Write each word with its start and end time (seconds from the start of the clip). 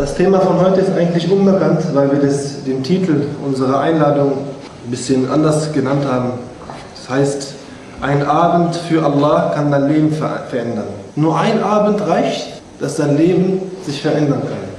Das 0.00 0.14
Thema 0.14 0.40
von 0.40 0.58
heute 0.58 0.80
ist 0.80 0.92
eigentlich 0.96 1.30
unbekannt, 1.30 1.82
weil 1.92 2.10
wir 2.10 2.20
das, 2.20 2.64
den 2.64 2.82
Titel 2.82 3.20
unserer 3.44 3.80
Einladung 3.80 4.32
ein 4.32 4.90
bisschen 4.90 5.30
anders 5.30 5.74
genannt 5.74 6.06
haben. 6.10 6.30
Das 6.96 7.10
heißt, 7.10 7.54
ein 8.00 8.22
Abend 8.22 8.76
für 8.76 9.04
Allah 9.04 9.52
kann 9.54 9.70
dein 9.70 9.88
Leben 9.88 10.10
ver 10.10 10.44
verändern. 10.48 10.86
Nur 11.16 11.38
ein 11.38 11.62
Abend 11.62 12.00
reicht, 12.08 12.62
dass 12.80 12.96
dein 12.96 13.18
Leben 13.18 13.60
sich 13.84 14.00
verändern 14.00 14.40
kann. 14.40 14.70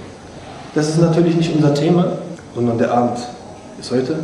Das 0.74 0.90
ist 0.90 1.00
natürlich 1.00 1.36
nicht 1.36 1.54
unser 1.56 1.76
Thema, 1.76 2.14
sondern 2.56 2.80
der 2.80 2.92
Abend 2.92 3.20
ist 3.80 3.92
heute. 3.92 4.16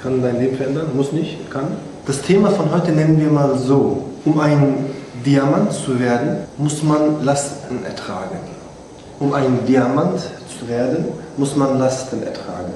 Kann 0.00 0.22
dein 0.22 0.38
Leben 0.38 0.56
verändern, 0.56 0.86
muss 0.94 1.10
nicht, 1.10 1.50
kann. 1.50 1.64
Das 2.06 2.22
Thema 2.22 2.50
von 2.50 2.72
heute 2.72 2.92
nennen 2.92 3.20
wir 3.20 3.32
mal 3.32 3.58
so. 3.58 4.04
Um 4.24 4.38
ein 4.38 4.86
Diamant 5.26 5.72
zu 5.72 5.98
werden, 5.98 6.44
muss 6.58 6.84
man 6.84 7.24
Lasten 7.24 7.84
ertragen. 7.84 8.38
Um 9.20 9.34
ein 9.34 9.66
Diamant 9.66 10.20
zu 10.20 10.68
werden, 10.68 11.06
muss 11.36 11.56
man 11.56 11.78
Lasten 11.78 12.22
ertragen. 12.22 12.72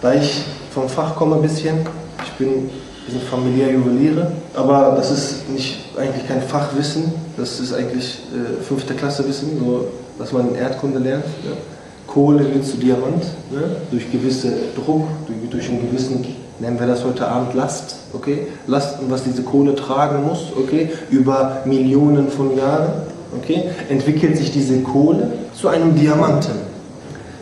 Da 0.00 0.14
ich 0.14 0.44
vom 0.72 0.88
Fach 0.88 1.16
komme 1.16 1.36
ein 1.36 1.42
bisschen, 1.42 1.78
ich 2.24 2.32
bin, 2.32 2.70
wir 3.06 3.12
sind 3.12 3.22
familiär 3.24 3.72
Juweliere, 3.72 4.30
aber 4.54 4.94
das 4.96 5.10
ist 5.10 5.48
nicht, 5.48 5.78
eigentlich 5.98 6.28
kein 6.28 6.42
Fachwissen, 6.42 7.12
das 7.36 7.58
ist 7.58 7.72
eigentlich 7.72 8.20
äh, 8.32 8.62
fünfte 8.62 8.94
Klasse 8.94 9.26
Wissen, 9.26 9.58
so, 9.58 9.88
dass 10.18 10.32
man 10.32 10.50
in 10.50 10.54
Erdkunde 10.54 11.00
lernt. 11.00 11.24
Ja. 11.44 11.56
Kohle 12.06 12.54
wird 12.54 12.64
zu 12.64 12.76
Diamant, 12.76 13.22
ne? 13.50 13.76
durch 13.90 14.10
gewisse 14.10 14.52
Druck, 14.74 15.06
durch, 15.26 15.50
durch 15.50 15.68
einen 15.68 15.90
gewissen, 15.90 16.24
nennen 16.58 16.78
wir 16.78 16.86
das 16.86 17.04
heute 17.04 17.26
Abend 17.28 17.54
Last, 17.54 17.96
okay? 18.12 18.46
Lasten, 18.66 19.10
was 19.10 19.24
diese 19.24 19.42
Kohle 19.42 19.74
tragen 19.74 20.24
muss, 20.24 20.52
okay? 20.56 20.90
Über 21.10 21.62
Millionen 21.64 22.28
von 22.30 22.56
Jahren, 22.56 22.88
okay? 23.36 23.70
Entwickelt 23.88 24.36
sich 24.36 24.50
diese 24.50 24.80
Kohle 24.80 25.30
zu 25.54 25.68
einem 25.68 25.94
Diamanten. 25.94 26.68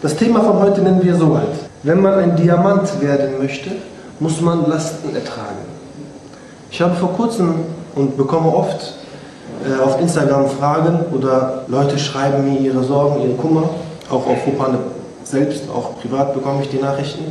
Das 0.02 0.16
Thema 0.16 0.40
von 0.42 0.60
heute 0.60 0.82
nennen 0.82 1.02
wir 1.02 1.16
so 1.16 1.36
halt. 1.36 1.48
Wenn 1.82 2.00
man 2.00 2.14
ein 2.14 2.36
Diamant 2.36 3.00
werden 3.00 3.38
möchte, 3.38 3.70
muss 4.20 4.40
man 4.40 4.68
Lasten 4.68 5.14
ertragen. 5.14 5.58
Ich 6.70 6.80
habe 6.80 6.94
vor 6.94 7.12
kurzem 7.12 7.54
und 7.94 8.16
bekomme 8.16 8.54
oft 8.54 8.94
äh, 9.64 9.82
auf 9.82 10.00
Instagram 10.00 10.48
Fragen 10.48 11.00
oder 11.12 11.64
Leute 11.68 11.98
schreiben 11.98 12.44
mir 12.44 12.60
ihre 12.60 12.82
Sorgen, 12.82 13.22
ihren 13.22 13.38
Kummer 13.38 13.70
auch 14.10 14.26
auf 14.26 14.46
Hopane 14.46 14.78
selbst, 15.24 15.64
auch 15.70 15.98
privat 16.00 16.34
bekomme 16.34 16.62
ich 16.62 16.68
die 16.68 16.78
Nachrichten. 16.78 17.24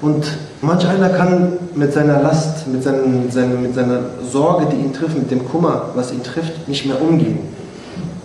Und 0.00 0.26
manch 0.60 0.86
einer 0.86 1.08
kann 1.10 1.54
mit 1.74 1.92
seiner 1.92 2.20
Last, 2.22 2.68
mit, 2.68 2.82
seinen, 2.82 3.24
mit 3.62 3.74
seiner 3.74 4.00
Sorge, 4.30 4.66
die 4.66 4.76
ihn 4.76 4.92
trifft, 4.92 5.16
mit 5.16 5.30
dem 5.30 5.48
Kummer, 5.48 5.90
was 5.94 6.12
ihn 6.12 6.22
trifft, 6.22 6.68
nicht 6.68 6.86
mehr 6.86 7.00
umgehen. 7.00 7.40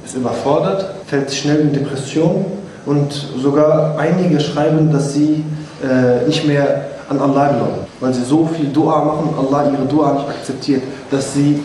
Ist 0.06 0.16
überfordert, 0.16 0.94
fällt 1.08 1.32
schnell 1.34 1.62
in 1.62 1.74
Depression 1.74 2.46
und 2.86 3.14
sogar 3.42 3.98
einige 3.98 4.40
schreiben, 4.40 4.92
dass 4.92 5.14
sie 5.14 5.44
äh, 5.84 6.28
nicht 6.28 6.46
mehr 6.46 6.86
an 7.10 7.20
Allah 7.20 7.50
glauben, 7.50 7.80
weil 8.00 8.14
sie 8.14 8.24
so 8.24 8.46
viel 8.46 8.68
Dua 8.68 9.04
machen 9.04 9.30
und 9.30 9.48
Allah 9.48 9.72
ihre 9.72 9.86
Dua 9.86 10.14
nicht 10.14 10.28
akzeptiert, 10.28 10.84
dass 11.10 11.34
sie 11.34 11.62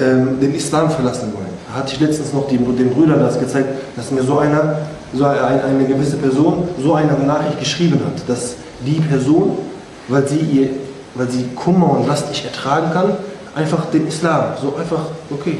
ähm, 0.00 0.38
den 0.40 0.54
Islam 0.54 0.90
verlassen 0.90 1.32
wollen. 1.34 1.46
Da 1.68 1.80
hatte 1.80 1.94
ich 1.94 2.00
letztens 2.00 2.32
noch 2.32 2.46
die, 2.48 2.58
den 2.58 2.90
Brüdern 2.90 3.20
das 3.20 3.38
gezeigt, 3.38 3.68
dass 3.96 4.10
mir 4.10 4.22
so 4.22 4.38
einer 4.38 4.76
so 5.14 5.24
eine, 5.26 5.62
eine 5.64 5.84
gewisse 5.84 6.16
Person 6.16 6.68
so 6.82 6.94
eine 6.94 7.12
Nachricht 7.12 7.58
geschrieben 7.58 8.00
hat, 8.04 8.28
dass 8.28 8.54
die 8.80 9.00
Person, 9.00 9.58
weil 10.08 10.26
sie, 10.26 10.38
ihr, 10.38 10.70
weil 11.14 11.28
sie 11.28 11.44
Kummer 11.54 11.90
und 11.98 12.08
Last 12.08 12.28
nicht 12.30 12.44
ertragen 12.44 12.90
kann, 12.92 13.12
einfach 13.54 13.86
den 13.86 14.08
Islam, 14.08 14.54
so 14.60 14.74
einfach, 14.76 15.06
okay, 15.30 15.58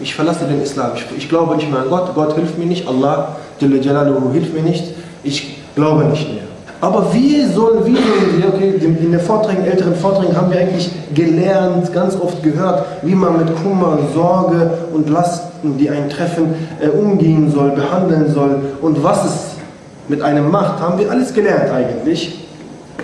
ich 0.00 0.14
verlasse 0.14 0.44
den 0.44 0.62
Islam, 0.62 0.92
ich, 0.94 1.04
ich 1.16 1.28
glaube 1.28 1.56
nicht 1.56 1.70
mehr 1.70 1.80
an 1.80 1.88
Gott, 1.88 2.14
Gott 2.14 2.34
hilft 2.34 2.58
mir 2.58 2.66
nicht, 2.66 2.86
Allah 2.88 3.36
hilft 3.60 4.54
mir 4.54 4.62
nicht, 4.62 4.84
ich 5.24 5.58
glaube 5.74 6.04
nicht 6.04 6.28
mehr. 6.32 6.42
Aber 6.80 7.12
wie 7.12 7.44
sollen 7.44 7.84
wir, 7.84 8.48
okay, 8.54 8.74
in 8.80 9.10
den 9.10 9.20
Vorträgen, 9.20 9.64
älteren 9.64 9.96
Vorträgen 9.96 10.36
haben 10.36 10.52
wir 10.52 10.60
eigentlich 10.60 10.88
gelernt, 11.12 11.92
ganz 11.92 12.14
oft 12.14 12.40
gehört, 12.42 12.84
wie 13.02 13.16
man 13.16 13.38
mit 13.38 13.48
Kummer, 13.62 13.98
Sorge 14.14 14.70
und 14.92 15.10
Lasten, 15.10 15.76
die 15.76 15.90
einen 15.90 16.08
treffen, 16.08 16.54
äh, 16.80 16.88
umgehen 16.88 17.50
soll, 17.50 17.70
behandeln 17.70 18.32
soll 18.32 18.60
und 18.80 19.02
was 19.02 19.24
es 19.24 19.32
mit 20.06 20.22
einem 20.22 20.50
macht, 20.50 20.80
haben 20.80 20.98
wir 20.98 21.10
alles 21.10 21.34
gelernt 21.34 21.72
eigentlich. 21.72 22.38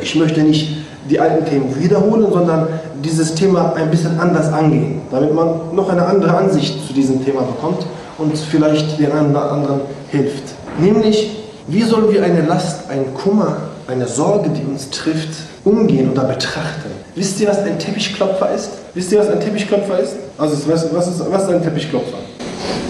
Ich 0.00 0.14
möchte 0.14 0.42
nicht 0.42 0.84
die 1.10 1.18
alten 1.18 1.44
Themen 1.44 1.74
wiederholen, 1.78 2.26
sondern 2.32 2.68
dieses 3.04 3.34
Thema 3.34 3.74
ein 3.74 3.90
bisschen 3.90 4.18
anders 4.18 4.52
angehen, 4.52 5.02
damit 5.10 5.34
man 5.34 5.74
noch 5.74 5.88
eine 5.88 6.04
andere 6.06 6.36
Ansicht 6.36 6.86
zu 6.86 6.92
diesem 6.92 7.24
Thema 7.24 7.42
bekommt 7.42 7.86
und 8.18 8.36
vielleicht 8.36 8.98
den 8.98 9.12
einen 9.12 9.30
oder 9.30 9.52
anderen 9.52 9.80
hilft. 10.10 10.54
Nämlich 10.78 11.44
wie 11.66 11.82
sollen 11.82 12.12
wir 12.12 12.22
eine 12.22 12.42
Last, 12.42 12.90
einen 12.90 13.14
Kummer, 13.14 13.56
eine 13.86 14.06
Sorge, 14.06 14.50
die 14.50 14.70
uns 14.70 14.90
trifft, 14.90 15.30
umgehen 15.64 16.10
oder 16.10 16.24
betrachten? 16.24 16.90
Wisst 17.14 17.40
ihr, 17.40 17.48
was 17.48 17.58
ein 17.60 17.78
Teppichklopfer 17.78 18.50
ist? 18.54 18.70
Wisst 18.92 19.12
ihr, 19.12 19.20
was 19.20 19.30
ein 19.30 19.40
Teppichklopfer 19.40 19.98
ist? 19.98 20.16
Also, 20.36 20.56
was, 20.70 20.94
was, 20.94 21.08
ist, 21.08 21.32
was 21.32 21.44
ist 21.44 21.48
ein 21.48 21.62
Teppichklopfer? 21.62 22.18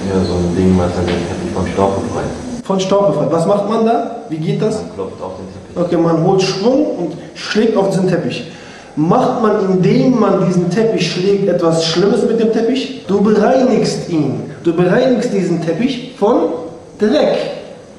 Ja, 0.09 0.25
so 0.25 0.35
ein 0.35 0.57
Ding, 0.57 0.77
was 0.77 0.93
halt 0.97 1.07
den 1.07 1.15
Teppich 1.15 1.53
vom 1.55 1.67
Staub 1.69 2.03
befreit. 2.03 2.25
Von 2.65 2.81
Staub 2.81 3.07
befreit. 3.09 3.31
Was 3.31 3.47
macht 3.47 3.69
man 3.69 3.87
da? 3.87 4.17
Wie 4.29 4.39
geht 4.39 4.61
das? 4.61 4.81
Man 4.81 4.95
klopft 4.95 5.23
auf 5.23 5.33
den 5.37 5.47
Teppich. 5.47 5.85
Okay, 5.85 5.97
man 5.97 6.25
holt 6.25 6.43
Schwung 6.43 6.87
und 6.99 7.13
schlägt 7.37 7.77
auf 7.77 7.91
diesen 7.91 8.09
Teppich. 8.09 8.51
Macht 8.97 9.43
man, 9.43 9.71
indem 9.71 10.21
man 10.21 10.47
diesen 10.47 10.71
Teppich 10.71 11.11
schlägt, 11.13 11.49
etwas 11.49 11.85
Schlimmes 11.85 12.23
mit 12.29 12.39
dem 12.39 12.53
Teppich? 12.53 13.05
Du 13.09 13.21
bereinigst 13.21 14.09
ihn. 14.09 14.43
Du 14.63 14.73
bereinigst 14.73 15.33
diesen 15.33 15.61
Teppich 15.65 16.15
von 16.17 16.51
Dreck. 16.99 17.39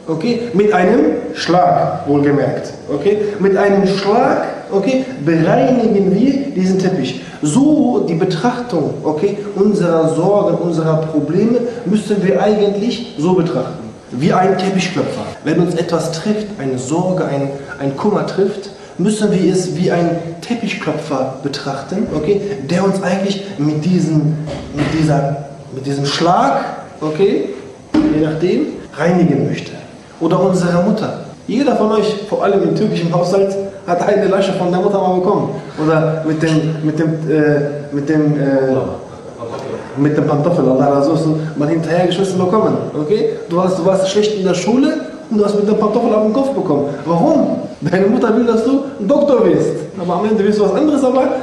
Okay? 0.07 0.39
Mit 0.53 0.71
einem 0.71 1.17
Schlag, 1.33 2.07
wohlgemerkt. 2.07 2.71
Okay? 2.93 3.17
Mit 3.39 3.57
einem 3.57 3.85
Schlag 3.87 4.45
okay, 4.71 5.05
bereinigen 5.23 6.15
wir 6.15 6.51
diesen 6.55 6.79
Teppich. 6.79 7.21
So 7.41 8.05
die 8.07 8.15
Betrachtung 8.15 8.95
okay, 9.03 9.37
unserer 9.55 10.15
Sorgen, 10.15 10.55
unserer 10.57 10.97
Probleme 10.97 11.59
müssen 11.85 12.23
wir 12.23 12.41
eigentlich 12.41 13.15
so 13.17 13.33
betrachten. 13.33 13.83
Wie 14.11 14.31
ein 14.31 14.57
Teppichklopfer. 14.57 15.25
Wenn 15.43 15.59
uns 15.59 15.75
etwas 15.75 16.11
trifft, 16.13 16.47
eine 16.57 16.77
Sorge, 16.77 17.25
ein, 17.25 17.49
ein 17.79 17.97
Kummer 17.97 18.25
trifft, 18.25 18.69
müssen 18.97 19.31
wir 19.31 19.51
es 19.51 19.75
wie 19.75 19.91
ein 19.91 20.09
Teppichklopfer 20.47 21.35
betrachten, 21.43 22.07
okay, 22.15 22.41
der 22.69 22.83
uns 22.83 23.01
eigentlich 23.01 23.43
mit 23.57 23.83
diesem, 23.83 24.37
mit 24.75 24.85
dieser, 24.99 25.45
mit 25.73 25.85
diesem 25.85 26.05
Schlag, 26.05 26.63
okay, 27.01 27.49
je 27.93 28.25
nachdem, 28.25 28.67
reinigen 28.93 29.47
möchte. 29.47 29.71
Oder 30.19 30.39
unsere 30.39 30.83
Mutter. 30.83 31.25
Jeder 31.47 31.75
von 31.75 31.91
euch, 31.91 32.15
vor 32.29 32.43
allem 32.43 32.63
im 32.63 32.75
türkischen 32.75 33.13
Haushalt, 33.13 33.55
hat 33.85 34.01
eine 34.07 34.27
Lasche 34.27 34.53
von 34.53 34.71
der 34.71 34.81
Mutter 34.81 34.99
mal 34.99 35.19
bekommen. 35.19 35.49
Oder 35.83 36.23
mit 36.27 36.41
dem, 36.41 36.75
mit 36.83 36.97
dem, 36.97 37.09
äh, 37.29 37.93
mit 37.93 38.09
dem, 38.09 38.33
äh, 38.39 38.75
mit 39.97 40.17
dem 40.17 40.25
Pantoffel, 40.25 40.67
Allah 40.67 41.01
so 41.01 41.39
mal 41.55 41.69
hinterhergeschmissen 41.69 42.37
bekommen. 42.37 42.77
Okay? 42.99 43.29
Du, 43.49 43.61
hast, 43.61 43.77
du 43.77 43.85
warst 43.85 44.09
schlecht 44.09 44.35
in 44.35 44.45
der 44.45 44.53
Schule 44.53 44.93
und 45.29 45.37
du 45.37 45.45
hast 45.45 45.55
mit 45.55 45.67
dem 45.67 45.77
Pantoffel 45.77 46.13
auf 46.13 46.23
den 46.23 46.33
Kopf 46.33 46.49
bekommen. 46.49 46.85
Warum? 47.05 47.64
Deine 47.91 48.07
Mutter 48.07 48.35
will, 48.35 48.45
dass 48.45 48.63
du 48.63 48.83
ein 48.99 49.07
Doktor 49.07 49.45
wirst. 49.45 49.69
Aber 49.99 50.15
am 50.15 50.25
Ende 50.25 50.43
wirst 50.43 50.59
du 50.59 50.63
was 50.63 50.73
anderes, 50.73 51.03
aber 51.03 51.35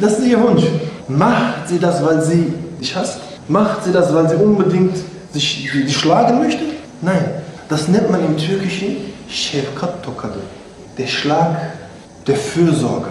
das 0.00 0.18
ist 0.18 0.26
ihr 0.26 0.42
Wunsch. 0.42 0.64
Macht 1.08 1.68
sie 1.68 1.78
das, 1.78 2.04
weil 2.04 2.20
sie 2.20 2.52
dich 2.80 2.94
hasst? 2.94 3.18
Macht 3.48 3.84
sie 3.84 3.92
das, 3.92 4.12
weil 4.14 4.28
sie 4.28 4.36
unbedingt 4.36 4.96
sich, 5.32 5.70
dich 5.72 5.96
schlagen 5.96 6.38
möchte? 6.38 6.62
Nein. 7.00 7.24
Das 7.68 7.88
nennt 7.88 8.10
man 8.10 8.24
im 8.24 8.36
Türkischen 8.36 8.96
Şefkat 9.28 10.02
tokadı. 10.04 10.38
Der 10.98 11.06
Schlag 11.06 11.56
der 12.26 12.36
Fürsorge. 12.36 13.10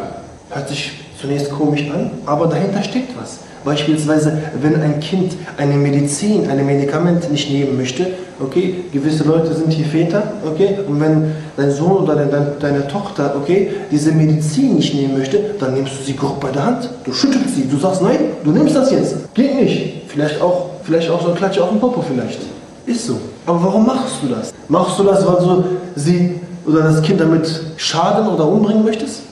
Hört 0.49 0.69
sich 0.69 0.91
zunächst 1.19 1.51
komisch 1.51 1.89
an, 1.89 2.11
aber 2.25 2.47
dahinter 2.47 2.83
steckt 2.83 3.11
was. 3.19 3.39
Beispielsweise, 3.65 4.37
wenn 4.61 4.79
ein 4.79 4.99
Kind 4.99 5.33
eine 5.57 5.73
Medizin, 5.73 6.47
ein 6.47 6.63
Medikament 6.65 7.31
nicht 7.31 7.49
nehmen 7.49 7.75
möchte, 7.75 8.05
okay, 8.39 8.85
gewisse 8.93 9.23
Leute 9.23 9.53
sind 9.53 9.71
hier 9.71 9.85
Väter, 9.85 10.21
okay, 10.45 10.77
und 10.87 11.01
wenn 11.01 11.31
dein 11.57 11.71
Sohn 11.71 12.03
oder 12.03 12.15
deine, 12.15 12.53
deine 12.59 12.87
Tochter, 12.87 13.35
okay, 13.35 13.71
diese 13.91 14.11
Medizin 14.11 14.75
nicht 14.75 14.93
nehmen 14.93 15.17
möchte, 15.17 15.39
dann 15.59 15.73
nimmst 15.73 15.93
du 15.99 16.03
sie 16.03 16.15
grob 16.15 16.39
bei 16.39 16.51
der 16.51 16.65
Hand, 16.65 16.89
du 17.03 17.11
schüttelst 17.11 17.55
sie, 17.55 17.67
du 17.67 17.77
sagst, 17.77 18.03
nein, 18.03 18.19
du 18.43 18.51
nimmst 18.51 18.75
das 18.75 18.91
jetzt, 18.91 19.33
geht 19.33 19.59
nicht. 19.59 20.03
Vielleicht 20.09 20.39
auch, 20.41 20.69
vielleicht 20.83 21.09
auch 21.09 21.21
so 21.21 21.29
ein 21.29 21.35
Klatsch 21.35 21.57
auf 21.57 21.69
den 21.69 21.79
Popo 21.79 22.01
vielleicht. 22.01 22.39
Ist 22.85 23.07
so. 23.07 23.17
Aber 23.47 23.63
warum 23.63 23.85
machst 23.85 24.17
du 24.21 24.27
das? 24.27 24.53
Machst 24.67 24.99
du 24.99 25.03
das, 25.03 25.25
weil 25.25 25.43
du 25.43 25.63
sie 25.95 26.39
oder 26.67 26.83
das 26.83 27.01
Kind 27.01 27.19
damit 27.19 27.47
schaden 27.77 28.27
oder 28.27 28.47
umbringen 28.47 28.85
möchtest? 28.85 29.23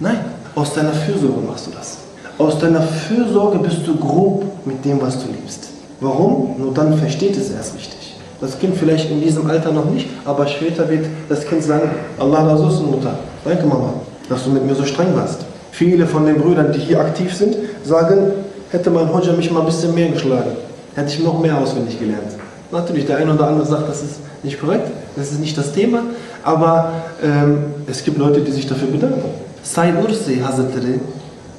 Nein, 0.00 0.18
aus 0.54 0.72
deiner 0.74 0.92
Fürsorge 0.92 1.40
machst 1.46 1.66
du 1.66 1.70
das. 1.72 1.98
Aus 2.42 2.58
deiner 2.58 2.82
Fürsorge 2.82 3.58
bist 3.58 3.86
du 3.86 3.96
grob 3.96 4.42
mit 4.64 4.84
dem, 4.84 5.00
was 5.00 5.16
du 5.16 5.28
liebst. 5.28 5.68
Warum? 6.00 6.56
Nur 6.58 6.74
dann 6.74 6.98
versteht 6.98 7.36
es 7.36 7.50
erst 7.50 7.76
richtig. 7.76 8.16
Das 8.40 8.58
Kind 8.58 8.74
vielleicht 8.76 9.08
in 9.12 9.20
diesem 9.20 9.48
Alter 9.48 9.70
noch 9.70 9.84
nicht, 9.84 10.08
aber 10.24 10.48
später 10.48 10.90
wird 10.90 11.06
das 11.28 11.46
Kind 11.46 11.62
sagen, 11.62 11.88
Allah 12.18 12.44
Rasus 12.44 12.80
Mutter, 12.80 13.14
danke 13.44 13.64
Mama, 13.64 13.92
dass 14.28 14.42
du 14.42 14.50
mit 14.50 14.66
mir 14.66 14.74
so 14.74 14.84
streng 14.84 15.14
warst. 15.14 15.42
Viele 15.70 16.04
von 16.04 16.26
den 16.26 16.40
Brüdern, 16.40 16.72
die 16.72 16.80
hier 16.80 16.98
aktiv 16.98 17.32
sind, 17.32 17.54
sagen, 17.84 18.32
hätte 18.72 18.90
mein 18.90 19.12
Hodja 19.12 19.34
mich 19.34 19.48
mal 19.52 19.60
ein 19.60 19.66
bisschen 19.66 19.94
mehr 19.94 20.08
geschlagen, 20.08 20.50
hätte 20.96 21.12
ich 21.12 21.22
noch 21.22 21.40
mehr 21.40 21.56
auswendig 21.56 22.00
gelernt. 22.00 22.32
Natürlich, 22.72 23.06
der 23.06 23.18
eine 23.18 23.34
oder 23.34 23.46
andere 23.46 23.66
sagt, 23.66 23.88
das 23.88 24.02
ist 24.02 24.16
nicht 24.42 24.60
korrekt, 24.60 24.90
das 25.14 25.30
ist 25.30 25.38
nicht 25.38 25.56
das 25.56 25.70
Thema, 25.70 26.02
aber 26.42 26.90
ähm, 27.22 27.66
es 27.86 28.02
gibt 28.02 28.18
Leute, 28.18 28.40
die 28.40 28.50
sich 28.50 28.66
dafür 28.66 28.88
bedanken. 28.88 29.30
Said 29.62 29.94
Ursi 30.02 30.40
Hazretleri, 30.44 30.98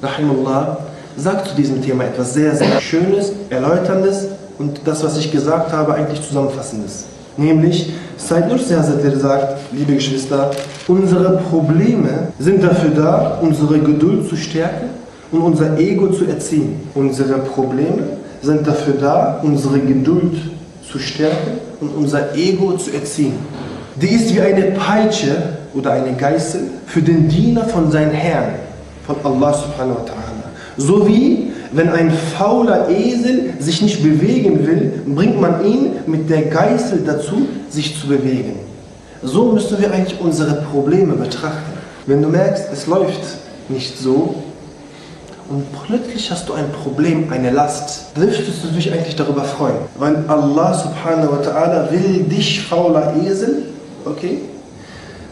Rahimullah, 0.04 0.78
sagt 1.16 1.48
zu 1.48 1.54
diesem 1.56 1.82
Thema 1.82 2.04
etwas 2.04 2.34
sehr, 2.34 2.54
sehr 2.54 2.80
Schönes, 2.80 3.32
Erläuterndes 3.50 4.28
und 4.58 4.80
das, 4.84 5.02
was 5.02 5.16
ich 5.18 5.32
gesagt 5.32 5.72
habe, 5.72 5.94
eigentlich 5.94 6.22
Zusammenfassendes. 6.22 7.06
Nämlich, 7.36 7.92
Said 8.16 8.50
Ursi 8.50 8.74
Hazretleri 8.74 9.18
sagt, 9.18 9.58
liebe 9.72 9.94
Geschwister, 9.94 10.50
unsere 10.86 11.38
Probleme 11.38 12.28
sind 12.38 12.62
dafür 12.62 12.90
da, 12.90 13.38
unsere 13.42 13.78
Geduld 13.80 14.28
zu 14.28 14.36
stärken 14.36 14.90
und 15.32 15.40
unser 15.40 15.76
Ego 15.78 16.08
zu 16.08 16.26
erziehen. 16.26 16.76
Unsere 16.94 17.38
Probleme 17.38 18.04
sind 18.40 18.66
dafür 18.66 18.94
da, 19.00 19.40
unsere 19.42 19.80
Geduld 19.80 20.36
zu 20.88 20.98
stärken 20.98 21.58
und 21.80 21.88
unser 21.96 22.36
Ego 22.36 22.76
zu 22.76 22.92
erziehen. 22.92 23.34
Die 23.96 24.08
ist 24.08 24.34
wie 24.34 24.40
eine 24.40 24.72
Peitsche 24.72 25.36
oder 25.74 25.92
eine 25.92 26.14
Geißel 26.14 26.60
für 26.86 27.02
den 27.02 27.28
Diener 27.28 27.64
von 27.64 27.90
seinem 27.90 28.12
Herrn, 28.12 28.54
von 29.06 29.16
Allah 29.24 29.52
subhanahu 29.52 29.96
wa 29.96 30.04
ta'ala. 30.04 30.44
So 30.76 31.06
wie 31.06 31.52
wenn 31.72 31.88
ein 31.88 32.12
fauler 32.38 32.88
Esel 32.88 33.54
sich 33.58 33.82
nicht 33.82 34.02
bewegen 34.02 34.64
will, 34.66 35.02
bringt 35.06 35.40
man 35.40 35.64
ihn 35.64 35.96
mit 36.06 36.30
der 36.30 36.42
Geißel 36.42 37.02
dazu, 37.04 37.48
sich 37.68 37.98
zu 38.00 38.06
bewegen. 38.06 38.60
So 39.22 39.52
müssen 39.52 39.80
wir 39.80 39.92
eigentlich 39.92 40.20
unsere 40.20 40.62
Probleme 40.62 41.14
betrachten. 41.14 41.72
Wenn 42.06 42.22
du 42.22 42.28
merkst, 42.28 42.66
es 42.72 42.86
läuft 42.86 43.22
nicht 43.68 43.98
so, 43.98 44.36
und 45.48 45.66
plötzlich 45.86 46.30
hast 46.30 46.48
du 46.48 46.54
ein 46.54 46.70
Problem, 46.72 47.30
eine 47.30 47.50
Last, 47.50 48.16
dürftest 48.16 48.64
du 48.64 48.68
dich 48.68 48.90
eigentlich 48.92 49.16
darüber 49.16 49.44
freuen. 49.44 49.76
Weil 49.98 50.24
Allah 50.26 50.72
subhanahu 50.72 51.32
wa 51.32 51.42
ta'ala 51.42 51.90
will 51.90 52.22
dich, 52.22 52.62
fauler 52.62 53.14
Esel, 53.22 53.64
okay, 54.06 54.38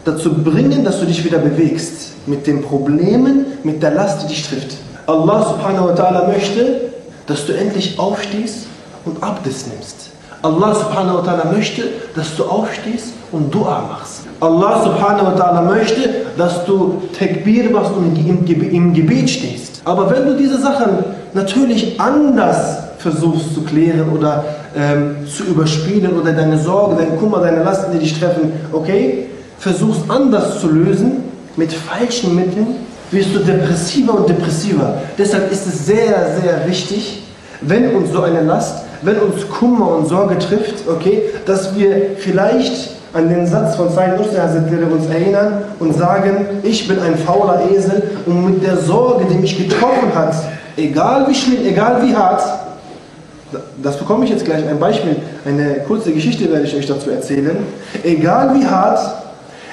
dazu 0.05 0.33
bringen, 0.33 0.83
dass 0.83 0.99
du 0.99 1.05
dich 1.05 1.23
wieder 1.23 1.39
bewegst. 1.39 2.11
Mit 2.25 2.47
den 2.47 2.61
Problemen, 2.61 3.45
mit 3.63 3.83
der 3.83 3.91
Last, 3.91 4.23
die 4.23 4.27
dich 4.27 4.47
trifft. 4.47 4.77
Allah 5.07 5.45
subhanahu 5.45 5.89
wa 5.89 5.93
ta'ala 5.93 6.27
möchte, 6.27 6.91
dass 7.27 7.45
du 7.45 7.53
endlich 7.53 7.99
aufstehst 7.99 8.67
und 9.05 9.21
Abdes 9.21 9.67
nimmst. 9.67 10.11
Allah 10.41 10.73
subhanahu 10.73 11.17
wa 11.17 11.21
ta'ala 11.21 11.53
möchte, 11.53 11.83
dass 12.15 12.35
du 12.37 12.45
aufstehst 12.45 13.13
und 13.31 13.53
Dua 13.53 13.81
machst. 13.89 14.21
Allah 14.39 14.83
subhanahu 14.83 15.25
wa 15.25 15.35
ta'ala 15.35 15.61
möchte, 15.63 16.09
dass 16.37 16.65
du 16.65 17.01
Takbir 17.17 17.69
machst 17.69 17.91
und 17.91 18.17
im 18.17 18.93
Gebet 18.93 19.29
stehst. 19.29 19.81
Aber 19.85 20.09
wenn 20.09 20.25
du 20.25 20.37
diese 20.37 20.59
Sachen 20.59 21.03
natürlich 21.33 21.99
anders 21.99 22.83
versuchst 22.97 23.53
zu 23.53 23.61
klären 23.63 24.09
oder 24.09 24.45
ähm, 24.75 25.27
zu 25.27 25.43
überspielen 25.43 26.17
oder 26.17 26.31
deine 26.31 26.57
Sorge, 26.57 26.95
dein 26.95 27.17
Kummer, 27.17 27.39
deine 27.39 27.63
Lasten, 27.63 27.91
die 27.91 27.99
dich 27.99 28.17
treffen, 28.17 28.53
okay, 28.71 29.27
versuchst 29.63 30.01
anders 30.09 30.59
zu 30.59 30.67
lösen 30.67 31.23
mit 31.55 31.71
falschen 31.71 32.35
Mitteln, 32.35 32.67
wirst 33.11 33.33
du 33.33 33.39
depressiver 33.39 34.15
und 34.15 34.27
depressiver. 34.27 34.95
Deshalb 35.17 35.49
ist 35.51 35.65
es 35.65 35.85
sehr, 35.85 36.35
sehr 36.41 36.67
wichtig, 36.67 37.23
wenn 37.61 37.95
uns 37.95 38.11
so 38.11 38.21
eine 38.23 38.41
Last, 38.41 38.83
wenn 39.03 39.17
uns 39.19 39.47
Kummer 39.49 39.95
und 39.95 40.07
Sorge 40.07 40.37
trifft, 40.37 40.85
okay, 40.89 41.21
dass 41.45 41.73
wir 41.77 42.17
vielleicht 42.17 42.89
an 43.13 43.29
den 43.29 43.47
Satz 43.47 43.75
von 43.75 43.89
Said 43.89 44.17
Nursi 44.17 44.35
uns 44.35 45.07
erinnern 45.07 45.63
und 45.79 45.95
sagen, 45.95 46.45
ich 46.63 46.85
bin 46.85 46.99
ein 46.99 47.17
fauler 47.17 47.61
Esel 47.71 48.03
und 48.25 48.45
mit 48.45 48.65
der 48.65 48.75
Sorge, 48.75 49.25
die 49.31 49.37
mich 49.37 49.57
getroffen 49.57 50.13
hat, 50.13 50.35
egal 50.75 51.25
wie 51.29 51.35
schlimm, 51.35 51.65
egal 51.65 52.01
wie 52.05 52.13
hart, 52.13 52.41
das 53.81 53.97
bekomme 53.97 54.25
ich 54.25 54.31
jetzt 54.31 54.43
gleich 54.43 54.67
ein 54.67 54.79
Beispiel, 54.79 55.15
eine 55.45 55.75
kurze 55.87 56.11
Geschichte 56.11 56.51
werde 56.51 56.65
ich 56.65 56.75
euch 56.75 56.87
dazu 56.87 57.11
erzählen, 57.11 57.55
egal 58.03 58.55
wie 58.55 58.65
hart, 58.65 59.22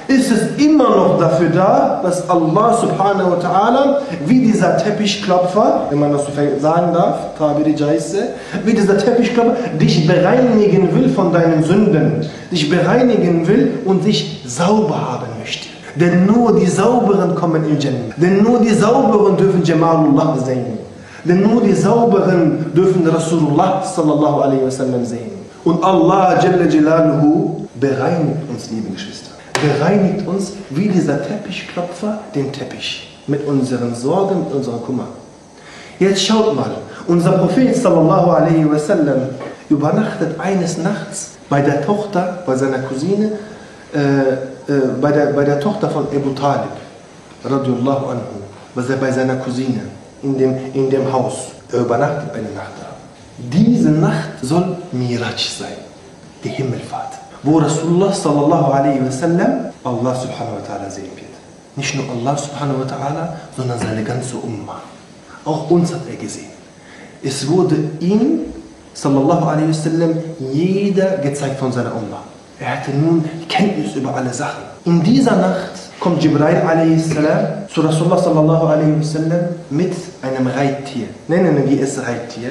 ist 0.08 0.30
es 0.30 0.56
immer 0.64 0.90
noch 0.96 1.18
dafür 1.18 1.50
da, 1.50 2.00
dass 2.02 2.28
Allah 2.28 2.74
subhanahu 2.80 3.32
wa 3.32 3.36
ta'ala, 3.36 3.98
wie 4.26 4.40
dieser 4.40 4.76
Teppichklopfer, 4.76 5.86
wenn 5.90 5.98
man 5.98 6.12
das 6.12 6.26
so 6.26 6.32
sagen 6.60 6.92
darf, 6.92 7.18
wie 7.56 8.72
dieser 8.72 8.98
Teppichklopfer 8.98 9.54
dich 9.80 10.06
bereinigen 10.06 10.94
will 10.94 11.08
von 11.10 11.32
deinen 11.32 11.62
Sünden, 11.62 12.26
dich 12.50 12.68
bereinigen 12.68 13.46
will 13.46 13.78
und 13.84 14.04
dich 14.04 14.42
sauber 14.46 15.00
haben 15.12 15.26
möchte. 15.38 15.68
Denn 15.96 16.26
nur 16.26 16.58
die 16.58 16.66
Sauberen 16.66 17.34
kommen 17.34 17.64
in 17.64 17.78
Jannah. 17.78 18.14
Denn 18.16 18.42
nur 18.42 18.60
die 18.60 18.74
Sauberen 18.74 19.36
dürfen 19.36 19.62
Jamalullah 19.64 20.36
sehen. 20.38 20.78
Denn 21.24 21.42
nur 21.42 21.62
die 21.62 21.74
Sauberen 21.74 22.72
dürfen 22.74 23.06
Rasulullah 23.06 23.82
sallallahu 23.82 24.40
alaihi 24.40 24.64
wasallam 24.64 25.04
sehen. 25.04 25.32
Und 25.64 25.84
Allah 25.84 26.38
Jalla 26.42 26.64
Jalaluhu 26.64 27.66
bereinigt 27.74 28.48
uns, 28.48 28.70
liebe 28.70 28.92
Geschwister 28.92 29.29
bereinigt 29.60 30.26
uns 30.26 30.52
wie 30.70 30.88
dieser 30.88 31.22
Teppichklopfer 31.22 32.20
den 32.34 32.52
Teppich 32.52 33.18
mit 33.26 33.46
unseren 33.46 33.94
Sorgen, 33.94 34.44
mit 34.44 34.52
unserem 34.52 34.82
Kummer. 34.82 35.08
Jetzt 35.98 36.24
schaut 36.24 36.54
mal, 36.56 36.70
unser 37.06 37.32
Prophet 37.32 37.76
sallallahu 37.76 38.30
alaihi 38.30 38.70
wasallam 38.70 39.20
übernachtet 39.68 40.40
eines 40.40 40.78
Nachts 40.78 41.32
bei 41.48 41.60
der 41.60 41.84
Tochter, 41.84 42.42
bei 42.46 42.56
seiner 42.56 42.78
Cousine, 42.78 43.32
äh, 43.94 43.98
äh, 44.72 44.80
bei, 45.00 45.12
der, 45.12 45.26
bei 45.26 45.44
der 45.44 45.60
Tochter 45.60 45.90
von 45.90 46.06
Abu 46.06 46.30
Talib, 46.30 46.70
radiallahu 47.44 48.06
anhu, 48.06 48.40
bei 48.74 49.12
seiner 49.12 49.36
Cousine 49.36 49.82
in 50.22 50.38
dem, 50.38 50.56
in 50.74 50.88
dem 50.88 51.12
Haus. 51.12 51.52
Er 51.72 51.80
übernachtet 51.80 52.32
eine 52.34 52.50
Nacht 52.54 52.72
da. 52.80 52.86
Diese 53.38 53.90
Nacht 53.90 54.30
soll 54.42 54.76
Miraj 54.92 55.38
sein, 55.58 55.76
die 56.42 56.48
Himmelfahrt 56.48 57.19
wo 57.42 57.58
Rasulullah 57.58 58.12
sallallahu 58.12 58.72
alaihi 58.72 59.00
wasallam 59.04 59.72
Allah 59.84 60.14
subhanahu 60.14 60.60
wa 60.60 60.64
ta'ala 60.66 60.90
sehen 60.90 61.10
wird. 61.16 61.30
Nicht 61.76 61.94
nur 61.94 62.04
Allah 62.10 62.36
subhanahu 62.36 62.80
wa 62.80 62.86
ta'ala, 62.86 63.36
sondern 63.56 63.78
seine 63.78 64.04
ganze 64.04 64.36
Ummah. 64.36 64.82
Auch 65.44 65.70
uns 65.70 65.92
hat 65.92 66.02
er 66.08 66.16
gesehen. 66.16 66.50
Es 67.22 67.48
wurde 67.48 67.76
ihm, 68.00 68.40
sallallahu 68.92 69.46
alaihi 69.46 69.68
wasallam, 69.68 70.14
jeder 70.52 71.18
gezeigt 71.18 71.58
von 71.58 71.72
seiner 71.72 71.94
Ummah. 71.94 72.22
Er 72.58 72.76
hatte 72.76 72.90
nun 72.90 73.24
Kenntnis 73.48 73.94
über 73.96 74.14
alle 74.14 74.32
Sachen. 74.34 74.64
In 74.84 75.02
dieser 75.02 75.36
Nacht 75.36 75.72
kommt 75.98 76.22
Jibril 76.22 76.42
a.s. 76.42 77.10
zu 77.72 77.80
Rasulullah 77.80 78.18
sallallahu 78.18 78.66
alaihi 78.66 78.98
wasallam 78.98 79.40
mit 79.70 79.92
einem 80.22 80.46
Reittier. 80.46 81.08
Nennen 81.28 81.68
wir 81.68 81.82
es 81.82 81.98
Reittier 81.98 82.50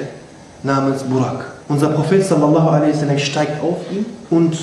namens 0.62 1.02
Burak. 1.02 1.44
Unser 1.68 1.90
Prophet 1.90 2.24
sallallahu 2.24 2.68
alaihi 2.68 2.94
wasallam 2.94 3.18
steigt 3.18 3.62
auf 3.62 3.76
ihn 3.92 4.06
und 4.30 4.56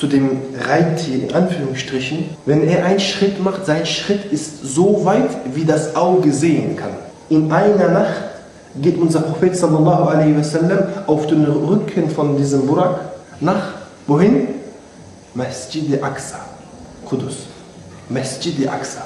zu 0.00 0.06
dem 0.06 0.30
Reittier 0.58 1.24
in 1.24 1.34
Anführungsstrichen, 1.34 2.30
wenn 2.46 2.66
er 2.66 2.86
einen 2.86 3.00
Schritt 3.00 3.38
macht, 3.44 3.66
sein 3.66 3.84
Schritt 3.84 4.32
ist 4.32 4.62
so 4.64 5.04
weit, 5.04 5.28
wie 5.54 5.66
das 5.66 5.94
Auge 5.94 6.32
sehen 6.32 6.74
kann. 6.74 6.92
In 7.28 7.52
einer 7.52 7.88
Nacht 7.88 8.22
geht 8.80 8.96
unser 8.96 9.20
Prophet 9.20 9.54
sallallahu 9.54 10.08
alaihi 10.08 10.38
wasallam 10.38 10.84
auf 11.06 11.26
den 11.26 11.44
Rücken 11.44 12.08
von 12.08 12.34
diesem 12.38 12.66
Burak 12.66 12.98
nach 13.40 13.74
wohin? 14.06 14.48
Masjid 15.34 16.02
Aqsa, 16.02 16.40
Kudus. 17.04 17.46
Masjid 18.08 18.66
Aqsa. 18.70 19.02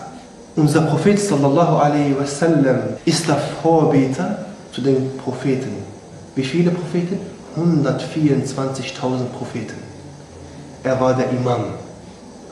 Unser 0.54 0.82
Prophet 0.82 1.18
sallallahu 1.18 1.76
alaihi 1.76 2.14
wasallam 2.16 2.78
ist 3.04 3.26
der 3.26 3.38
Vorbeter 3.60 4.44
zu 4.70 4.80
den 4.80 5.16
Propheten. 5.18 5.74
Wie 6.36 6.44
viele 6.44 6.70
Propheten? 6.70 7.18
124.000 7.56 9.24
Propheten. 9.36 9.93
Er 10.84 11.00
war 11.00 11.14
der 11.14 11.30
Imam, 11.30 11.64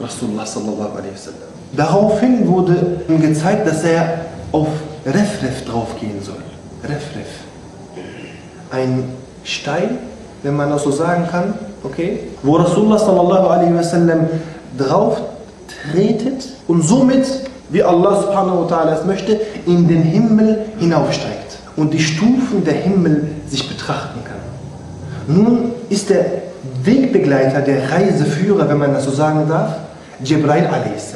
Rasulullah 0.00 0.46
sallallahu 0.46 0.96
alaihi 0.96 1.12
wasallam. 1.12 1.48
Daraufhin 1.76 2.48
wurde 2.48 3.02
ihm 3.06 3.20
gezeigt, 3.20 3.66
dass 3.66 3.84
er 3.84 4.24
auf 4.52 4.68
Refref 5.04 5.66
draufgehen 5.66 6.22
soll. 6.22 6.42
Refref. 6.82 7.28
Ein 8.70 9.04
Stein, 9.44 9.98
wenn 10.42 10.56
man 10.56 10.70
das 10.70 10.82
so 10.82 10.90
sagen 10.90 11.26
kann, 11.30 11.54
okay, 11.84 12.20
wo 12.42 12.56
Rasulullah 12.56 12.98
sallallahu 12.98 13.48
alaihi 13.48 13.74
wasallam 13.74 14.26
drauf 14.78 15.20
tretet 15.92 16.48
und 16.68 16.82
somit, 16.82 17.26
wie 17.68 17.82
Allah 17.82 18.22
subhanahu 18.22 18.62
wa 18.62 18.66
ta'ala 18.66 18.98
es 18.98 19.04
möchte, 19.04 19.38
in 19.66 19.88
den 19.88 20.02
Himmel 20.02 20.64
hinaufsteigt 20.78 21.58
und 21.76 21.92
die 21.92 22.00
Stufen 22.00 22.64
der 22.64 22.74
Himmel 22.74 23.28
sich 23.46 23.68
betrachten 23.68 24.20
kann. 24.24 24.40
Nun 25.26 25.72
ist 25.90 26.08
der 26.08 26.51
Wegbegleiter, 26.84 27.60
der 27.60 27.90
Reiseführer, 27.90 28.68
wenn 28.68 28.78
man 28.78 28.92
das 28.94 29.04
so 29.04 29.10
sagen 29.10 29.48
darf, 29.48 29.74
Jibril 30.22 30.66
a.s. 30.66 31.14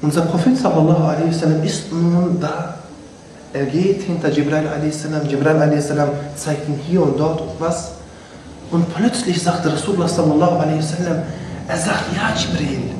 Unser 0.00 0.22
Prophet 0.22 0.56
sallallahu 0.56 1.02
a.s. 1.02 1.42
ist 1.64 1.92
nun 1.92 2.38
da. 2.40 2.74
Er 3.52 3.64
geht 3.64 4.02
hinter 4.02 4.30
Jibril 4.30 4.66
a.s. 4.68 5.06
Jibril 5.28 5.56
a.s. 5.56 5.88
zeigt 6.36 6.68
ihm 6.68 6.78
hier 6.86 7.02
und 7.02 7.18
dort 7.18 7.42
was. 7.58 7.92
Und 8.70 8.92
plötzlich 8.94 9.42
sagt 9.42 9.66
Rasulullah 9.66 10.08
sallallahu 10.08 10.58
a.s. 10.58 10.94
Er 11.66 11.76
sagt, 11.76 12.04
ja 12.14 12.32
Jibril, 12.36 12.90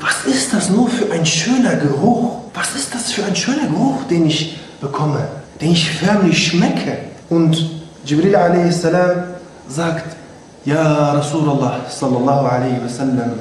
was 0.00 0.32
ist 0.32 0.52
das 0.52 0.70
nur 0.70 0.88
für 0.88 1.10
ein 1.12 1.26
schöner 1.26 1.76
Geruch? 1.76 2.42
Was 2.54 2.74
ist 2.76 2.94
das 2.94 3.12
für 3.12 3.24
ein 3.24 3.34
schöner 3.34 3.66
Geruch, 3.68 4.04
den 4.08 4.26
ich 4.26 4.60
bekomme, 4.80 5.26
den 5.60 5.72
ich 5.72 5.90
förmlich 5.90 6.48
schmecke? 6.48 6.98
Und 7.28 7.70
Jibril 8.04 8.36
a.s. 8.36 8.84
sagt, 9.68 10.16
Ja, 10.66 11.12
Rasulullah 11.12 11.78
sallallahu 11.88 12.44
alaihi 12.44 12.82
wasallam, 12.82 13.38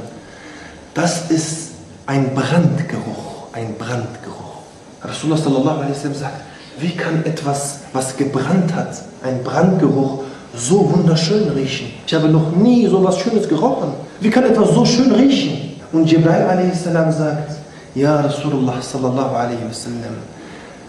das 0.94 1.32
ist 1.32 1.72
ein 2.05 2.36
Brandgeruch, 2.36 3.50
ein 3.51 3.74
Brandgeruch. 3.79 4.62
Rasulullah 5.01 5.41
sallallahu 5.41 5.79
alaihi 5.79 5.94
wasallam 5.94 6.15
sagt, 6.15 6.41
wie 6.77 6.91
kann 6.91 7.25
etwas, 7.25 7.79
was 7.94 8.15
gebrannt 8.15 8.75
hat, 8.75 9.01
ein 9.24 9.44
Brandgeruch, 9.44 10.22
so 10.55 10.94
wunderschön 10.94 11.50
riechen? 11.50 11.94
Ich 12.05 12.13
habe 12.13 12.29
noch 12.29 12.51
nie 12.51 12.86
so 12.86 13.03
was 13.03 13.17
Schönes 13.17 13.50
gerochen. 13.50 13.94
Wie 14.20 14.29
kann 14.29 14.44
etwas 14.44 14.70
so 14.70 14.86
schön 14.86 15.12
riechen? 15.12 15.82
Und 15.91 16.05
Jibril 16.05 16.29
a.s. 16.29 16.84
sagt, 16.84 17.53
ja 17.96 18.22
Rasulullah 18.22 18.79
sallallahu 18.79 19.36
alaihi 19.36 19.65
wasallam, 19.67 20.22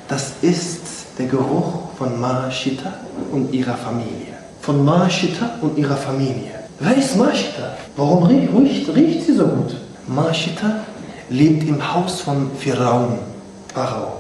das 0.07 0.33
ist 0.43 0.83
der 1.19 1.29
Geruch 1.29 1.97
von 1.97 2.21
Mashita 2.21 2.93
und 3.33 3.55
ihrer 3.55 3.75
Familie. 3.75 4.36
Von 4.67 4.85
Mashita 4.85 5.49
und 5.61 5.79
ihrer 5.79 5.95
Familie. 5.95 6.51
Wer 6.81 6.97
ist 6.97 7.17
Mashita? 7.17 7.77
Warum 7.97 8.25
riecht, 8.25 8.93
riecht 8.93 9.25
sie 9.25 9.35
so 9.35 9.45
gut? 9.45 9.77
Mashita 10.09 10.81
lebt 11.31 11.69
im 11.69 11.95
Haus 11.95 12.23
von 12.23 12.51
Pharaon. 12.59 13.17
Pharao. 13.73 14.15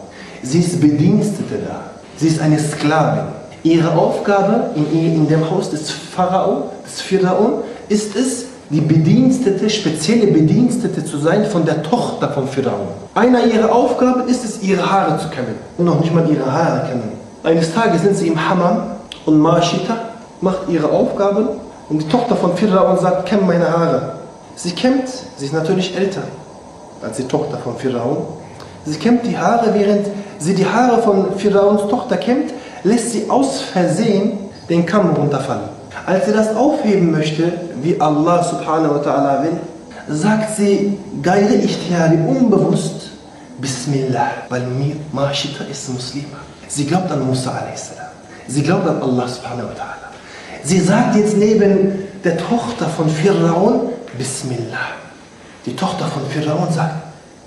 Sie 0.44 0.60
ist 0.60 0.80
Bedienstete 0.80 1.56
da. 1.66 1.80
Sie 2.16 2.28
ist 2.28 2.40
eine 2.40 2.60
Sklavin. 2.60 3.24
Ihre 3.64 3.90
Aufgabe 3.90 4.70
in, 4.76 5.16
in 5.16 5.26
dem 5.26 5.50
Haus 5.50 5.70
des 5.70 5.90
Pharao, 5.90 6.70
des 6.86 7.00
Pharaon, 7.00 7.64
ist 7.88 8.14
es, 8.14 8.44
die 8.70 8.80
Bedienstete, 8.80 9.68
spezielle 9.68 10.28
Bedienstete 10.28 11.04
zu 11.04 11.18
sein 11.18 11.44
von 11.46 11.64
der 11.64 11.82
Tochter 11.82 12.28
vom 12.28 12.46
Pharaon. 12.46 12.86
Einer 13.16 13.44
ihrer 13.46 13.74
Aufgaben 13.74 14.28
ist 14.28 14.44
es, 14.44 14.62
ihre 14.62 14.88
Haare 14.88 15.18
zu 15.18 15.28
kämmen. 15.28 15.56
Und 15.76 15.86
noch 15.86 15.98
nicht 15.98 16.14
mal 16.14 16.30
ihre 16.30 16.52
Haare 16.52 16.86
kämmen. 16.86 17.10
Eines 17.42 17.74
Tages 17.74 18.02
sind 18.02 18.16
sie 18.16 18.28
im 18.28 18.48
Hammam 18.48 18.92
und 19.24 19.40
Mashita 19.40 19.96
macht 20.40 20.68
ihre 20.68 20.90
Aufgaben 20.90 21.48
und 21.88 22.02
die 22.02 22.08
Tochter 22.08 22.36
von 22.36 22.56
Pharaon 22.56 22.98
sagt, 22.98 23.26
kämm 23.26 23.46
meine 23.46 23.70
Haare. 23.70 24.14
Sie 24.56 24.72
kämmt, 24.72 25.08
sie 25.36 25.44
ist 25.44 25.52
natürlich 25.52 25.96
älter 25.96 26.22
als 27.02 27.18
die 27.18 27.24
Tochter 27.28 27.58
von 27.58 27.76
Pharaon. 27.76 28.26
Sie 28.84 28.96
kämmt 28.96 29.26
die 29.26 29.36
Haare, 29.36 29.74
während 29.74 30.06
sie 30.38 30.54
die 30.54 30.66
Haare 30.66 31.02
von 31.02 31.38
Pharaons 31.38 31.88
Tochter 31.88 32.16
kämmt, 32.16 32.52
lässt 32.84 33.12
sie 33.12 33.28
aus 33.28 33.60
Versehen 33.60 34.38
den 34.68 34.86
Kamm 34.86 35.10
runterfallen. 35.10 35.68
Als 36.06 36.26
sie 36.26 36.32
das 36.32 36.54
aufheben 36.54 37.10
möchte, 37.10 37.52
wie 37.82 38.00
Allah 38.00 38.42
subhanahu 38.42 38.94
wa 38.94 39.00
ta'ala 39.00 39.42
will, 39.42 39.58
sagt 40.08 40.56
sie, 40.56 40.98
geire 41.22 41.54
Ichtihari, 41.54 42.16
unbewusst, 42.16 43.10
Bismillah, 43.58 44.30
weil 44.50 44.66
Mashita 45.12 45.64
ist 45.64 45.88
Muslima. 45.88 46.38
Sie 46.68 46.84
glaubt 46.84 47.10
an 47.10 47.26
Musa 47.26 47.50
a.s. 47.50 47.92
Sie 48.46 48.62
glaubt 48.62 48.86
an 48.86 49.00
Allah 49.02 49.26
subhanahu 49.26 49.68
wa 49.68 49.72
ta'ala. 49.72 50.05
Sie 50.66 50.80
sagt 50.80 51.14
jetzt 51.14 51.36
neben 51.36 51.92
der 52.24 52.36
Tochter 52.38 52.86
von 52.88 53.08
Pharaon, 53.08 53.90
Bismillah. 54.18 54.96
Die 55.64 55.76
Tochter 55.76 56.06
von 56.06 56.22
Pharaon 56.28 56.72
sagt, 56.72 56.94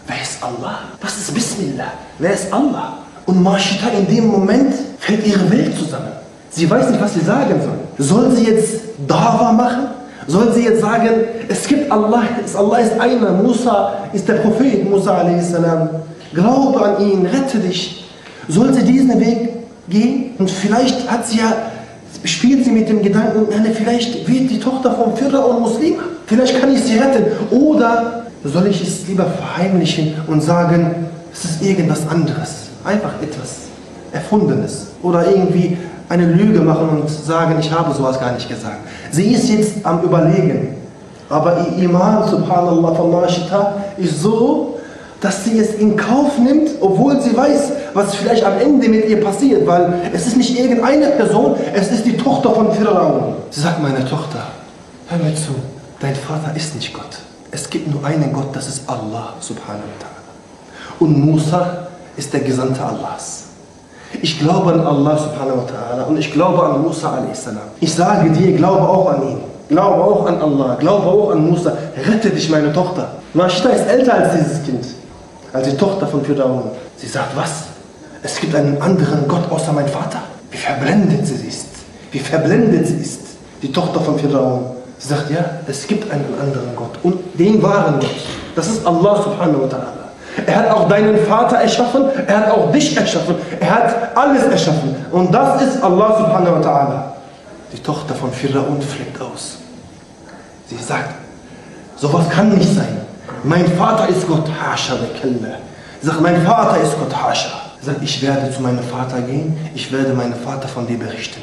wer 0.07 0.21
ist 0.21 0.41
Allah? 0.41 0.79
Was 1.01 1.17
ist 1.17 1.33
Bismillah? 1.33 1.91
Wer 2.17 2.33
ist 2.33 2.53
Allah? 2.53 2.99
Und 3.25 3.43
Mashita 3.43 3.89
in 3.89 4.07
dem 4.07 4.27
Moment 4.27 4.73
fällt 4.99 5.27
ihre 5.27 5.51
Welt 5.51 5.77
zusammen. 5.77 6.13
Sie 6.49 6.69
weiß 6.69 6.91
nicht, 6.91 7.01
was 7.01 7.13
sie 7.13 7.19
sagen 7.19 7.59
soll. 7.61 8.07
Soll 8.07 8.31
sie 8.31 8.45
jetzt 8.45 8.75
Dava 9.05 9.51
machen? 9.51 9.87
Soll 10.25 10.53
sie 10.53 10.63
jetzt 10.63 10.79
sagen, 10.79 11.09
es 11.49 11.67
gibt 11.67 11.91
Allah, 11.91 12.23
Allah 12.55 12.77
ist 12.77 12.99
einer, 13.01 13.31
Musa 13.31 13.95
ist 14.13 14.29
der 14.29 14.35
Prophet, 14.35 14.89
Musa 14.89 15.17
a.s. 15.17 15.53
Glaube 16.33 16.81
an 16.81 17.01
ihn, 17.05 17.25
rette 17.25 17.57
dich. 17.57 18.05
Soll 18.47 18.73
sie 18.73 18.83
diesen 18.83 19.19
Weg 19.19 19.49
gehen? 19.89 20.35
Und 20.37 20.49
vielleicht 20.49 21.09
hat 21.11 21.27
sie 21.27 21.39
ja, 21.39 21.53
spielt 22.23 22.65
sie 22.65 22.71
mit 22.71 22.89
dem 22.89 23.01
Gedanken, 23.01 23.47
vielleicht 23.73 24.27
wird 24.27 24.49
die 24.49 24.59
Tochter 24.59 24.91
vom 24.91 25.15
Pharaon 25.15 25.61
Muslim. 25.61 25.95
Vielleicht 26.25 26.59
kann 26.59 26.73
ich 26.73 26.81
sie 26.81 26.97
retten. 26.97 27.25
Oder 27.51 28.25
soll 28.43 28.67
ich 28.67 28.81
es 28.81 29.07
lieber 29.07 29.25
verheimlichen 29.25 30.15
und 30.27 30.41
sagen, 30.41 31.07
es 31.33 31.45
ist 31.45 31.61
irgendwas 31.61 32.07
anderes. 32.07 32.69
Einfach 32.83 33.21
etwas 33.21 33.57
Erfundenes. 34.11 34.87
Oder 35.03 35.29
irgendwie 35.29 35.77
eine 36.09 36.25
Lüge 36.25 36.59
machen 36.59 36.89
und 36.89 37.09
sagen, 37.09 37.55
ich 37.59 37.71
habe 37.71 37.93
sowas 37.93 38.19
gar 38.19 38.33
nicht 38.33 38.49
gesagt. 38.49 38.79
Sie 39.11 39.31
ist 39.31 39.49
jetzt 39.49 39.85
am 39.85 40.01
Überlegen. 40.01 40.75
Aber 41.29 41.67
ihr 41.77 41.83
Iman, 41.83 42.27
subhanallah, 42.27 42.95
von 42.95 43.23
ist 43.97 44.21
so, 44.21 44.78
dass 45.21 45.43
sie 45.43 45.59
es 45.59 45.73
in 45.73 45.97
Kauf 45.97 46.37
nimmt, 46.37 46.69
obwohl 46.79 47.19
sie 47.21 47.35
weiß, 47.35 47.71
was 47.93 48.15
vielleicht 48.15 48.43
am 48.43 48.57
Ende 48.59 48.87
mit 48.87 49.07
ihr 49.09 49.21
passiert, 49.21 49.67
weil 49.67 49.93
es 50.13 50.27
ist 50.27 50.37
nicht 50.37 50.57
irgendeine 50.57 51.07
Person, 51.07 51.55
es 51.73 51.91
ist 51.91 52.05
die 52.05 52.15
Tochter 52.15 52.51
von 52.51 52.71
Pharaon. 52.71 53.35
Sie 53.49 53.59
sagt, 53.59 53.81
meine 53.81 54.05
Tochter, 54.05 54.43
hör 55.09 55.17
mir 55.17 55.35
zu, 55.35 55.55
dein 55.99 56.15
Vater 56.15 56.55
ist 56.55 56.75
nicht 56.75 56.93
Gott. 56.93 57.19
Es 57.51 57.69
gibt 57.69 57.91
nur 57.91 58.05
einen 58.05 58.31
Gott, 58.31 58.49
das 58.53 58.67
ist 58.67 58.87
Allah, 58.87 59.33
subhanahu 59.39 59.81
wa 59.81 60.05
ta'ala. 60.05 60.99
Und 60.99 61.17
Musa 61.25 61.87
ist 62.15 62.31
der 62.33 62.41
Gesandte 62.41 62.81
Allahs. 62.83 63.45
Ich 64.21 64.39
glaube 64.39 64.73
an 64.73 64.81
Allah 64.81 65.17
subhanahu 65.17 65.57
wa 65.57 65.65
ta'ala 65.65 66.03
und 66.07 66.17
ich 66.17 66.31
glaube 66.31 66.63
an 66.63 66.81
Musa 66.81 67.09
a.s. 67.09 67.47
Ich 67.79 67.93
sage 67.93 68.31
dir, 68.31 68.55
glaube 68.55 68.81
auch 68.81 69.11
an 69.11 69.23
ihn. 69.27 69.37
Glaube 69.69 70.03
auch 70.03 70.25
an 70.25 70.41
Allah, 70.41 70.75
glaube 70.79 71.07
auch 71.07 71.31
an 71.31 71.47
Musa. 71.47 71.73
Rette 72.07 72.31
dich, 72.31 72.49
meine 72.49 72.73
Tochter. 72.73 73.09
Mashita 73.33 73.69
ist 73.69 73.87
älter 73.87 74.15
als 74.15 74.33
dieses 74.33 74.63
Kind, 74.63 74.83
als 75.53 75.67
die 75.67 75.77
Tochter 75.77 76.07
von 76.07 76.23
Pharaon. 76.23 76.71
Sie 76.97 77.07
sagt, 77.07 77.35
was? 77.35 77.63
Es 78.21 78.39
gibt 78.39 78.55
einen 78.55 78.81
anderen 78.81 79.27
Gott 79.27 79.49
außer 79.49 79.71
mein 79.71 79.87
Vater? 79.87 80.21
Wie 80.51 80.57
verblendet 80.57 81.25
sie 81.25 81.47
ist. 81.47 81.67
Wie 82.11 82.19
verblendet 82.19 82.87
sie 82.87 82.97
ist. 82.97 83.21
Die 83.61 83.71
Tochter 83.71 83.99
von 84.01 84.19
Pharaon. 84.19 84.65
Sie 84.97 85.07
sagt, 85.07 85.29
ja, 85.31 85.45
es 85.67 85.87
gibt 85.87 86.11
einen 86.11 86.25
anderen 86.39 86.75
Gott. 86.75 86.99
Und 87.03 87.39
den 87.39 87.61
wahren 87.61 87.99
Gott. 87.99 88.09
Das 88.55 88.67
ist 88.67 88.85
Allah 88.85 89.23
subhanahu 89.23 89.63
wa 89.63 89.67
ta'ala. 89.67 89.99
Er 90.45 90.55
hat 90.55 90.71
auch 90.71 90.87
deinen 90.87 91.17
Vater 91.25 91.57
erschaffen, 91.57 92.05
er 92.27 92.37
hat 92.37 92.51
auch 92.51 92.71
dich 92.71 92.95
erschaffen, 92.95 93.35
er 93.59 93.69
hat 93.69 94.17
alles 94.17 94.43
erschaffen. 94.43 94.95
Und 95.11 95.33
das 95.33 95.61
ist 95.61 95.83
Allah 95.83 96.17
subhanahu 96.17 96.55
wa 96.55 96.69
ta'ala. 96.69 97.03
Die 97.73 97.79
Tochter 97.79 98.15
von 98.15 98.31
Pharaon 98.31 98.81
fliegt 98.81 99.19
aus. 99.21 99.57
Sie 100.67 100.77
sagt, 100.77 101.15
sowas 101.95 102.29
kann 102.29 102.49
nicht 102.57 102.73
sein. 102.73 102.98
Mein 103.43 103.67
Vater 103.77 104.07
ist 104.07 104.27
Gott, 104.27 104.45
Hasha 104.61 104.95
Kelle. 105.19 105.57
Sie 106.01 106.07
sagt, 106.07 106.21
mein 106.21 106.41
Vater 106.45 106.81
ist 106.81 106.97
Gott, 106.99 107.15
Hasha. 107.15 107.49
Sagt, 107.81 108.03
ich 108.03 108.21
werde 108.21 108.51
zu 108.51 108.61
meinem 108.61 108.83
Vater 108.83 109.21
gehen, 109.21 109.57
ich 109.73 109.91
werde 109.91 110.13
meinem 110.13 110.33
Vater 110.33 110.67
von 110.67 110.85
dir 110.85 110.99
berichten. 110.99 111.41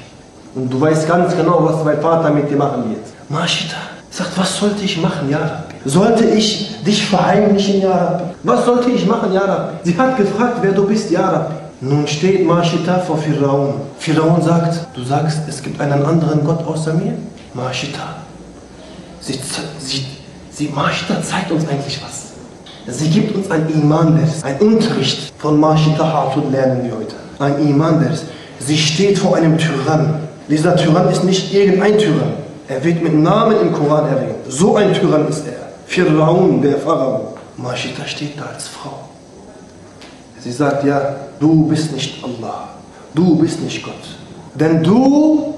Und 0.55 0.71
du 0.71 0.81
weißt 0.81 1.09
ganz 1.09 1.37
genau, 1.37 1.59
was 1.63 1.85
mein 1.85 2.01
Vater 2.01 2.31
mit 2.31 2.51
dir 2.51 2.57
machen 2.57 2.91
wird. 2.91 3.05
Mashita 3.29 3.77
sagt, 4.17 4.37
was 4.39 4.59
sollte 4.59 4.85
ich 4.85 5.01
machen, 5.01 5.29
Ja 5.29 5.39
Rabbi? 5.39 5.75
Sollte 5.85 6.25
ich 6.25 6.83
dich 6.83 7.07
verheimlichen, 7.07 7.83
Ja 7.83 7.93
Rabbi? 7.93 8.25
Was 8.43 8.65
sollte 8.65 8.91
ich 8.91 9.07
machen, 9.07 9.33
Ja 9.33 9.43
Rabbi? 9.43 9.77
Sie 9.85 9.99
hat 9.99 10.17
gefragt, 10.17 10.59
wer 10.63 10.73
du 10.73 10.87
bist, 10.87 11.11
Ja 11.11 11.29
Rabbi. 11.29 11.55
Nun 11.81 12.07
steht 12.07 12.47
Mashita 12.47 12.99
vor 13.01 13.19
Firaun. 13.19 13.75
Firaun 13.99 14.41
sagt, 14.41 14.97
du 14.97 15.05
sagst, 15.05 15.41
es 15.47 15.63
gibt 15.63 15.79
einen 15.81 16.05
anderen 16.05 16.43
Gott 16.45 16.67
außer 16.67 16.95
mir? 16.95 17.15
Mashita. 17.53 18.17
Sie, 19.21 19.39
sie, 19.79 20.07
sie, 20.57 20.69
Mashita 20.69 21.23
zeigt 21.23 21.53
uns 21.53 21.69
eigentlich 21.69 22.01
was. 22.03 22.27
Sie 22.89 23.11
gibt 23.11 23.35
uns 23.35 23.51
ein 23.51 23.69
Iman-Vers, 23.69 24.45
ein 24.45 24.59
Unterricht 24.59 25.33
von 25.39 25.59
Mashita 25.59 26.13
Hatun 26.13 26.53
lernen 26.53 26.85
wir 26.85 26.97
heute. 26.97 27.17
Ein 27.39 27.69
Iman-Vers. 27.69 28.23
Sie 28.61 28.79
steht 28.79 29.19
vor 29.19 29.37
einem 29.37 29.59
Tyrann. 29.59 30.21
Dieser 30.49 30.77
Tyrann 30.77 31.09
ist 31.09 31.25
nicht 31.25 31.53
irgendein 31.53 31.99
Tyrann. 31.99 32.35
Er 32.69 32.83
wird 32.83 33.03
mit 33.03 33.15
Namen 33.15 33.61
im 33.61 33.73
Koran 33.73 34.09
erwähnt. 34.09 34.37
So 34.49 34.77
ein 34.77 34.95
Tyrann 34.95 35.29
ist 35.29 35.45
er. 35.47 35.67
Fir'aun, 35.89 36.63
der 36.63 36.79
Pharao. 36.79 37.35
Mashita 37.57 38.07
steht 38.07 38.39
da 38.39 38.47
als 38.55 38.69
Frau. 38.69 39.01
Sie 40.41 40.53
sagt, 40.53 40.85
ja, 40.85 41.17
du 41.41 41.67
bist 41.67 41.93
nicht 41.93 42.25
Allah. 42.25 42.69
Du 43.15 43.37
bist 43.37 43.61
nicht 43.63 43.83
Gott. 43.83 43.95
Denn 44.55 44.83
du, 44.83 45.55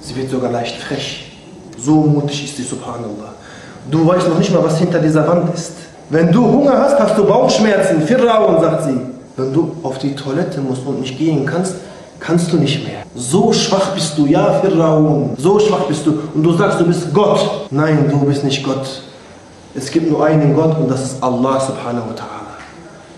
sie 0.00 0.16
wird 0.16 0.30
sogar 0.30 0.50
leicht 0.50 0.76
frech. 0.76 1.32
So 1.78 1.94
mutig 1.96 2.44
ist 2.44 2.56
sie, 2.56 2.62
subhanallah. 2.62 3.34
Du 3.90 4.06
weißt 4.06 4.28
noch 4.28 4.38
nicht 4.38 4.52
mal, 4.52 4.62
was 4.62 4.78
hinter 4.78 4.98
dieser 5.00 5.26
Wand 5.26 5.52
ist. 5.54 5.72
Wenn 6.08 6.30
du 6.30 6.44
Hunger 6.44 6.78
hast, 6.78 6.98
hast 6.98 7.18
du 7.18 7.24
Bauchschmerzen. 7.24 8.02
Fir'aun, 8.06 8.60
sagt 8.60 8.84
sie. 8.84 9.00
Wenn 9.36 9.52
du 9.52 9.72
auf 9.82 9.98
die 9.98 10.14
Toilette 10.14 10.60
musst 10.60 10.86
und 10.86 11.00
nicht 11.00 11.18
gehen 11.18 11.46
kannst, 11.46 11.74
kannst 12.20 12.52
du 12.52 12.58
nicht 12.58 12.86
mehr. 12.86 12.98
So 13.14 13.52
schwach 13.52 13.92
bist 13.94 14.16
du, 14.16 14.26
ja, 14.26 14.60
Fir'aun. 14.62 15.30
So 15.38 15.58
schwach 15.58 15.84
bist 15.88 16.06
du. 16.06 16.18
Und 16.34 16.42
du 16.42 16.52
sagst, 16.52 16.80
du 16.80 16.86
bist 16.86 17.12
Gott. 17.12 17.66
Nein, 17.70 18.08
du 18.10 18.18
bist 18.20 18.44
nicht 18.44 18.62
Gott. 18.62 19.02
Es 19.74 19.90
gibt 19.90 20.10
nur 20.10 20.24
einen 20.24 20.54
Gott 20.54 20.78
und 20.78 20.90
das 20.90 21.02
ist 21.02 21.22
Allah 21.22 21.58
subhanahu 21.58 22.10
wa 22.10 22.14
ta'ala. 22.14 22.42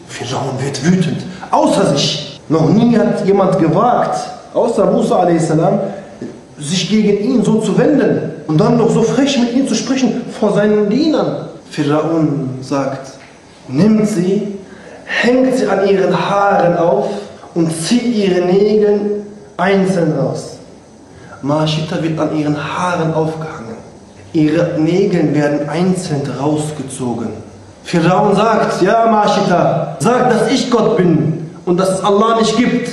Fir'aun 0.09 0.65
wird 0.65 0.85
wütend, 0.85 1.19
außer 1.51 1.87
sich. 1.87 2.41
Noch 2.49 2.69
nie 2.69 2.97
hat 2.97 3.27
jemand 3.27 3.59
gewagt, 3.59 4.19
außer 4.53 4.87
Musa 4.87 5.23
a.s., 5.23 5.53
sich 6.59 6.89
gegen 6.89 7.25
ihn 7.25 7.45
so 7.45 7.61
zu 7.61 7.77
wenden 7.77 8.34
und 8.47 8.59
dann 8.61 8.77
noch 8.77 8.91
so 8.91 9.03
frech 9.03 9.39
mit 9.39 9.55
ihm 9.55 9.67
zu 9.67 9.75
sprechen 9.75 10.23
vor 10.39 10.53
seinen 10.53 10.89
Dienern. 10.91 11.49
Fir'aun 11.73 12.63
sagt, 12.63 13.13
nimmt 13.69 14.09
sie, 14.09 14.59
hängt 15.05 15.57
sie 15.57 15.67
an 15.67 15.89
ihren 15.89 16.31
Haaren 16.31 16.77
auf 16.77 17.09
und 17.55 17.71
zieht 17.73 18.15
ihre 18.15 18.45
Nägel 18.45 19.25
einzeln 19.57 20.13
raus. 20.19 20.59
Mashita 21.43 22.03
wird 22.03 22.19
an 22.19 22.37
ihren 22.37 22.57
Haaren 22.57 23.13
aufgehangen. 23.15 23.77
Ihre 24.33 24.79
Nägel 24.81 25.35
werden 25.35 25.69
einzeln 25.69 26.23
rausgezogen. 26.41 27.29
Firaun 27.85 28.35
sagt, 28.35 28.83
ja 28.83 29.07
Mashita, 29.07 29.97
sag, 30.01 30.31
dass 30.31 30.51
ich 30.51 30.71
Gott 30.71 30.97
bin 30.97 31.51
und 31.67 31.79
dass 31.79 31.91
es 31.91 32.05
Allah 32.05 32.39
nicht 32.39 32.57
gibt. 32.57 32.89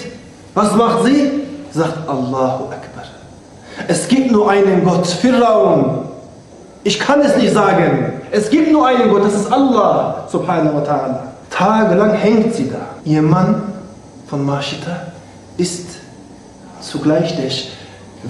Was 0.53 0.75
macht 0.75 1.05
sie? 1.05 1.31
Sagt 1.71 1.97
Allahu 2.07 2.65
Akbar. 2.65 2.90
Es 3.87 4.07
gibt 4.07 4.31
nur 4.31 4.49
einen 4.49 4.83
Gott, 4.83 5.07
Firaun. 5.07 6.05
Ich 6.83 6.99
kann 6.99 7.21
es 7.21 7.35
nicht 7.37 7.53
sagen. 7.53 8.13
Es 8.31 8.49
gibt 8.49 8.71
nur 8.71 8.87
einen 8.87 9.09
Gott, 9.09 9.25
das 9.25 9.33
ist 9.33 9.51
Allah, 9.51 10.27
subhanahu 10.31 10.75
wa 10.75 10.81
ta'ala. 10.81 11.19
Tagelang 11.49 12.13
hängt 12.13 12.55
sie 12.55 12.69
da. 12.69 12.79
Ihr 13.03 13.21
Mann 13.21 13.61
von 14.27 14.45
Mashita 14.45 15.07
ist 15.57 15.87
zugleich 16.79 17.35
der 17.35 17.51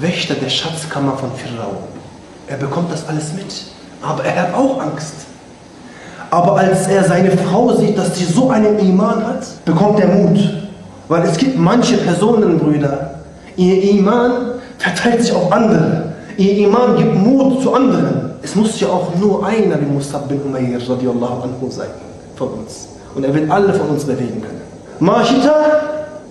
Wächter 0.01 0.33
der 0.35 0.49
Schatzkammer 0.49 1.17
von 1.17 1.29
Pharaon. 1.31 1.77
Er 2.47 2.57
bekommt 2.57 2.91
das 2.91 3.07
alles 3.07 3.33
mit, 3.33 3.53
aber 4.01 4.25
er 4.25 4.41
hat 4.41 4.53
auch 4.53 4.81
Angst. 4.81 5.13
Aber 6.31 6.57
als 6.57 6.87
er 6.87 7.03
seine 7.03 7.31
Frau 7.37 7.73
sieht, 7.73 7.97
dass 7.97 8.17
sie 8.17 8.23
so 8.25 8.49
einen 8.49 8.79
Iman 8.79 9.25
hat, 9.25 9.45
bekommt 9.65 9.99
er 9.99 10.07
Mut. 10.07 10.39
Weil 11.07 11.23
es 11.23 11.37
gibt 11.37 11.57
manche 11.57 11.97
Personen, 11.97 12.57
Brüder, 12.57 13.15
ihr 13.57 13.83
Iman 13.91 14.60
verteilt 14.81 15.21
sich 15.21 15.33
auf 15.33 15.51
andere. 15.51 16.13
Ihr 16.37 16.67
Iman 16.67 16.97
gibt 16.97 17.15
Mut 17.15 17.61
zu 17.61 17.73
anderen. 17.73 18.31
Es 18.41 18.55
muss 18.55 18.79
ja 18.79 18.87
auch 18.87 19.13
nur 19.19 19.45
einer 19.45 19.79
wie 19.79 19.85
Musab 19.85 20.27
bin 20.27 20.41
Umayr 20.41 20.77
radiallahu 20.77 21.43
anhu 21.43 21.69
sein 21.69 21.89
von 22.35 22.49
uns. 22.49 22.87
Und 23.15 23.23
er 23.23 23.33
wird 23.33 23.51
alle 23.51 23.73
von 23.73 23.89
uns 23.89 24.03
bewegen 24.03 24.41
können. 24.41 24.61
Mashita 24.99 25.55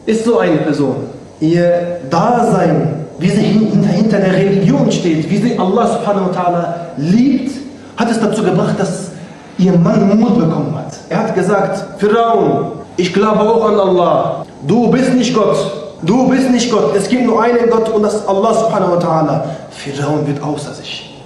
ist 0.06 0.24
so 0.24 0.38
eine 0.38 0.56
Person. 0.58 0.96
Ihr 1.40 2.00
Dasein, 2.10 3.06
wie 3.18 3.30
sie 3.30 3.42
hinter, 3.42 4.18
der 4.18 4.32
Religion 4.32 4.90
steht, 4.90 5.30
wie 5.30 5.36
sie 5.36 5.58
Allah 5.58 5.86
subhanahu 5.86 6.30
wa 6.30 6.40
ta'ala 6.40 6.74
liebt, 6.96 7.52
hat 7.96 8.10
es 8.10 8.18
dazu 8.18 8.42
gebracht, 8.42 8.74
dass 8.78 9.10
ihr 9.58 9.78
Mann 9.78 10.18
Mut 10.18 10.38
bekommen 10.38 10.74
hat. 10.74 10.94
Er 11.08 11.18
hat 11.18 11.34
gesagt, 11.34 12.00
Firaun, 12.00 12.72
ich 12.96 13.12
glaube 13.12 13.40
auch 13.40 13.68
an 13.68 13.78
Allah. 13.78 14.44
Du 14.66 14.90
bist 14.90 15.14
nicht 15.14 15.34
Gott. 15.34 15.79
Du 16.02 16.28
bist 16.28 16.50
nicht 16.50 16.70
Gott. 16.70 16.94
Es 16.96 17.08
gibt 17.08 17.26
nur 17.26 17.42
einen 17.42 17.68
Gott 17.68 17.88
und 17.90 18.02
das 18.02 18.14
ist 18.14 18.28
Allah 18.28 18.54
subhanahu 18.54 18.92
wa 18.92 18.98
ta'ala. 18.98 19.42
Firaun 19.70 20.26
wird 20.26 20.42
außer 20.42 20.72
sich. 20.72 21.20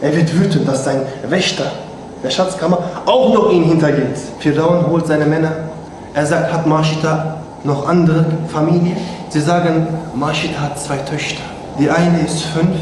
Er 0.00 0.16
wird 0.16 0.32
wütend, 0.34 0.66
dass 0.66 0.84
sein 0.84 1.02
Wächter 1.28 1.70
der 2.22 2.30
Schatzkammer 2.30 2.78
auch 3.04 3.34
noch 3.34 3.52
ihn 3.52 3.64
hintergeht. 3.64 4.16
Firaun 4.38 4.86
holt 4.90 5.06
seine 5.06 5.26
Männer. 5.26 5.52
Er 6.14 6.24
sagt, 6.24 6.52
hat 6.52 6.66
Mashita 6.66 7.36
noch 7.64 7.86
andere 7.86 8.24
Familie? 8.48 8.96
Sie 9.28 9.40
sagen, 9.40 9.86
Mashita 10.14 10.60
hat 10.60 10.80
zwei 10.80 10.96
Töchter. 10.96 11.42
Die 11.78 11.90
eine 11.90 12.20
ist 12.20 12.42
fünf, 12.42 12.76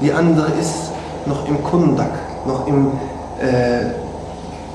die 0.00 0.12
andere 0.12 0.48
ist 0.60 0.90
noch 1.26 1.48
im 1.48 1.62
Kundak, 1.62 2.10
noch 2.46 2.66
im, 2.66 2.92
äh, 3.40 3.86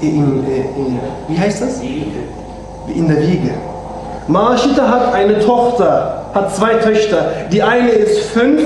in, 0.01 0.46
äh, 0.48 0.62
in, 0.77 1.00
wie 1.27 1.38
heißt 1.38 1.62
das? 1.62 1.82
In 1.82 3.08
der 3.08 3.22
Wiege. 3.22 3.51
Mashita 4.29 4.88
hat 4.88 5.12
eine 5.15 5.39
Tochter, 5.39 6.25
hat 6.36 6.55
zwei 6.55 6.75
Töchter. 6.75 7.31
Die 7.51 7.63
eine 7.63 7.89
ist 7.89 8.25
fünf, 8.29 8.62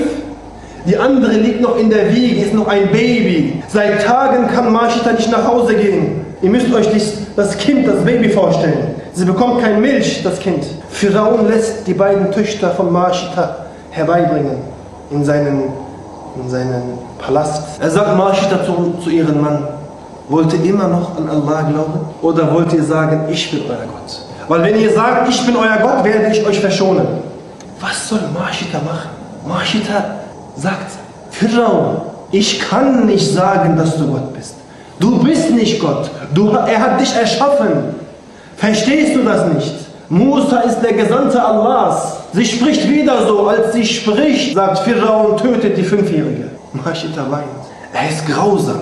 die 0.84 0.94
andere 0.94 1.32
liegt 1.32 1.62
noch 1.62 1.78
in 1.78 1.88
der 1.88 2.14
Wiege, 2.14 2.44
ist 2.44 2.52
noch 2.52 2.68
ein 2.68 2.88
Baby. 2.92 3.62
Seit 3.68 4.04
Tagen 4.04 4.46
kann 4.48 4.70
Mashita 4.70 5.12
nicht 5.12 5.30
nach 5.30 5.48
Hause 5.48 5.74
gehen. 5.74 6.26
Ihr 6.42 6.50
müsst 6.50 6.72
euch 6.74 6.88
das 7.34 7.56
Kind, 7.56 7.88
das 7.88 8.04
Baby 8.04 8.28
vorstellen. 8.28 8.94
Sie 9.14 9.24
bekommt 9.24 9.62
kein 9.62 9.80
Milch, 9.80 10.22
das 10.22 10.38
Kind. 10.38 10.66
Firaun 10.90 11.48
lässt 11.48 11.86
die 11.86 11.94
beiden 11.94 12.30
Töchter 12.30 12.70
von 12.72 12.92
Mashita 12.92 13.56
herbeibringen 13.90 14.58
in 15.10 15.24
seinen, 15.24 15.72
in 16.42 16.50
seinen 16.50 16.98
Palast. 17.18 17.80
Er 17.80 17.88
sagt 17.88 18.18
Mashita 18.18 18.66
zu, 18.66 18.96
zu 19.02 19.08
ihrem 19.08 19.40
Mann, 19.40 19.66
wollt 20.28 20.52
ihr 20.52 20.62
immer 20.62 20.88
noch 20.88 21.16
an 21.16 21.26
Allah 21.26 21.62
glauben? 21.62 22.00
Oder 22.20 22.52
wollt 22.52 22.70
ihr 22.74 22.84
sagen, 22.84 23.22
ich 23.30 23.50
bin 23.50 23.62
euer 23.66 23.86
Gott? 23.86 24.33
Weil 24.48 24.62
wenn 24.62 24.78
ihr 24.78 24.92
sagt, 24.92 25.28
ich 25.28 25.44
bin 25.46 25.56
euer 25.56 25.78
Gott, 25.80 26.04
werde 26.04 26.28
ich 26.32 26.46
euch 26.46 26.60
verschonen. 26.60 27.06
Was 27.80 28.08
soll 28.08 28.20
Mashita 28.32 28.78
machen? 28.78 29.10
Mashita 29.46 30.04
sagt, 30.56 30.92
Firaun, 31.30 32.02
ich 32.30 32.60
kann 32.60 33.06
nicht 33.06 33.32
sagen, 33.32 33.76
dass 33.76 33.96
du 33.96 34.06
Gott 34.06 34.34
bist. 34.34 34.54
Du 34.98 35.18
bist 35.22 35.50
nicht 35.50 35.80
Gott. 35.80 36.10
Du, 36.34 36.50
er 36.50 36.80
hat 36.80 37.00
dich 37.00 37.14
erschaffen. 37.14 37.94
Verstehst 38.56 39.16
du 39.16 39.22
das 39.22 39.52
nicht? 39.52 39.74
Musa 40.08 40.60
ist 40.60 40.80
der 40.80 40.92
Gesandte 40.92 41.42
Allahs. 41.42 42.16
Sie 42.32 42.44
spricht 42.44 42.88
wieder 42.88 43.26
so, 43.26 43.48
als 43.48 43.72
sie 43.72 43.84
spricht, 43.84 44.54
sagt 44.54 44.78
Firaun, 44.80 45.36
tötet 45.36 45.76
die 45.76 45.82
Fünfjährige. 45.82 46.50
Mashita 46.72 47.30
weint. 47.30 47.44
Er 47.92 48.10
ist 48.10 48.26
grausam. 48.26 48.80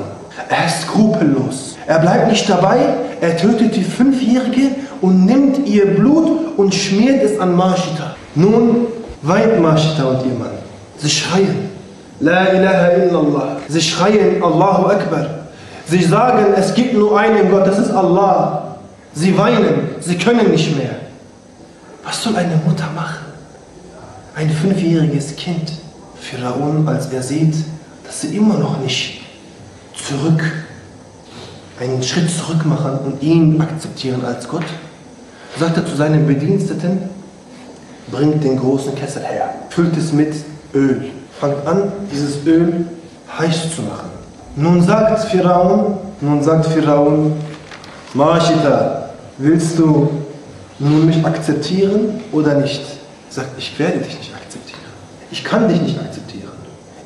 Er 0.49 0.67
ist 0.67 0.83
skrupellos. 0.83 1.77
Er 1.87 1.99
bleibt 1.99 2.29
nicht 2.29 2.49
dabei. 2.49 2.79
Er 3.21 3.37
tötet 3.37 3.77
die 3.77 3.85
Fünfjährige 3.85 4.71
und 5.03 5.27
nimmt 5.27 5.67
ihr 5.67 5.95
Blut 5.95 6.57
und 6.57 6.75
schmiert 6.75 7.23
es 7.23 7.39
an 7.39 7.55
Mashita. 7.55 8.17
Nun 8.35 8.87
weint 9.21 9.61
Mashita 9.61 10.05
und 10.05 10.25
ihr 10.25 10.39
Mann. 10.39 10.53
Sie 10.97 11.11
schreien. 11.11 11.71
La 12.21 12.53
ilaha 12.53 12.89
illallah. 12.93 13.57
Sie 13.69 13.81
schreien 13.81 14.43
Allahu 14.43 14.87
Akbar. 14.87 15.27
Sie 15.87 16.03
sagen, 16.05 16.55
es 16.57 16.73
gibt 16.75 16.95
nur 16.95 17.19
einen 17.19 17.51
Gott, 17.51 17.67
das 17.67 17.79
ist 17.79 17.91
Allah. 17.91 18.77
Sie 19.13 19.37
weinen, 19.37 19.91
sie 20.01 20.17
können 20.17 20.51
nicht 20.51 20.77
mehr. 20.77 20.95
Was 22.05 22.23
soll 22.23 22.37
eine 22.37 22.57
Mutter 22.65 22.89
machen? 22.95 23.27
Ein 24.35 24.49
fünfjähriges 24.49 25.37
Kind. 25.37 25.73
Pharaon, 26.19 26.87
als 26.87 27.13
er 27.13 27.23
sieht, 27.23 27.55
dass 28.05 28.21
sie 28.21 28.37
immer 28.37 28.55
noch 28.55 28.79
nicht 28.79 29.21
zurück, 29.95 30.43
einen 31.81 32.03
Schritt 32.03 32.31
zurück 32.31 32.65
machen 32.65 32.99
und 33.05 33.23
ihn 33.23 33.61
akzeptieren 33.61 34.25
als 34.25 34.49
Gott, 34.49 34.65
sagt 35.59 35.77
er 35.77 35.87
zu 35.87 35.97
seinen 35.97 36.27
Bediensteten, 36.27 37.11
bringt 38.11 38.43
den 38.45 38.59
großen 38.59 38.95
Kessel 38.95 39.23
her, 39.23 39.55
füllt 39.71 39.97
es 39.97 40.13
mit 40.13 40.35
Öl, 40.75 41.11
fangt 41.39 41.67
an, 41.67 41.93
dieses 42.13 42.45
Öl 42.47 42.87
heiß 43.39 43.75
zu 43.75 43.83
machen. 43.83 44.11
Nun 44.57 44.83
sagt 44.83 45.31
Pharaon, 45.31 45.99
nun 46.21 46.43
sagt 46.43 46.67
Pharaon, 46.67 47.33
Mashita, 48.15 49.11
willst 49.39 49.79
du 49.79 50.11
nun 50.79 51.07
mich 51.07 51.25
akzeptieren 51.25 52.21
oder 52.33 52.55
nicht? 52.55 52.83
Sagt, 53.31 53.51
ich 53.57 53.79
werde 53.79 54.01
dich 54.01 54.19
nicht 54.19 54.35
akzeptieren. 54.35 54.81
Ich 55.31 55.43
kann 55.43 55.69
dich 55.69 55.81
nicht 55.81 55.99
akzeptieren. 55.99 56.53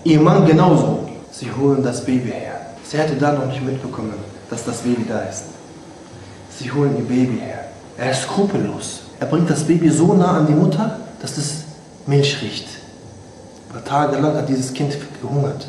Ihr 0.02 0.20
Mann 0.20 0.44
genauso. 0.46 1.08
Sie 1.30 1.50
holen 1.52 1.82
das 1.84 2.04
Baby 2.04 2.30
her. 2.30 2.60
Sie 2.82 2.98
hatte 2.98 3.14
da 3.14 3.32
noch 3.32 3.46
nicht 3.46 3.64
mitbekommen, 3.64 4.14
dass 4.50 4.64
das 4.64 4.78
Baby 4.78 5.04
da 5.08 5.20
ist. 5.20 5.44
Sie 6.58 6.70
holen 6.72 6.96
ihr 6.96 7.04
Baby 7.04 7.38
her. 7.40 7.65
Er 7.98 8.10
ist 8.10 8.22
skrupellos. 8.22 9.00
Er 9.18 9.26
bringt 9.26 9.48
das 9.48 9.64
Baby 9.64 9.88
so 9.88 10.12
nah 10.14 10.38
an 10.38 10.46
die 10.46 10.52
Mutter, 10.52 11.00
dass 11.22 11.38
es 11.38 11.64
Milch 12.06 12.40
riecht. 12.42 12.66
Weil 13.72 13.82
tagelang 13.82 14.36
hat 14.36 14.48
dieses 14.48 14.72
Kind 14.72 14.96
gehungert. 15.20 15.68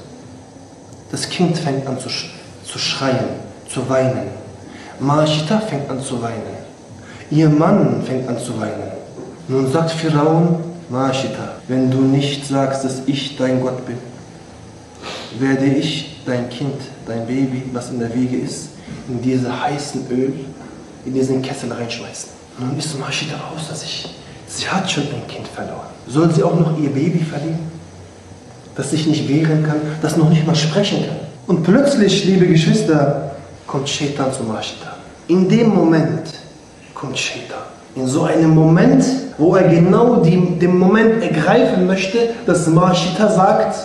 Das 1.10 1.30
Kind 1.30 1.58
fängt 1.58 1.88
an 1.88 2.00
zu, 2.00 2.10
sch 2.10 2.30
zu 2.66 2.78
schreien, 2.78 3.30
zu 3.70 3.88
weinen. 3.90 4.28
Mashita 5.00 5.60
fängt 5.60 5.90
an 5.90 6.02
zu 6.02 6.22
weinen. 6.22 6.58
Ihr 7.32 7.50
Mann 7.50 8.04
fängt 8.04 8.28
an 8.28 8.38
zu 8.38 8.60
weinen. 8.60 8.92
Nun 9.48 9.72
sagt 9.72 9.92
Firaun, 9.92 10.58
Mashita, 10.90 11.56
wenn 11.68 11.90
du 11.90 12.00
nicht 12.00 12.46
sagst, 12.46 12.84
dass 12.84 13.02
ich 13.06 13.38
dein 13.38 13.62
Gott 13.62 13.86
bin, 13.86 13.98
werde 15.40 15.66
ich 15.66 16.22
dein 16.26 16.50
Kind, 16.50 16.76
dein 17.06 17.26
Baby, 17.26 17.64
was 17.74 17.90
in 17.90 18.00
der 18.00 18.14
Wiege 18.14 18.38
ist, 18.38 18.70
in 19.08 19.22
diese 19.22 19.62
heißen 19.62 20.08
Öl, 20.10 20.34
in 21.06 21.14
diesen 21.14 21.42
Kessel 21.42 21.72
reinschmeißen. 21.72 22.30
Nun 22.60 22.78
ist 22.78 23.00
Mashita 23.00 23.36
außer 23.56 23.76
sich. 23.76 24.10
Sie 24.48 24.68
hat 24.68 24.90
schon 24.90 25.04
ein 25.04 25.28
Kind 25.28 25.48
verloren. 25.48 25.88
Soll 26.08 26.32
sie 26.34 26.44
auch 26.44 26.58
noch 26.60 26.78
ihr 26.78 26.90
Baby 26.90 27.24
verlieren? 27.24 27.60
Das 28.76 28.92
sich 28.92 29.08
nicht 29.08 29.28
wehren 29.28 29.66
kann, 29.66 29.82
das 30.02 30.18
noch 30.18 30.30
nicht 30.30 30.46
mal 30.46 30.56
sprechen 30.56 31.06
kann. 31.06 31.18
Und 31.48 31.64
plötzlich, 31.64 32.26
liebe 32.26 32.48
Geschwister, 32.48 33.36
kommt 33.66 33.90
Shaitan 33.90 34.32
zu 34.32 34.44
Mashita. 34.44 34.96
In 35.28 35.48
dem 35.50 35.70
Moment 35.70 36.28
kommt 36.94 37.18
Shaitan. 37.18 37.64
In 37.96 38.08
so 38.08 38.24
einem 38.24 38.52
Moment, 38.52 39.04
wo 39.38 39.56
er 39.56 39.68
genau 39.68 40.18
die, 40.18 40.58
den 40.60 40.78
Moment 40.78 41.22
ergreifen 41.24 41.88
möchte, 41.88 42.30
dass 42.46 42.68
Mashita 42.68 43.30
sagt, 43.30 43.76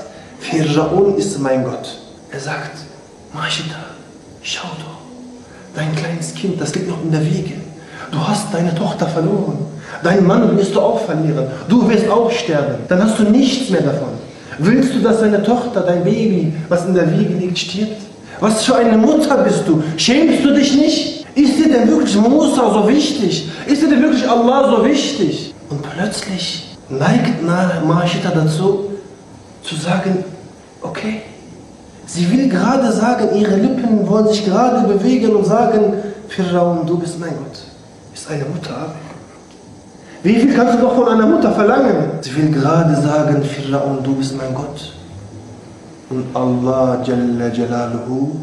Fir'aun 0.42 1.16
ist 1.16 1.38
mein 1.38 1.64
Gott. 1.64 1.98
Er 2.30 2.40
sagt, 2.40 2.72
Mashita, 3.32 3.76
schau 4.42 4.68
doch, 4.78 4.91
dein 5.74 5.94
kleines 5.94 6.34
Kind, 6.34 6.60
das 6.60 6.74
liegt 6.74 6.88
noch 6.88 7.02
in 7.02 7.10
der 7.10 7.24
Wiege. 7.24 7.54
Du 8.10 8.18
hast 8.18 8.52
deine 8.52 8.74
Tochter 8.74 9.06
verloren. 9.06 9.58
Dein 10.02 10.26
Mann 10.26 10.56
wirst 10.56 10.74
du 10.74 10.80
auch 10.80 11.00
verlieren. 11.00 11.46
Du 11.68 11.88
wirst 11.88 12.08
auch 12.08 12.30
sterben. 12.30 12.74
Dann 12.88 13.02
hast 13.02 13.18
du 13.18 13.24
nichts 13.24 13.70
mehr 13.70 13.82
davon. 13.82 14.08
Willst 14.58 14.94
du, 14.94 15.00
dass 15.00 15.20
deine 15.20 15.42
Tochter, 15.42 15.80
dein 15.80 16.04
Baby, 16.04 16.52
was 16.68 16.84
in 16.84 16.94
der 16.94 17.10
Wiege 17.18 17.34
liegt, 17.34 17.58
stirbt? 17.58 18.02
Was 18.40 18.64
für 18.64 18.76
eine 18.76 18.98
Mutter 18.98 19.38
bist 19.38 19.62
du? 19.66 19.82
Schämst 19.96 20.44
du 20.44 20.52
dich 20.52 20.74
nicht? 20.74 21.26
Ist 21.34 21.58
dir 21.58 21.72
denn 21.72 21.88
wirklich 21.88 22.14
Musa 22.16 22.70
so 22.72 22.86
wichtig? 22.86 23.48
Ist 23.66 23.82
dir 23.82 23.88
denn 23.88 24.02
wirklich 24.02 24.28
Allah 24.28 24.76
so 24.76 24.84
wichtig? 24.84 25.54
Und 25.70 25.80
plötzlich 25.82 26.76
neigt 26.90 27.42
Mashita 27.42 28.30
dazu, 28.34 28.90
zu 29.62 29.76
sagen, 29.76 30.24
okay, 30.82 31.22
sie 32.06 32.30
will 32.30 32.48
gerade 32.48 32.92
sagen, 32.92 33.28
ihre 33.34 33.56
Lippen 33.56 34.08
wollen 34.08 34.28
sich 34.28 34.44
gerade 34.44 34.86
bewegen 34.86 35.34
und 35.36 35.46
sagen, 35.46 35.94
Firraun, 36.28 36.86
du 36.86 36.98
bist 36.98 37.18
mein 37.18 37.30
Gott. 37.30 37.58
Ist 38.14 38.30
eine 38.30 38.44
Mutter, 38.44 38.94
wie 40.22 40.34
viel 40.34 40.54
kannst 40.54 40.74
du 40.74 40.78
noch 40.84 40.94
von 40.94 41.08
einer 41.08 41.26
Mutter 41.26 41.50
verlangen? 41.52 42.10
Sie 42.20 42.36
will 42.36 42.50
gerade 42.52 42.94
sagen, 42.94 43.42
Firraun, 43.42 44.04
du 44.04 44.14
bist 44.14 44.36
mein 44.36 44.54
Gott. 44.54 44.92
Und 46.10 46.26
Allah 46.34 47.02
Jalla 47.04 47.48
Jalaluhu 47.48 48.36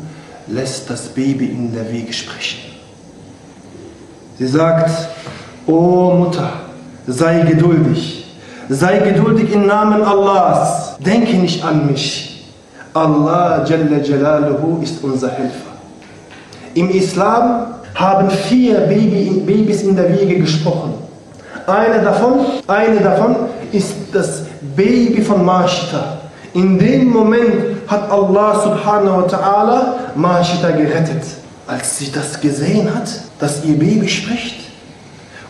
lässt 0.47 0.89
das 0.89 1.07
Baby 1.07 1.45
in 1.45 1.73
der 1.73 1.89
Wege 1.89 2.11
sprechen. 2.11 2.59
Sie 4.37 4.47
sagt, 4.47 4.91
O 5.67 6.11
Mutter, 6.15 6.51
sei 7.07 7.41
geduldig. 7.41 8.25
Sei 8.67 8.99
geduldig 8.99 9.51
im 9.53 9.65
Namen 9.65 10.01
Allahs. 10.01 10.97
Denke 10.99 11.37
nicht 11.37 11.63
an 11.63 11.87
mich. 11.87 12.28
Allah 12.93 13.63
Jalla 13.67 13.97
Jalaluhu 14.03 14.81
ist 14.81 15.03
unser 15.03 15.29
Helfer. 15.29 15.69
Im 16.73 16.89
Islam 16.89 17.67
haben 17.95 18.29
vier 18.29 18.79
Baby, 18.81 19.41
Babys 19.45 19.83
in 19.83 19.95
der 19.95 20.09
Wiege 20.19 20.39
gesprochen. 20.39 20.93
Eine 21.67 22.01
davon, 22.01 22.39
eine 22.67 22.99
davon 22.99 23.35
ist 23.71 23.93
das 24.11 24.43
Baby 24.75 25.21
von 25.21 25.45
Mashita. 25.45 26.17
In 26.53 26.79
dem 26.79 27.09
Moment 27.09 27.77
hat 27.87 28.09
Allah 28.09 28.59
subhanahu 28.59 29.23
wa 29.23 29.27
ta'ala 29.27 29.81
Mashita 30.15 30.71
gerettet. 30.71 31.23
Als 31.67 31.99
sie 31.99 32.11
das 32.11 32.39
gesehen 32.41 32.93
hat, 32.93 33.07
dass 33.39 33.63
ihr 33.63 33.77
Baby 33.77 34.07
spricht 34.07 34.55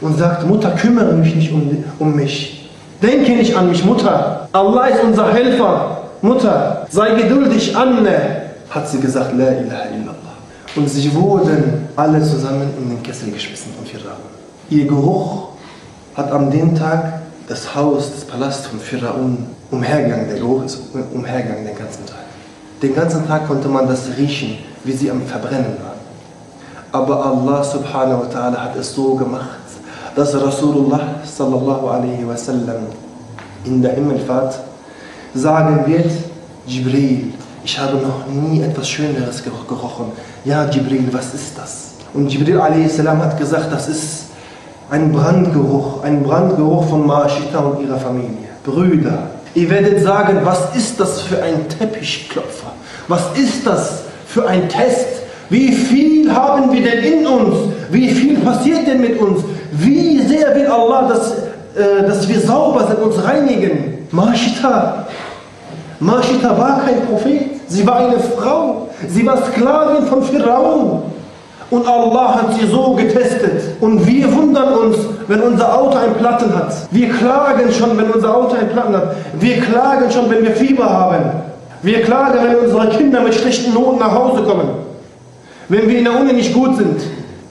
und 0.02 0.18
sagt, 0.18 0.46
Mutter, 0.46 0.72
kümmere 0.72 1.14
mich 1.14 1.36
nicht 1.36 1.52
um, 1.54 1.84
um 2.00 2.16
mich. 2.16 2.70
Denke 3.02 3.32
nicht 3.32 3.56
an 3.56 3.70
mich, 3.70 3.86
Mutter. 3.86 4.50
Allah 4.52 4.88
ist 4.88 5.04
unser 5.04 5.32
Helfer. 5.32 5.99
Mutter, 6.22 6.86
sei 6.90 7.16
geduldig, 7.16 7.76
Anne, 7.76 8.42
hat 8.70 8.90
sie 8.90 9.00
gesagt, 9.00 9.32
La 9.38 9.52
ilaha 9.52 9.86
illallah. 9.90 10.36
Und 10.76 10.90
sie 10.90 11.14
wurden 11.16 11.88
alle 11.96 12.22
zusammen 12.22 12.70
in 12.78 12.90
den 12.90 13.04
Kessel 13.04 13.32
geschmissen 13.32 13.74
von 13.74 13.86
Firaun. 13.86 14.18
Ihr 14.70 14.86
Geruch 14.86 15.50
hat 16.16 16.32
am 16.32 16.52
dem 16.52 16.76
Tag 16.76 17.22
das 17.48 17.74
Haus, 17.74 18.12
das 18.14 18.26
Palast 18.26 18.68
von 18.68 18.80
Pharaon 18.80 19.48
umhergegangen. 19.72 20.28
Der 20.28 20.38
Geruch 20.38 20.66
ist 20.66 20.80
umhergegangen 21.14 21.66
den 21.66 21.78
ganzen 21.78 22.06
Tag. 22.06 22.26
Den 22.82 22.94
ganzen 22.94 23.28
Tag 23.28 23.48
konnte 23.48 23.68
man 23.68 23.88
das 23.88 24.02
riechen, 24.18 24.58
wie 24.84 24.92
sie 24.92 25.10
am 25.10 25.22
Verbrennen 25.24 25.78
waren. 25.82 26.00
Aber 26.92 27.26
Allah 27.26 27.64
subhanahu 27.64 28.22
wa 28.22 28.28
ta'ala 28.28 28.58
hat 28.58 28.76
es 28.76 28.94
so 28.94 29.16
gemacht, 29.16 29.60
dass 30.16 30.36
Rasulullah 30.36 31.16
sallallahu 31.24 31.88
alaihi 31.88 32.28
wasallam 32.28 32.88
in 33.64 33.82
der 33.82 33.94
Himmelfahrt 33.94 34.60
sagen 35.34 35.84
wird, 35.86 36.12
Jibril, 36.66 37.34
ich 37.64 37.80
habe 37.80 37.98
noch 37.98 38.28
nie 38.28 38.62
etwas 38.62 38.90
Schöneres 38.90 39.44
gerochen. 39.44 40.12
Ja, 40.46 40.70
Jibril, 40.70 41.08
was 41.12 41.34
ist 41.34 41.58
das? 41.58 41.94
Und 42.14 42.32
Jibril 42.32 42.60
a.s. 42.60 43.00
hat 43.00 43.38
gesagt, 43.38 43.72
das 43.72 43.88
ist 43.88 44.26
ein 44.90 45.12
Brandgeruch, 45.12 46.04
ein 46.04 46.24
Brandgeruch 46.24 46.88
von 46.90 47.06
Maashita 47.06 47.60
und 47.60 47.86
ihrer 47.86 48.00
Familie. 48.00 48.50
Brüder, 48.64 49.30
ihr 49.54 49.70
werdet 49.70 50.04
sagen, 50.04 50.40
was 50.44 50.76
ist 50.76 51.00
das 51.00 51.22
für 51.22 51.42
ein 51.42 51.68
Teppichklopfer? 51.70 52.72
Was 53.08 53.22
ist 53.36 53.66
das 53.66 54.04
für 54.26 54.48
ein 54.48 54.68
Test? 54.70 55.08
Wie 55.50 55.72
viel 55.72 56.34
haben 56.34 56.72
wir 56.72 56.84
denn 56.84 57.04
in 57.04 57.26
uns? 57.26 57.56
Wie 57.92 58.10
viel 58.10 58.40
passiert 58.40 58.88
denn 58.88 59.02
mit 59.02 59.20
uns? 59.20 59.42
Wie 59.72 60.20
sehr 60.22 60.56
will 60.56 60.68
Allah, 60.68 61.10
dass, 61.10 61.32
äh, 61.32 62.08
dass 62.08 62.28
wir 62.28 62.40
sauber 62.40 62.88
sind, 62.88 63.00
uns 63.00 63.24
reinigen? 63.24 63.99
Maashita, 64.12 65.08
Maashita 66.00 66.58
war 66.58 66.82
kein 66.82 67.06
Prophet, 67.06 67.62
sie 67.68 67.86
war 67.86 67.98
eine 67.98 68.20
Frau, 68.20 68.90
sie 69.08 69.26
war 69.26 69.38
Sklavin 69.38 70.08
von 70.08 70.24
Pharaon. 70.24 71.04
Und 71.72 71.88
Allah 71.88 72.36
hat 72.36 72.56
sie 72.56 72.66
so 72.66 72.96
getestet. 72.96 73.76
Und 73.80 74.06
wir 74.08 74.34
wundern 74.36 74.74
uns, 74.74 74.98
wenn 75.28 75.40
unser 75.42 75.78
Auto 75.78 75.98
einen 76.00 76.16
Platten 76.16 76.54
hat. 76.56 76.74
Wir 76.90 77.10
klagen 77.10 77.72
schon, 77.72 77.96
wenn 77.96 78.10
unser 78.10 78.36
Auto 78.36 78.56
einen 78.56 78.70
Platten 78.70 78.96
hat. 78.96 79.16
Wir 79.40 79.62
klagen 79.62 80.10
schon, 80.10 80.30
wenn 80.32 80.44
wir 80.44 80.52
Fieber 80.56 80.90
haben. 80.90 81.26
Wir 81.84 82.02
klagen, 82.02 82.40
wenn 82.44 82.56
unsere 82.56 82.90
Kinder 82.90 83.22
mit 83.22 83.36
schlechten 83.36 83.74
Noten 83.74 84.00
nach 84.00 84.12
Hause 84.12 84.42
kommen. 84.44 84.70
Wenn 85.68 85.88
wir 85.88 86.00
in 86.00 86.06
der 86.06 86.20
Uni 86.20 86.34
nicht 86.34 86.54
gut 86.54 86.76
sind. 86.76 87.02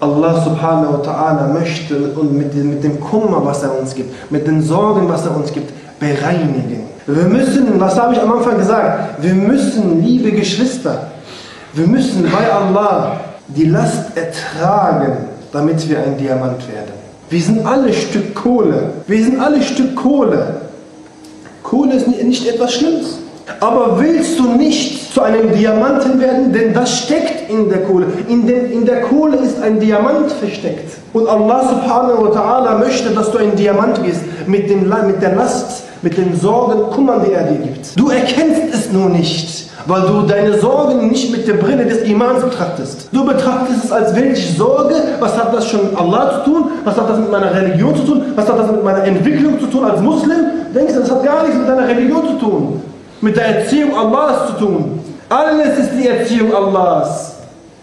Allah 0.01 0.41
subhanahu 0.43 0.95
wa 0.95 1.03
ta'ala 1.03 1.53
möchte 1.53 2.13
und 2.15 2.37
mit 2.37 2.55
dem 2.55 3.01
Kummer, 3.01 3.45
was 3.45 3.65
er 3.65 3.79
uns 3.79 3.95
gibt, 3.95 4.31
mit 4.31 4.47
den 4.47 4.63
Sorgen, 4.63 5.09
was 5.09 5.27
er 5.27 5.35
uns 5.35 5.53
gibt, 5.53 5.73
bereinigen. 5.99 6.89
Wir 7.07 7.25
müssen, 7.25 7.81
was 7.81 7.99
habe 7.99 8.15
ich 8.15 8.21
am 8.21 8.33
Anfang 8.33 8.59
gesagt? 8.59 9.23
Wir 9.23 9.35
müssen, 9.35 10.05
liebe 10.05 10.31
Geschwister, 10.31 11.09
wir 11.73 11.87
müssen 11.87 12.25
bei 12.31 12.53
Allah 12.53 13.21
die 13.49 13.65
Last 13.65 14.17
ertragen, 14.17 15.17
damit 15.53 15.89
wir 15.89 15.99
ein 15.99 16.17
Diamant 16.19 16.61
werden. 16.69 16.93
Wir 17.31 17.41
sind 17.41 17.67
alle 17.67 17.93
Stück 17.93 18.35
Kohle. 18.35 18.91
Wir 19.07 19.25
sind 19.25 19.41
alle 19.41 19.63
Stück 19.63 19.97
Kohle. 19.97 20.63
Kohle 21.63 21.95
ist 21.95 22.09
nicht 22.09 22.47
etwas 22.47 22.75
Schlimmes. 22.75 23.19
Aber 23.61 23.99
willst 23.99 24.39
du 24.39 24.53
nicht 24.53 25.13
zu 25.13 25.23
einem 25.23 25.53
Diamanten 25.53 26.21
werden? 26.21 26.53
Denn 26.53 26.73
das 26.75 26.99
steckt 26.99 27.51
in 27.51 27.69
der 27.69 27.83
Kohle. 27.85 28.07
In, 28.29 28.47
den, 28.47 28.71
in 28.71 28.85
der 28.85 29.01
Kohle 29.03 29.39
ist 29.39 29.61
ein 29.63 29.81
Diamant 29.81 30.31
versteckt. 30.33 30.91
Und 31.13 31.27
Allah 31.27 31.69
subhanahu 31.69 32.25
wa 32.25 32.39
ta'ala 32.39 32.79
möchte, 32.79 33.11
dass 33.11 33.31
du 33.31 33.39
ein 33.39 33.57
Diamant 33.57 34.05
wirst 34.05 34.21
mit, 34.47 34.69
dem, 34.71 34.89
mit 35.07 35.23
der 35.23 35.35
Last, 35.35 35.85
mit 36.03 36.17
den 36.17 36.39
Sorgen, 36.39 36.91
Kummern, 36.91 37.23
die 37.27 37.33
er 37.33 37.45
dir 37.45 37.59
gibt. 37.59 37.99
Du 37.99 38.09
erkennst 38.11 38.75
es 38.75 38.93
nur 38.93 39.09
nicht 39.09 39.69
weil 39.89 40.03
du 40.03 40.23
deine 40.23 40.59
Sorgen 40.59 41.09
nicht 41.09 41.33
mit 41.33 41.49
der 41.49 41.55
Brille 41.55 41.87
des 41.87 42.03
Imans 42.03 42.45
betrachtest. 42.45 43.09
Du 43.11 43.25
betrachtest 43.25 43.85
es 43.85 43.93
als 43.93 44.15
welche 44.15 44.53
Sorge, 44.53 44.95
was 45.19 45.37
hat 45.37 45.55
das 45.55 45.67
schon 45.67 45.87
mit 45.87 45.99
Allah 45.99 46.45
zu 46.45 46.51
tun, 46.51 46.71
was 46.85 46.97
hat 46.97 47.09
das 47.09 47.19
mit 47.19 47.31
meiner 47.31 47.55
Religion 47.55 47.97
zu 47.97 48.03
tun, 48.03 48.23
was 48.37 48.47
hat 48.49 48.59
das 48.59 48.71
mit 48.71 48.85
meiner 48.85 49.05
Entwicklung 49.05 49.59
zu 49.59 49.67
tun 49.67 49.85
als 49.85 50.01
Muslim. 50.01 50.39
Denkst 50.75 50.93
du, 50.93 51.01
das 51.01 51.11
hat 51.11 51.25
gar 51.25 51.43
nichts 51.43 51.59
mit 51.59 51.69
deiner 51.69 51.89
Religion 51.89 52.27
zu 52.27 52.35
tun, 52.35 52.83
mit 53.23 53.37
der 53.37 53.61
Erziehung 53.61 53.97
Allahs 53.97 54.49
zu 54.49 54.65
tun. 54.65 55.01
Alles 55.31 55.79
ist 55.79 55.91
die 55.99 56.07
Erziehung 56.07 56.55
Allahs. 56.55 57.38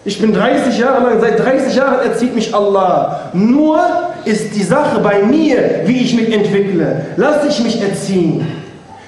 Ich 0.07 0.21
bin 0.21 0.33
30 0.33 0.77
Jahre 0.77 1.03
lang, 1.03 1.19
seit 1.19 1.43
30 1.43 1.75
Jahren 1.75 2.07
erzieht 2.07 2.35
mich 2.35 2.53
Allah. 2.53 3.31
Nur 3.33 3.79
ist 4.23 4.55
die 4.55 4.61
Sache 4.61 4.99
bei 4.99 5.23
mir, 5.23 5.81
wie 5.85 6.01
ich 6.01 6.13
mich 6.13 6.31
entwickle. 6.31 7.07
Lass 7.17 7.43
ich 7.45 7.63
mich 7.63 7.81
erziehen. 7.81 8.45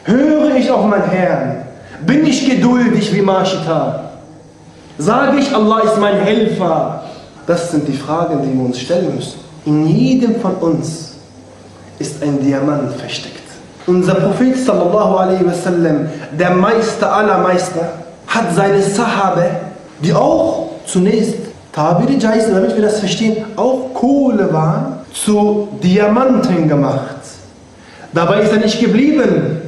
Höre 0.06 0.56
ich 0.56 0.72
auf 0.72 0.86
meinen 0.86 1.08
Herrn. 1.10 1.58
Bin 2.06 2.26
ich 2.26 2.50
geduldig 2.50 3.14
wie 3.14 3.22
Mashita? 3.22 4.10
Sage 4.98 5.38
ich, 5.38 5.54
Allah 5.54 5.82
ist 5.82 6.00
mein 6.00 6.16
Helfer? 6.16 7.04
Das 7.46 7.70
sind 7.70 7.88
die 7.88 7.94
Fragen, 7.94 8.42
die 8.42 8.58
wir 8.58 8.66
uns 8.66 8.80
stellen 8.80 9.16
müssen. 9.16 9.40
In 9.66 9.86
jedem 9.88 10.40
von 10.42 10.56
uns 10.56 11.14
ist 12.00 12.24
ein 12.24 12.42
Diamant 12.42 12.94
versteckt. 12.94 13.36
Unser 13.86 14.16
Prophet 14.16 14.58
sallallahu 14.58 15.16
alaihi 15.16 15.46
wasallam, 15.46 16.10
der 16.32 16.52
Meister 16.52 17.14
aller 17.14 17.38
Meister, 17.38 17.90
hat 18.28 18.56
seine 18.56 18.82
Sahabe, 18.82 19.50
die 20.02 20.14
auch 20.14 20.67
zunächst 20.88 21.36
Tabiri 21.72 22.18
Jais, 22.18 22.50
damit 22.52 22.76
wir 22.76 22.82
das 22.82 23.00
verstehen, 23.00 23.46
auch 23.56 23.94
Kohle 23.94 24.52
waren, 24.52 25.00
zu 25.14 25.68
Diamanten 25.84 26.68
gemacht. 26.68 27.18
Dabei 28.14 28.42
ist 28.42 28.52
er 28.52 28.60
nicht 28.60 28.80
geblieben. 28.80 29.62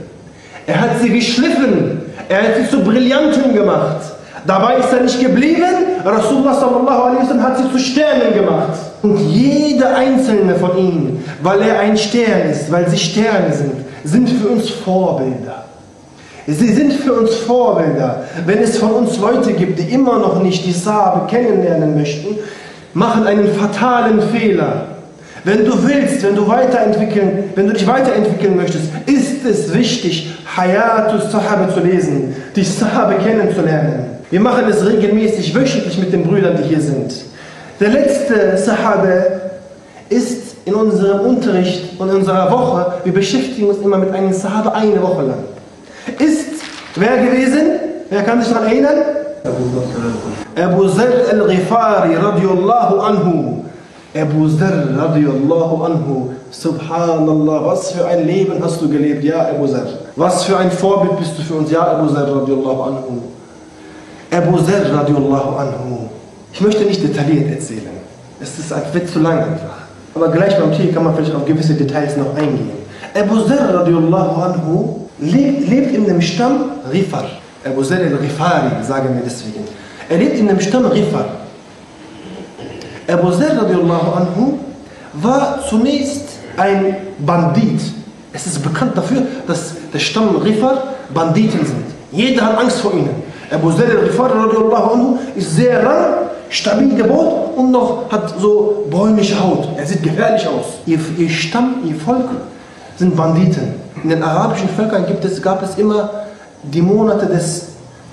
Er 0.65 0.81
hat 0.81 0.99
sie 1.01 1.09
geschliffen 1.09 1.99
er 2.29 2.43
hat 2.43 2.55
sie 2.57 2.69
zu 2.69 2.83
Brillanten 2.83 3.53
gemacht. 3.55 4.01
Dabei 4.45 4.77
ist 4.77 4.93
er 4.93 5.01
nicht 5.01 5.19
geblieben. 5.19 5.63
Rasulullah 6.05 6.53
sallallahu 6.53 7.01
alaihi 7.01 7.23
wasallam 7.23 7.43
hat 7.43 7.57
sie 7.57 7.71
zu 7.71 7.79
Sternen 7.79 8.33
gemacht. 8.35 8.79
Und 9.01 9.17
jeder 9.17 9.97
einzelne 9.97 10.55
von 10.55 10.77
ihnen, 10.77 11.25
weil 11.41 11.61
er 11.63 11.79
ein 11.79 11.97
Stern 11.97 12.51
ist, 12.51 12.71
weil 12.71 12.87
sie 12.87 12.97
Sterne 12.97 13.51
sind, 13.51 13.73
sind 14.03 14.29
für 14.29 14.49
uns 14.49 14.69
Vorbilder. 14.69 15.58
Sie 16.47 16.73
sind 16.73 16.93
für 16.93 17.13
uns 17.13 17.35
Vorbilder. 17.35 18.23
Wenn 18.45 18.59
es 18.59 18.77
von 18.77 18.91
uns 18.91 19.17
Leute 19.19 19.53
gibt, 19.53 19.79
die 19.79 19.93
immer 19.93 20.19
noch 20.19 20.41
nicht 20.41 20.65
die 20.65 20.71
Sahabe 20.71 21.27
kennenlernen 21.27 21.95
möchten, 21.95 22.37
machen 22.93 23.27
einen 23.27 23.47
fatalen 23.53 24.21
Fehler. 24.21 24.87
Wenn 25.43 25.65
du 25.65 25.71
willst, 25.87 26.23
wenn 26.23 26.35
du 26.35 26.47
weiterentwickeln, 26.47 27.45
wenn 27.55 27.67
du 27.67 27.73
dich 27.73 27.87
weiterentwickeln 27.87 28.57
möchtest, 28.57 28.85
ist 29.05 29.45
es 29.45 29.73
wichtig, 29.73 30.31
Hayatus 30.57 31.31
Sahabe 31.31 31.73
zu 31.73 31.79
lesen, 31.79 32.35
die 32.55 32.63
Sahabe 32.63 33.15
kennenzulernen. 33.15 34.17
Wir 34.29 34.41
machen 34.41 34.65
es 34.69 34.85
regelmäßig, 34.85 35.55
wöchentlich 35.55 35.97
mit 35.97 36.11
den 36.11 36.23
Brüdern, 36.23 36.57
die 36.57 36.67
hier 36.67 36.81
sind. 36.81 37.13
Der 37.79 37.89
letzte 37.89 38.57
Sahabe 38.57 39.41
ist 40.09 40.55
in 40.65 40.73
unserem 40.73 41.21
Unterricht 41.21 41.99
und 41.99 42.09
in 42.09 42.17
unserer 42.17 42.51
Woche, 42.51 42.93
wir 43.03 43.13
beschäftigen 43.13 43.69
uns 43.69 43.79
immer 43.79 43.97
mit 43.97 44.11
einem 44.11 44.33
Sahabe 44.33 44.73
eine 44.73 45.01
Woche 45.01 45.21
lang. 45.21 45.43
Ist 46.19 46.63
wer 46.95 47.17
gewesen? 47.17 47.79
Wer 48.09 48.23
kann 48.23 48.41
sich 48.41 48.51
daran 48.51 48.67
erinnern? 48.67 48.97
Abu 50.55 50.87
Zar 50.89 51.07
al-Ghifari 51.31 52.15
radiallahu 52.15 52.99
anhu 52.99 53.63
Abu 54.15 54.49
Zar 54.49 54.89
radiallahu 54.97 55.83
anhu, 55.85 56.33
subhanallah, 56.49 57.63
was 57.63 57.91
für 57.91 58.07
ein 58.07 58.25
Leben 58.25 58.55
hast 58.63 58.81
du 58.81 58.89
gelebt, 58.89 59.23
ja 59.23 59.49
Abu 59.49 59.67
Zar. 59.67 59.85
Was 60.15 60.45
für 60.45 60.57
ein 60.57 60.71
Vorbild 60.71 61.19
bist 61.19 61.37
du 61.37 61.43
für 61.43 61.53
uns, 61.53 61.69
ja 61.69 61.81
Abu 61.81 62.11
Zar 62.11 62.23
radiallahu 62.23 62.81
anhu. 62.81 63.21
Abu 64.31 64.57
Zar 64.57 64.81
radiallahu 64.91 65.55
anhu. 65.59 66.09
Ich 66.51 66.59
möchte 66.59 66.85
nicht 66.85 67.03
detailliert 67.03 67.51
erzählen. 67.51 67.99
Es 68.41 68.57
ist, 68.57 68.71
wird 68.93 69.09
zu 69.09 69.19
lang 69.19 69.37
einfach. 69.37 69.77
Aber 70.15 70.29
gleich 70.29 70.57
beim 70.57 70.71
Tier 70.73 70.91
kann 70.91 71.03
man 71.03 71.13
vielleicht 71.13 71.35
auf 71.35 71.45
gewisse 71.45 71.75
Details 71.75 72.17
noch 72.17 72.35
eingehen. 72.35 72.71
Abu 73.13 73.41
Zar 73.41 73.75
radiallahu 73.75 74.41
anhu 74.41 75.08
lebt, 75.21 75.67
lebt 75.69 75.93
in 75.93 76.05
dem 76.05 76.21
Stamm 76.21 76.71
Rifar. 76.91 77.25
Abu 77.65 77.83
Zar 77.83 77.99
al-Rifari, 77.99 78.83
sagen 78.83 79.15
wir 79.15 79.21
deswegen. 79.23 79.65
Er 80.07 80.17
lebt 80.17 80.37
in 80.39 80.47
dem 80.47 80.59
Stamm 80.59 80.85
Rifar. 80.85 81.25
Abu 83.07 83.31
Zar 83.31 83.51
anhu 83.59 84.59
war 85.13 85.59
zunächst 85.67 86.23
ein 86.57 86.95
Bandit. 87.19 87.81
Es 88.31 88.45
ist 88.45 88.61
bekannt 88.63 88.95
dafür, 88.95 89.23
dass 89.47 89.73
der 89.93 89.99
Stamm 89.99 90.35
Rifar 90.37 90.83
Banditen 91.13 91.65
sind. 91.65 91.85
Jeder 92.11 92.45
hat 92.45 92.59
Angst 92.59 92.79
vor 92.79 92.93
ihnen. 92.93 93.23
Abu 93.51 93.71
Zar 93.71 93.85
al-Rifar 93.89 94.31
ist 95.35 95.55
sehr 95.55 95.83
lang, 95.83 96.13
stabil 96.49 96.95
gebaut 96.95 97.57
und 97.57 97.71
noch 97.71 98.11
hat 98.11 98.33
so 98.39 98.85
bräunliche 98.89 99.39
Haut. 99.39 99.69
Er 99.75 99.85
sieht 99.85 100.01
gefährlich 100.01 100.47
aus. 100.47 100.79
Ihr, 100.85 100.99
ihr 101.17 101.29
Stamm, 101.29 101.75
ihr 101.85 101.95
Volk 101.95 102.29
sind 102.97 103.15
Banditen. 103.15 103.88
In 104.03 104.09
den 104.09 104.23
arabischen 104.23 104.69
Völkern 104.69 105.05
gibt 105.05 105.25
es, 105.25 105.41
gab 105.41 105.63
es 105.63 105.77
immer 105.77 106.09
die 106.63 106.81
Monate 106.81 107.25
des 107.25 107.67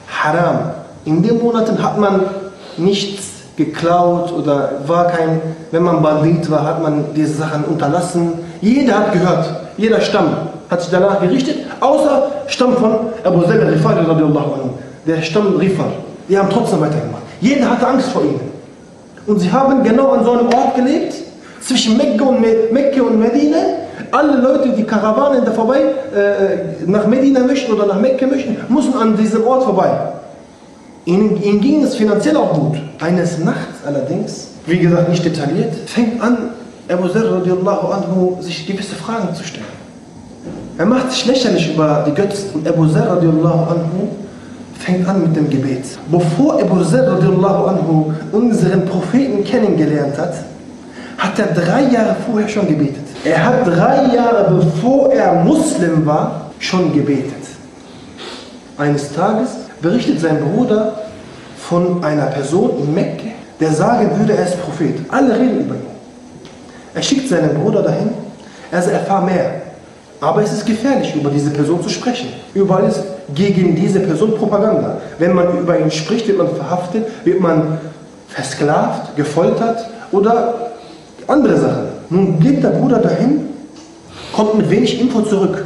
Haram. 0.08 0.70
In 1.04 1.22
den 1.22 1.38
Monaten 1.38 1.82
hat 1.82 1.98
man 1.98 2.22
nichts 2.76 3.24
geklaut 3.56 4.32
oder 4.32 4.70
war 4.86 5.06
kein, 5.06 5.40
wenn 5.70 5.82
man 5.82 6.02
Bandit 6.02 6.50
war, 6.50 6.64
hat 6.64 6.82
man 6.82 7.06
diese 7.14 7.34
Sachen 7.34 7.64
unterlassen. 7.64 8.32
Jeder 8.60 8.98
hat 8.98 9.12
gehört, 9.12 9.48
jeder 9.76 10.00
Stamm 10.00 10.28
hat 10.68 10.80
sich 10.80 10.90
danach 10.90 11.20
gerichtet, 11.20 11.58
außer 11.80 12.30
Stamm 12.48 12.76
von 12.76 12.96
Abu 13.24 13.42
Zar 13.42 13.60
anhu, 13.60 14.70
der 15.06 15.22
Stamm 15.22 15.56
Rifar. 15.56 15.86
Die 16.28 16.36
haben 16.36 16.50
trotzdem 16.50 16.80
weitergemacht. 16.80 17.22
Jeder 17.40 17.70
hatte 17.70 17.86
Angst 17.86 18.08
vor 18.08 18.22
ihnen. 18.22 18.40
Und 19.26 19.38
sie 19.38 19.50
haben 19.50 19.82
genau 19.82 20.12
an 20.12 20.24
so 20.24 20.32
einem 20.32 20.46
Ort 20.48 20.74
gelebt, 20.74 21.14
zwischen 21.60 21.96
Mekka 21.96 22.24
und, 22.24 22.40
Mekka 22.40 23.02
und 23.02 23.18
Medina. 23.18 23.56
Alle 24.16 24.40
Leute, 24.40 24.70
die 24.70 24.84
Karawanen 24.84 25.44
da 25.44 25.52
vorbei 25.52 25.78
äh, 25.78 26.86
nach 26.86 27.06
Medina 27.06 27.40
möchten 27.40 27.70
oder 27.70 27.84
nach 27.84 28.00
Mekka 28.00 28.26
möchten, 28.26 28.56
müssen 28.66 28.94
an 28.94 29.14
diesem 29.14 29.46
Ort 29.46 29.64
vorbei. 29.64 29.90
Ihnen, 31.04 31.42
ihnen 31.42 31.60
ging 31.60 31.82
es 31.82 31.96
finanziell 31.96 32.34
auch 32.38 32.54
gut. 32.54 32.78
Eines 32.98 33.36
Nachts 33.44 33.84
allerdings, 33.86 34.52
wie 34.64 34.78
gesagt 34.78 35.10
nicht 35.10 35.22
detailliert, 35.22 35.74
fängt 35.84 36.22
an, 36.22 36.38
Abu 36.88 37.08
Zar 37.08 37.30
radiallahu 37.30 37.88
anhu, 37.88 38.38
sich 38.40 38.66
gewisse 38.66 38.94
Fragen 38.94 39.34
zu 39.34 39.44
stellen. 39.44 39.66
Er 40.78 40.86
macht 40.86 41.12
sich 41.12 41.26
lächerlich 41.26 41.74
über 41.74 42.02
die 42.06 42.14
Götzen 42.14 42.48
und 42.54 42.66
Abu 42.66 42.86
Zar 42.86 43.08
radiallahu 43.16 43.70
anhu 43.70 44.08
fängt 44.78 45.06
an 45.06 45.20
mit 45.20 45.36
dem 45.36 45.50
Gebet. 45.50 45.84
Bevor 46.10 46.58
Abu 46.58 46.82
Zar 46.84 47.06
radiallahu 47.06 47.64
anhu 47.66 48.12
unseren 48.32 48.86
Propheten 48.86 49.44
kennengelernt 49.44 50.16
hat, 50.16 50.32
hat 51.18 51.38
er 51.38 51.48
drei 51.48 51.82
Jahre 51.92 52.16
vorher 52.24 52.48
schon 52.48 52.66
gebetet. 52.66 53.05
Er 53.26 53.44
hat 53.44 53.66
drei 53.66 54.14
Jahre 54.14 54.54
bevor 54.54 55.12
er 55.12 55.42
Muslim 55.42 56.06
war, 56.06 56.42
schon 56.60 56.92
gebetet. 56.92 57.32
Eines 58.78 59.12
Tages 59.12 59.48
berichtet 59.82 60.20
sein 60.20 60.38
Bruder 60.38 60.92
von 61.58 62.04
einer 62.04 62.26
Person 62.26 62.78
in 62.78 62.94
Mekka, 62.94 63.30
der 63.58 63.72
sagen 63.72 64.16
würde, 64.16 64.34
er 64.34 64.46
ist 64.46 64.62
Prophet. 64.62 65.00
Alle 65.08 65.34
reden 65.34 65.60
über 65.60 65.74
ihn. 65.74 65.80
Er 66.94 67.02
schickt 67.02 67.28
seinen 67.28 67.60
Bruder 67.60 67.82
dahin, 67.82 68.10
er 68.70 68.80
sagt, 68.80 68.94
erfahr 68.94 69.22
mehr. 69.22 69.62
Aber 70.20 70.42
es 70.42 70.52
ist 70.52 70.64
gefährlich, 70.64 71.12
über 71.16 71.30
diese 71.30 71.50
Person 71.50 71.82
zu 71.82 71.88
sprechen. 71.88 72.28
Überall 72.54 72.88
ist 72.88 73.02
gegen 73.34 73.74
diese 73.74 73.98
Person 74.00 74.36
Propaganda. 74.36 74.98
Wenn 75.18 75.34
man 75.34 75.58
über 75.58 75.76
ihn 75.76 75.90
spricht, 75.90 76.28
wird 76.28 76.38
man 76.38 76.54
verhaftet, 76.54 77.04
wird 77.24 77.40
man 77.40 77.78
versklavt, 78.28 79.16
gefoltert 79.16 79.84
oder 80.12 80.70
andere 81.26 81.58
Sachen. 81.58 81.95
Nun 82.08 82.38
geht 82.40 82.62
der 82.62 82.70
Bruder 82.70 82.98
dahin, 82.98 83.48
kommt 84.32 84.56
mit 84.56 84.70
wenig 84.70 85.00
Info 85.00 85.22
zurück, 85.22 85.64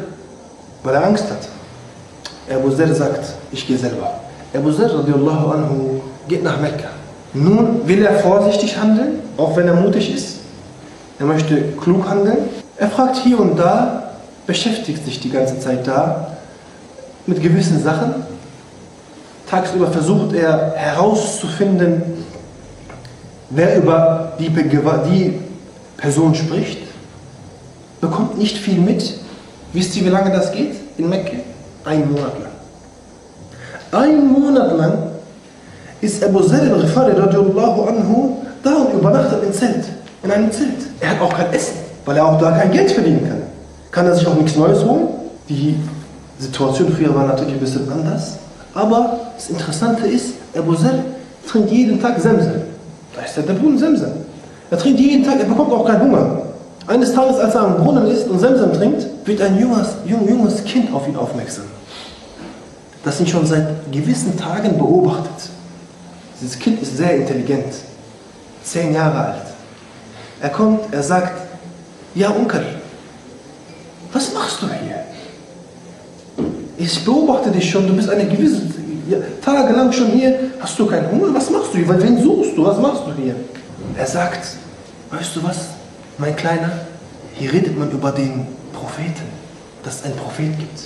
weil 0.82 0.94
er 0.94 1.04
Angst 1.04 1.24
hat. 1.24 1.48
Abu 2.54 2.70
Zer 2.70 2.94
sagt, 2.94 3.34
ich 3.52 3.66
gehe 3.66 3.78
selber. 3.78 4.20
Abu 4.54 4.70
radiallahu 4.70 5.50
anhu 5.50 6.00
geht 6.28 6.42
nach 6.42 6.60
Mekka. 6.60 6.88
Nun 7.32 7.86
will 7.86 8.04
er 8.04 8.18
vorsichtig 8.18 8.76
handeln, 8.76 9.20
auch 9.36 9.56
wenn 9.56 9.68
er 9.68 9.74
mutig 9.74 10.12
ist. 10.12 10.38
Er 11.18 11.26
möchte 11.26 11.62
klug 11.80 12.08
handeln. 12.08 12.38
Er 12.76 12.88
fragt 12.88 13.16
hier 13.18 13.38
und 13.38 13.56
da, 13.56 14.14
beschäftigt 14.46 15.04
sich 15.04 15.20
die 15.20 15.30
ganze 15.30 15.60
Zeit 15.60 15.86
da 15.86 16.38
mit 17.26 17.40
gewissen 17.42 17.80
Sachen. 17.82 18.14
Tagsüber 19.48 19.88
versucht 19.88 20.32
er 20.32 20.72
herauszufinden, 20.74 22.02
wer 23.50 23.76
über 23.76 24.32
die, 24.38 24.48
die 24.48 25.40
Person 26.00 26.34
spricht. 26.34 26.78
Bekommt 28.00 28.38
nicht 28.38 28.56
viel 28.56 28.80
mit. 28.80 29.18
Wisst 29.72 29.96
ihr, 29.96 30.04
wie 30.06 30.08
lange 30.08 30.30
das 30.30 30.50
geht 30.52 30.74
in 30.96 31.08
Mekka? 31.08 31.36
Ein 31.84 32.10
Monat 32.10 32.32
lang. 32.40 34.02
Ein 34.02 34.26
Monat 34.26 34.76
lang 34.76 34.98
ist 36.00 36.24
Abu 36.24 36.40
Zar 36.40 36.60
al-Ghifari 36.60 37.12
anhu 37.12 38.36
da 38.62 38.74
und 38.74 38.94
übernachtet 38.94 39.42
im 39.44 39.52
Zelt, 39.52 39.84
in 40.22 40.30
einem 40.30 40.50
Zelt. 40.50 40.68
Er 41.00 41.10
hat 41.10 41.20
auch 41.20 41.32
kein 41.32 41.52
Essen, 41.52 41.74
weil 42.04 42.16
er 42.16 42.26
auch 42.26 42.38
da 42.40 42.52
kein 42.52 42.70
Geld 42.70 42.90
verdienen 42.90 43.26
kann. 43.28 43.42
Kann 43.90 44.06
er 44.06 44.14
sich 44.14 44.26
auch 44.26 44.34
nichts 44.34 44.56
Neues 44.56 44.84
holen? 44.84 45.08
Die 45.48 45.76
Situation 46.38 46.92
früher 46.92 47.14
war 47.14 47.26
natürlich 47.26 47.54
ein 47.54 47.60
bisschen 47.60 47.90
anders. 47.90 48.38
Aber 48.74 49.18
das 49.34 49.50
Interessante 49.50 50.06
ist, 50.06 50.34
Abu 50.56 50.74
Zar 50.74 50.94
trinkt 51.46 51.70
jeden 51.70 52.00
Tag 52.00 52.20
Semsem. 52.20 52.62
Da 53.14 53.22
ist 53.22 53.36
der 53.36 53.52
Brunnen 53.54 53.78
Semsem. 53.78 54.29
Er 54.70 54.78
trinkt 54.78 55.00
jeden 55.00 55.24
Tag, 55.24 55.40
er 55.40 55.46
bekommt 55.46 55.72
auch 55.72 55.84
keinen 55.84 56.02
Hunger. 56.02 56.42
Eines 56.86 57.12
Tages, 57.12 57.36
als 57.38 57.54
er 57.54 57.62
am 57.62 57.76
Brunnen 57.76 58.06
ist 58.06 58.28
und 58.28 58.38
Semsem 58.38 58.72
trinkt, 58.72 59.06
wird 59.24 59.40
ein 59.42 59.58
junges, 59.58 59.88
jung, 60.06 60.28
junges 60.28 60.64
Kind 60.64 60.92
auf 60.94 61.06
ihn 61.08 61.16
aufmerksam. 61.16 61.64
Das 63.04 63.20
ihn 63.20 63.26
schon 63.26 63.46
seit 63.46 63.90
gewissen 63.90 64.36
Tagen 64.38 64.78
beobachtet. 64.78 65.50
Dieses 66.40 66.58
Kind 66.58 66.80
ist 66.82 66.96
sehr 66.96 67.16
intelligent, 67.16 67.74
zehn 68.62 68.94
Jahre 68.94 69.18
alt. 69.18 69.46
Er 70.40 70.48
kommt, 70.50 70.92
er 70.92 71.02
sagt, 71.02 71.32
ja 72.14 72.30
Onkel, 72.30 72.64
was 74.12 74.32
machst 74.32 74.62
du 74.62 74.66
hier? 74.66 75.04
Ich 76.78 77.04
beobachte 77.04 77.50
dich 77.50 77.70
schon, 77.70 77.86
du 77.86 77.94
bist 77.94 78.08
eine 78.08 78.26
gewisse 78.26 78.62
ja, 79.08 79.18
Tage 79.44 79.74
lang 79.74 79.92
schon 79.92 80.08
hier, 80.08 80.50
hast 80.60 80.78
du 80.78 80.86
keinen 80.86 81.10
Hunger? 81.10 81.34
Was 81.34 81.50
machst 81.50 81.74
du 81.74 81.78
hier? 81.78 82.02
Wen 82.02 82.22
suchst 82.22 82.56
du? 82.56 82.64
Was 82.64 82.78
machst 82.78 83.02
du 83.06 83.22
hier? 83.22 83.34
Er 83.96 84.06
sagt, 84.06 84.56
weißt 85.10 85.36
du 85.36 85.42
was, 85.42 85.58
mein 86.18 86.36
Kleiner, 86.36 86.70
hier 87.34 87.52
redet 87.52 87.78
man 87.78 87.90
über 87.90 88.12
den 88.12 88.46
Propheten, 88.72 89.22
dass 89.82 89.96
es 90.00 90.04
einen 90.04 90.16
Prophet 90.16 90.58
gibt. 90.58 90.80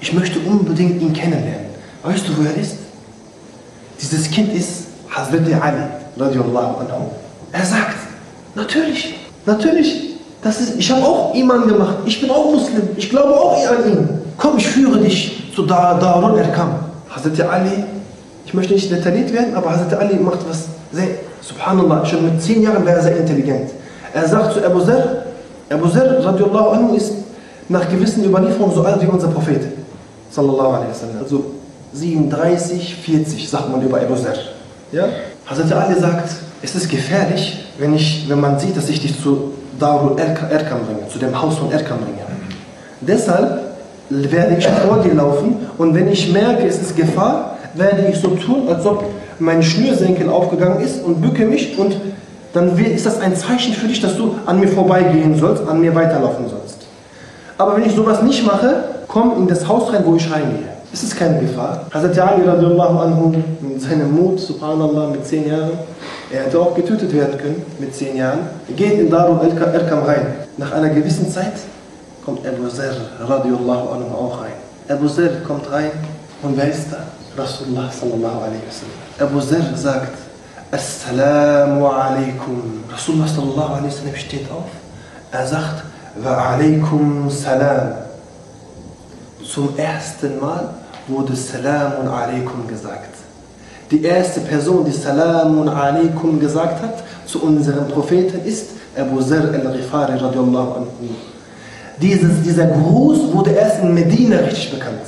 Ich 0.00 0.12
möchte 0.12 0.38
unbedingt 0.40 1.00
ihn 1.00 1.12
kennenlernen. 1.12 1.66
Weißt 2.02 2.28
du, 2.28 2.36
wo 2.36 2.42
er 2.42 2.54
ist? 2.54 2.76
Dieses 4.00 4.30
Kind 4.30 4.52
ist 4.52 4.84
Hazrat 5.10 5.40
Ali, 5.60 5.82
radiallahu 6.18 6.80
anhu. 6.80 7.10
Er 7.52 7.64
sagt, 7.64 7.96
natürlich, 8.54 9.14
natürlich, 9.46 10.16
das 10.42 10.60
ist, 10.60 10.78
ich 10.78 10.90
habe 10.90 11.04
auch 11.04 11.34
Iman 11.34 11.66
gemacht, 11.66 11.96
ich 12.04 12.20
bin 12.20 12.30
auch 12.30 12.52
Muslim, 12.52 12.82
ich 12.96 13.08
glaube 13.08 13.34
auch 13.34 13.66
an 13.66 13.90
ihn. 13.90 14.08
Komm, 14.36 14.58
ich 14.58 14.66
führe 14.66 14.98
dich 14.98 15.52
zu 15.54 15.64
Darul 15.64 16.38
Erkam. 16.38 16.78
Hazrat 17.08 17.40
Ali, 17.40 17.84
ich 18.44 18.52
möchte 18.52 18.74
nicht 18.74 18.90
detailliert 18.90 19.32
werden, 19.32 19.54
aber 19.54 19.70
Hazrat 19.70 19.94
Ali 19.94 20.16
macht 20.16 20.40
was 20.48 20.66
sehr, 20.92 21.08
subhanallah, 21.48 22.04
schon 22.04 22.24
mit 22.24 22.42
zehn 22.42 22.62
Jahren 22.62 22.84
wäre 22.84 22.96
er 22.96 23.02
sehr 23.02 23.16
intelligent. 23.16 23.70
Er 24.12 24.28
sagt 24.28 24.54
zu 24.54 24.64
Abu 24.64 24.80
Zar, 24.80 25.02
Abu 25.70 25.88
Zar 25.88 26.24
radiallahu 26.24 26.68
anhu 26.70 26.94
ist 26.94 27.12
nach 27.68 27.88
gewissen 27.88 28.24
Überlieferungen 28.24 28.74
so 28.74 28.82
alt 28.82 29.00
wie 29.02 29.06
unser 29.06 29.28
Prophet. 29.28 29.62
Sallallahu 30.30 30.72
alaihi 30.72 30.90
wasallam. 30.90 31.16
Also 31.22 31.44
37, 31.92 32.96
40 32.96 33.48
sagt 33.48 33.70
man 33.70 33.82
über 33.82 33.98
Abu 33.98 34.14
Zar. 34.14 34.34
Ja? 34.92 35.04
Hazrat 35.46 35.72
Ali 35.72 35.98
sagt, 36.00 36.30
es 36.62 36.74
ist 36.74 36.88
gefährlich, 36.88 37.64
wenn, 37.78 37.94
ich, 37.94 38.28
wenn 38.28 38.40
man 38.40 38.58
sieht, 38.58 38.76
dass 38.76 38.88
ich 38.88 39.00
dich 39.00 39.20
zu 39.20 39.52
Darul 39.78 40.18
Erkam 40.18 40.80
bringe, 40.86 41.08
zu 41.08 41.18
dem 41.18 41.40
Haus 41.40 41.58
von 41.58 41.70
Erkam 41.70 41.98
bringe. 41.98 42.22
Deshalb 43.00 43.60
werde 44.08 44.56
ich 44.56 44.66
vor 44.66 44.98
dir 44.98 45.14
laufen 45.14 45.56
und 45.78 45.94
wenn 45.94 46.08
ich 46.08 46.32
merke, 46.32 46.66
es 46.66 46.80
ist 46.80 46.96
Gefahr, 46.96 47.58
werde 47.74 48.06
ich 48.10 48.18
so 48.18 48.28
tun, 48.28 48.68
als 48.68 48.86
ob 48.86 49.04
mein 49.38 49.62
Schnürsenkel 49.62 50.28
aufgegangen 50.28 50.80
ist 50.80 51.02
und 51.04 51.20
bücke 51.20 51.44
mich 51.44 51.78
und 51.78 51.96
dann 52.52 52.76
ist 52.78 53.04
das 53.04 53.20
ein 53.20 53.36
Zeichen 53.36 53.74
für 53.74 53.86
dich, 53.86 54.00
dass 54.00 54.16
du 54.16 54.34
an 54.46 54.60
mir 54.60 54.68
vorbeigehen 54.68 55.38
sollst, 55.38 55.68
an 55.68 55.80
mir 55.80 55.94
weiterlaufen 55.94 56.48
sollst. 56.48 56.86
Aber 57.58 57.76
wenn 57.76 57.84
ich 57.84 57.94
sowas 57.94 58.22
nicht 58.22 58.46
mache, 58.46 58.84
komm 59.08 59.32
in 59.38 59.46
das 59.46 59.66
Haus 59.68 59.92
rein, 59.92 60.02
wo 60.04 60.16
ich 60.16 60.30
reingehe. 60.30 60.68
Es 60.92 61.02
ist 61.02 61.16
keine 61.16 61.40
Gefahr. 61.40 61.86
Hazrat 61.92 62.18
Ali 62.18 62.44
radiallahu 62.46 63.34
mit 63.60 63.82
seinem 63.82 64.14
Mut, 64.14 64.40
subhanallah, 64.40 65.08
mit 65.08 65.26
zehn 65.26 65.48
Jahren, 65.48 65.72
er 66.30 66.44
hätte 66.44 66.58
auch 66.58 66.74
getötet 66.74 67.12
werden 67.12 67.36
können 67.38 67.62
mit 67.78 67.94
zehn 67.94 68.16
Jahren, 68.16 68.40
er 68.68 68.74
geht 68.74 68.98
in 68.98 69.10
Darul 69.10 69.38
Erkam 69.46 70.04
rein. 70.04 70.26
Nach 70.56 70.72
einer 70.72 70.88
gewissen 70.88 71.30
Zeit 71.30 71.52
kommt 72.24 72.46
Abu 72.46 72.68
Zer 72.68 72.94
radiallahu 73.20 73.88
anhu 73.88 74.14
auch 74.14 74.40
rein. 74.40 74.52
Abu 74.88 75.08
Zer 75.08 75.28
kommt 75.46 75.70
rein 75.70 75.90
und 76.42 76.56
wer 76.56 76.70
ist 76.70 76.90
da? 76.90 76.98
Rasulullah 77.36 77.90
sallallahu 77.90 78.38
alaihi 78.44 78.62
wasallam. 78.66 78.98
Abu 79.20 79.40
Zer 79.40 79.76
sagt, 79.76 80.16
Assalamu 80.70 81.86
alaikum. 81.86 82.82
Rasulullah 82.90 83.28
sallallahu 83.28 83.74
alaihi 83.74 83.92
wasallam 83.92 84.16
steht 84.16 84.50
auf. 84.50 84.70
Er 85.32 85.46
sagt, 85.46 85.84
Wa 86.22 86.54
alaikum 86.54 87.30
salam. 87.30 87.92
Zum 89.44 89.76
ersten 89.76 90.40
Mal 90.40 90.70
wurde 91.06 91.36
Salamun 91.36 92.08
alaikum 92.08 92.66
gesagt. 92.66 93.14
Die 93.90 94.02
erste 94.02 94.40
Person, 94.40 94.84
die 94.84 94.92
Salamun 94.92 95.68
alaikum 95.68 96.40
gesagt 96.40 96.82
hat 96.82 97.04
zu 97.26 97.42
unserem 97.42 97.86
Propheten 97.88 98.44
ist 98.44 98.70
Abu 98.96 99.20
Zar 99.20 99.44
al-Ghifari 99.52 100.16
radiallahu 100.18 100.72
anhu. 100.74 100.88
Dieses, 102.00 102.42
dieser 102.42 102.66
Gruß 102.66 103.32
wurde 103.32 103.50
erst 103.50 103.82
in 103.82 103.94
Medina 103.94 104.38
richtig 104.38 104.72
bekannt. 104.72 105.06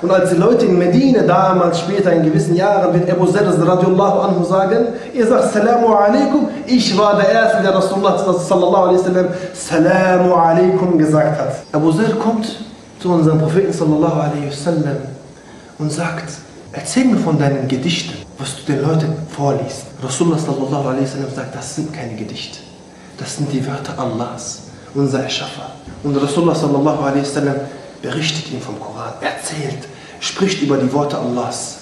Und 0.00 0.10
als 0.12 0.30
die 0.30 0.36
Leute 0.36 0.66
in 0.66 0.78
Medina 0.78 1.22
damals, 1.22 1.80
später 1.80 2.12
in 2.12 2.22
gewissen 2.22 2.54
Jahren, 2.54 2.94
wird 2.94 3.10
Abu 3.10 3.26
Zar 3.26 3.42
radiallahu 3.46 4.20
anhu 4.20 4.44
sagen, 4.44 4.86
ihr 5.12 5.26
sagt 5.26 5.52
Salamu 5.52 5.88
alaikum, 5.92 6.48
ich 6.66 6.96
war 6.96 7.16
der 7.16 7.30
Erste, 7.30 7.62
der 7.62 7.74
Rasulullah 7.74 8.16
sallallahu 8.16 8.76
alaihi 8.76 8.98
wasallam 9.00 9.26
Salamu 9.52 10.34
alaikum 10.34 10.98
gesagt 10.98 11.40
hat. 11.40 11.56
Abu 11.72 11.92
Zar 11.92 12.10
kommt 12.22 12.46
zu 13.00 13.10
unserem 13.10 13.40
Propheten 13.40 13.72
sallallahu 13.72 14.20
alaihi 14.20 14.50
wasallam 14.50 14.98
und 15.78 15.90
sagt, 15.90 16.30
erzähl 16.72 17.04
mir 17.04 17.16
von 17.16 17.38
deinen 17.38 17.66
Gedichten, 17.66 18.14
was 18.38 18.54
du 18.56 18.72
den 18.72 18.82
Leuten 18.82 19.12
vorliest. 19.30 19.86
Rasulullah 20.02 20.38
sallallahu 20.38 20.88
alaihi 20.88 21.04
wasallam 21.04 21.34
sagt, 21.34 21.56
das 21.56 21.74
sind 21.74 21.92
keine 21.92 22.14
Gedichte, 22.14 22.58
das 23.18 23.36
sind 23.36 23.52
die 23.52 23.66
Wörter 23.66 23.98
Allahs, 23.98 24.62
unser 24.94 25.24
Erschaffer. 25.24 25.72
Und 26.04 26.16
Rasulullah 26.16 26.54
sallallahu 26.54 27.02
alaihi 27.02 27.22
wasallam 27.22 27.56
berichtet 28.02 28.52
ihm 28.52 28.60
vom 28.60 28.78
Koran, 28.80 29.12
erzählt, 29.20 29.88
spricht 30.20 30.62
über 30.62 30.76
die 30.76 30.92
Worte 30.92 31.18
Allahs. 31.18 31.78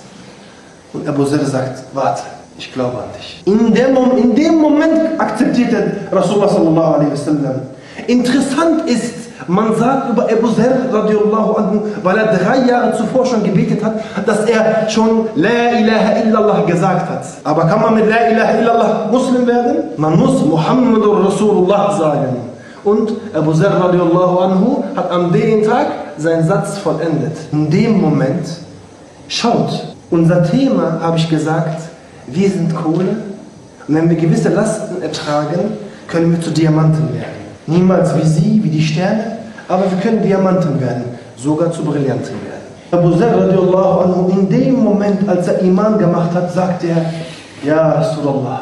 Und 0.93 1.07
Abu 1.09 1.25
Zar 1.25 1.45
sagt, 1.45 1.85
warte, 1.93 2.23
ich 2.59 2.73
glaube 2.73 2.99
an 2.99 3.05
dich. 3.19 3.43
In 3.45 3.75
dem, 3.75 3.97
in 4.17 4.35
dem 4.35 4.57
Moment 4.57 5.21
akzeptierte 5.21 6.09
Rasulullah 6.11 6.49
sallallahu 6.49 6.95
alaihi 6.95 7.13
wasallam. 7.13 7.61
Interessant 8.07 8.89
ist, 8.89 9.27
man 9.47 9.77
sagt 9.77 10.11
über 10.11 10.25
Abu 10.25 10.49
Zar 10.49 10.73
radiallahu 10.93 11.53
anhu, 11.57 11.81
weil 12.03 12.17
er 12.17 12.37
drei 12.37 12.67
Jahre 12.67 12.97
zuvor 12.97 13.27
schon 13.27 13.43
gebetet 13.43 13.85
hat, 13.85 13.95
dass 14.27 14.45
er 14.47 14.89
schon 14.89 15.29
La 15.35 15.79
ilaha 15.79 16.23
illallah 16.25 16.61
gesagt 16.63 17.11
hat. 17.11 17.25
Aber 17.45 17.67
kann 17.67 17.81
man 17.83 17.95
mit 17.95 18.09
La 18.09 18.29
ilaha 18.31 18.59
illallah 18.59 19.09
Muslim 19.11 19.47
werden? 19.47 19.77
Man 19.97 20.19
muss 20.19 20.43
Muhammadur 20.45 21.27
Rasulullah 21.27 21.97
sagen. 21.97 22.56
Und 22.87 23.11
Abu 23.35 23.53
Zar 23.53 23.81
radiallahu 23.81 24.39
anhu 24.39 24.85
hat 24.95 25.11
am 25.11 25.33
den 25.33 25.65
Tag 25.65 25.89
seinen 26.19 26.47
Satz 26.47 26.79
vollendet. 26.79 27.37
In 27.51 27.69
dem 27.69 28.01
Moment, 28.01 28.47
schaut, 29.27 29.97
unser 30.09 30.45
Thema, 30.45 31.01
habe 31.03 31.17
ich 31.19 31.29
gesagt, 31.29 31.81
wir 32.29 32.49
sind 32.49 32.73
Kohle. 32.77 33.17
Und 33.89 33.95
wenn 33.97 34.09
wir 34.09 34.17
gewisse 34.17 34.51
Lasten 34.51 35.03
ertragen, 35.03 35.73
können 36.07 36.31
wir 36.31 36.41
zu 36.41 36.53
Diamanten 36.53 37.13
werden. 37.13 37.35
Niemals 37.67 38.15
wie 38.15 38.25
sie, 38.25 38.61
wie 38.63 38.71
die 38.71 38.83
Sterne, 38.83 39.39
aber 39.67 39.83
wir 39.91 39.99
können 39.99 40.23
Diamanten 40.23 40.81
werden, 40.81 41.07
sogar 41.37 41.73
zu 41.73 41.83
Brillanten 41.83 42.37
werden. 42.47 42.67
Abu 42.93 43.19
Zar 43.19 43.37
radiallahu 43.37 44.01
anhu, 44.05 44.31
in 44.31 44.49
dem 44.49 44.85
Moment, 44.85 45.29
als 45.29 45.49
er 45.49 45.61
Iman 45.61 45.99
gemacht 45.99 46.33
hat, 46.33 46.55
sagt 46.55 46.85
er, 46.85 47.05
Ja 47.65 47.95
Rasulallah, 47.95 48.61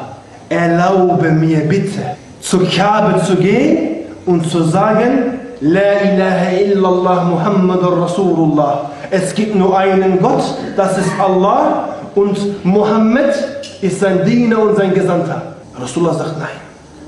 erlaube 0.48 1.30
mir 1.30 1.68
bitte, 1.68 2.00
zur 2.40 2.66
Kabe 2.66 3.22
zu 3.22 3.37
gehen 3.37 3.94
und 4.26 4.48
zu 4.50 4.62
sagen, 4.62 5.40
La 5.60 6.00
ilaha 6.02 6.50
illallah 6.50 7.24
Muhammadur 7.24 8.02
Rasulullah. 8.02 8.90
Es 9.10 9.34
gibt 9.34 9.54
nur 9.54 9.76
einen 9.78 10.20
Gott, 10.20 10.42
das 10.76 10.98
ist 10.98 11.10
Allah 11.18 11.88
und 12.14 12.64
Muhammad 12.64 13.34
ist 13.80 14.00
sein 14.00 14.24
Diener 14.24 14.58
und 14.60 14.76
sein 14.76 14.92
Gesandter. 14.92 15.54
Rasulullah 15.78 16.14
sagt, 16.14 16.38
nein, 16.38 16.48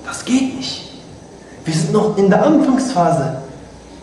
das 0.07 0.24
geht 0.24 0.57
nicht. 0.57 0.92
Wir 1.64 1.74
sind 1.74 1.92
noch 1.92 2.16
in 2.16 2.31
der 2.31 2.44
Anfangsphase. 2.44 3.38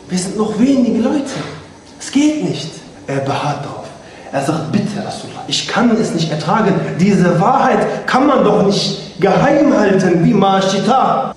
Wir 0.09 0.19
sind 0.19 0.37
noch 0.37 0.59
wenige 0.59 1.01
Leute. 1.01 1.31
Es 1.99 2.11
geht 2.11 2.43
nicht. 2.43 2.71
Er 3.07 3.19
beharrt. 3.19 3.65
Er 4.33 4.41
sagt, 4.41 4.71
bitte 4.71 4.97
Rasulullah, 5.05 5.43
ich 5.45 5.67
kann 5.67 5.91
es 5.91 6.11
nicht 6.15 6.31
ertragen. 6.31 6.73
Diese 6.99 7.39
Wahrheit 7.39 8.07
kann 8.07 8.25
man 8.25 8.43
doch 8.43 8.65
nicht 8.65 9.21
geheim 9.21 9.77
halten, 9.77 10.25
wie. 10.25 10.33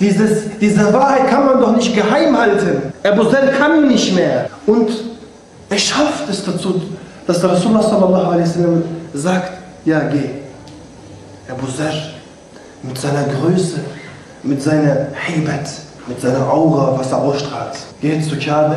Dieses, 0.01 0.59
diese 0.59 0.95
Wahrheit 0.95 1.29
kann 1.29 1.45
man 1.45 1.61
doch 1.61 1.77
nicht 1.77 1.95
geheim 1.95 2.35
halten. 2.39 2.95
Abu 3.05 3.25
Zar 3.25 3.49
kann 3.49 3.87
nicht 3.87 4.15
mehr. 4.15 4.49
Und 4.65 4.91
er 5.69 5.79
schafft 5.79 6.27
es 6.31 6.43
dazu, 6.43 6.81
dass 7.27 7.39
der 7.43 7.51
Rasulullah 7.51 7.83
sallallahu 7.83 8.31
alaihi 8.31 8.49
wasallam 8.49 8.83
sagt, 9.13 9.53
ja 9.85 10.01
geh. 10.01 10.31
Abu 11.51 11.67
Zar 11.67 11.93
mit 12.83 12.97
seiner 12.99 13.25
Größe, 13.25 13.81
mit 14.43 14.63
seiner 14.63 15.09
Heibat, 15.29 15.69
mit 16.07 16.19
seiner 16.19 16.51
Aura, 16.51 16.99
was 16.99 17.13
er 17.13 17.19
ausstrahlt, 17.19 17.77
geht 18.01 18.25
zu 18.25 18.39
Kabe, 18.39 18.77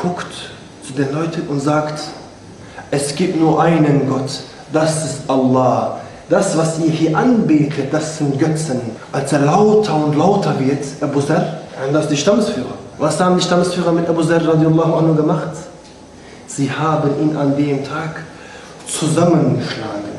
guckt 0.00 0.32
zu 0.86 0.92
den 0.92 1.12
Leuten 1.12 1.48
und 1.48 1.58
sagt, 1.58 2.00
es 2.90 3.14
gibt 3.14 3.40
nur 3.40 3.62
einen 3.62 4.08
Gott, 4.08 4.40
das 4.72 5.04
ist 5.04 5.20
Allah. 5.28 6.00
Das, 6.28 6.56
was 6.56 6.78
ihr 6.78 6.90
hier 6.90 7.16
anbetet, 7.16 7.92
das 7.92 8.18
sind 8.18 8.38
Götzen. 8.38 8.80
Als 9.12 9.32
er 9.32 9.40
lauter 9.40 9.94
und 9.96 10.16
lauter 10.16 10.54
wird, 10.60 10.84
Abu 11.00 11.20
Zar, 11.20 11.44
das 11.92 12.04
ist 12.04 12.10
die 12.12 12.16
Stammesführer. 12.16 12.74
Was 12.98 13.18
haben 13.20 13.36
die 13.36 13.42
Stammesführer 13.42 13.92
mit 13.92 14.08
Abu 14.08 14.22
Zar 14.22 14.46
radiallahu 14.46 14.94
anhu 14.94 15.14
gemacht? 15.14 15.50
Sie 16.46 16.70
haben 16.70 17.10
ihn 17.20 17.36
an 17.36 17.56
dem 17.56 17.84
Tag 17.84 18.22
zusammengeschlagen. 18.86 20.10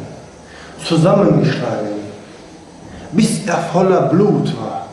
Zusammengeschlagen. 0.85 2.01
Bis 3.11 3.45
er 3.45 3.57
voller 3.71 4.03
Blut 4.03 4.53
war. 4.59 4.87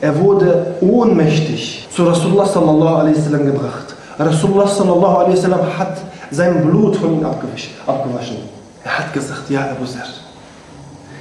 Er 0.00 0.18
wurde 0.20 0.74
ohnmächtig 0.80 1.88
zu 1.94 2.04
Rasulullah 2.04 2.46
sallallahu 2.46 2.94
alaihi 2.96 3.16
wasallam 3.16 3.46
gebracht. 3.46 3.94
Rasulullah 4.18 4.68
sallallahu 4.68 5.16
alaihi 5.16 5.36
wasallam 5.38 5.78
hat 5.78 5.96
sein 6.30 6.62
Blut 6.62 6.96
von 6.96 7.18
ihm 7.18 7.24
abgewaschen. 7.24 8.38
Er 8.84 8.98
hat 8.98 9.12
gesagt, 9.12 9.48
ja 9.50 9.62
Abu 9.70 9.86
Zar, 9.86 10.02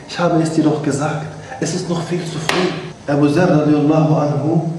ich 0.07 0.19
habe 0.19 0.41
es 0.41 0.51
dir 0.51 0.63
doch 0.63 0.83
gesagt, 0.83 1.25
es 1.59 1.73
ist 1.75 1.89
noch 1.89 2.01
viel 2.03 2.23
zu 2.25 2.37
früh. 2.39 3.11
Abu 3.11 3.27
Zar 3.27 3.49
radiallahu 3.49 4.15
anhu, 4.15 4.71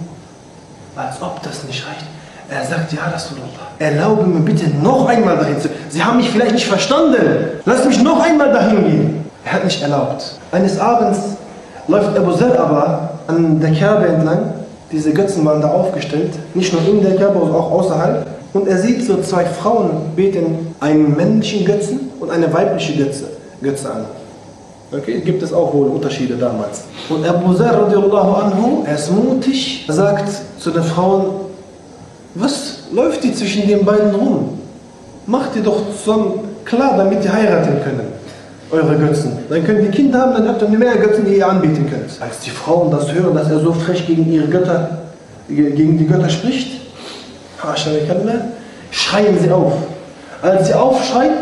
als 0.97 1.21
ob 1.21 1.43
das 1.43 1.65
nicht 1.65 1.85
reicht, 1.87 2.07
er 2.51 2.65
sagt, 2.65 2.93
ja 2.93 3.01
Rasulullah, 3.13 3.73
erlaube 3.79 4.25
mir 4.25 4.41
bitte 4.41 4.69
noch 4.83 5.09
einmal 5.09 5.37
dahin 5.39 5.61
zu 5.61 5.69
Sie 5.89 6.03
haben 6.03 6.19
mich 6.19 6.31
vielleicht 6.31 6.53
nicht 6.53 6.67
verstanden. 6.67 7.61
Lass 7.65 7.85
mich 7.85 8.03
noch 8.03 8.21
einmal 8.23 8.53
dahin 8.53 8.85
gehen. 8.85 9.25
Er 9.45 9.53
hat 9.55 9.65
nicht 9.65 9.83
erlaubt. 9.83 10.39
Eines 10.53 10.79
Abends 10.79 11.21
läuft 11.89 12.17
Abu 12.17 12.33
Zar 12.33 12.59
aber 12.59 13.11
an 13.27 13.61
der 13.61 13.73
Kerbe 13.73 14.07
entlang. 14.09 14.53
Diese 14.93 15.13
Götzen 15.13 15.45
waren 15.45 15.61
da 15.61 15.69
aufgestellt. 15.69 16.35
Nicht 16.55 16.73
nur 16.73 16.83
in 16.87 17.03
der 17.03 17.17
Kerbe, 17.17 17.39
sondern 17.39 17.57
auch 17.57 17.71
außerhalb. 17.73 18.27
Und 18.55 18.69
er 18.69 18.79
sieht 18.79 19.05
so 19.05 19.21
zwei 19.21 19.45
Frauen 19.45 19.91
beten 20.15 20.75
einen 20.79 21.17
männlichen 21.17 21.67
Götzen 21.67 22.13
und 22.21 22.31
eine 22.31 22.53
weibliche 22.53 22.95
Götze, 22.95 23.25
Götze 23.61 23.91
an. 23.91 24.05
Okay, 24.93 25.21
gibt 25.21 25.43
es 25.43 25.53
auch 25.53 25.75
wohl 25.75 25.89
Unterschiede 25.89 26.37
damals. 26.37 26.85
Und 27.09 27.27
Abu 27.27 27.53
Zar 27.55 27.75
anhu, 27.75 28.85
er 28.87 28.95
ist 28.95 29.11
mutig, 29.11 29.85
sagt 29.89 30.31
zu 30.59 30.71
den 30.71 30.85
Frauen, 30.85 31.25
was 32.37 32.85
läuft 32.93 33.25
die 33.25 33.35
zwischen 33.35 33.67
den 33.67 33.85
beiden 33.85 34.15
rum? 34.15 34.59
Macht 35.27 35.57
ihr 35.57 35.63
doch 35.63 35.81
zusammen 35.93 36.41
klar, 36.65 36.97
damit 36.97 37.25
ihr 37.25 37.33
heiraten 37.33 37.83
können, 37.83 38.07
eure 38.71 38.97
Götzen. 38.97 39.33
Dann 39.49 39.65
könnt 39.65 39.83
ihr 39.83 39.91
Kinder 39.91 40.21
haben, 40.21 40.33
dann 40.35 40.49
habt 40.49 40.63
ihr 40.63 40.69
mehr 40.69 40.97
Götzen, 40.97 41.25
die 41.25 41.39
ihr 41.39 41.49
anbieten 41.49 41.91
könnt. 41.91 42.21
Als 42.21 42.39
die 42.41 42.51
Frauen 42.51 42.93
das 42.93 43.13
hören, 43.13 43.35
dass 43.35 43.51
er 43.51 43.59
so 43.59 43.73
frech 43.73 44.07
gegen 44.07 44.31
ihre 44.33 44.47
Götter, 44.47 44.99
gegen 45.49 45.99
die 45.99 46.07
Götter 46.07 46.29
spricht, 46.29 46.84
schreien 48.91 49.39
sie 49.41 49.51
auf. 49.51 49.73
Als 50.43 50.67
sie 50.67 50.75
aufschreien, 50.75 51.35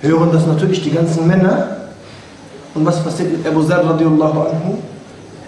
hören 0.00 0.30
das 0.32 0.46
natürlich 0.46 0.82
die 0.82 0.90
ganzen 0.90 1.26
Männer. 1.26 1.76
Und 2.74 2.86
was 2.86 3.02
passiert 3.02 3.32
mit 3.32 3.46
Abu 3.46 3.62
Zar 3.62 3.84
radiallahu 3.84 4.40
anhu? 4.40 4.78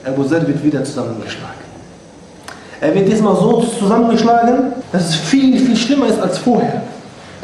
Abu 0.06 0.24
Zar 0.24 0.46
wird 0.46 0.62
wieder 0.62 0.84
zusammengeschlagen. 0.84 1.64
Er 2.80 2.94
wird 2.94 3.08
diesmal 3.08 3.34
so 3.36 3.64
zusammengeschlagen, 3.78 4.74
dass 4.92 5.08
es 5.08 5.14
viel, 5.14 5.58
viel 5.58 5.76
schlimmer 5.76 6.06
ist 6.08 6.20
als 6.20 6.38
vorher. 6.38 6.82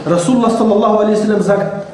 Rasulullah 0.06 0.50
sallallahu 0.50 0.98
alaihi 0.98 1.16
wasallam 1.16 1.42
sagt, 1.42 1.86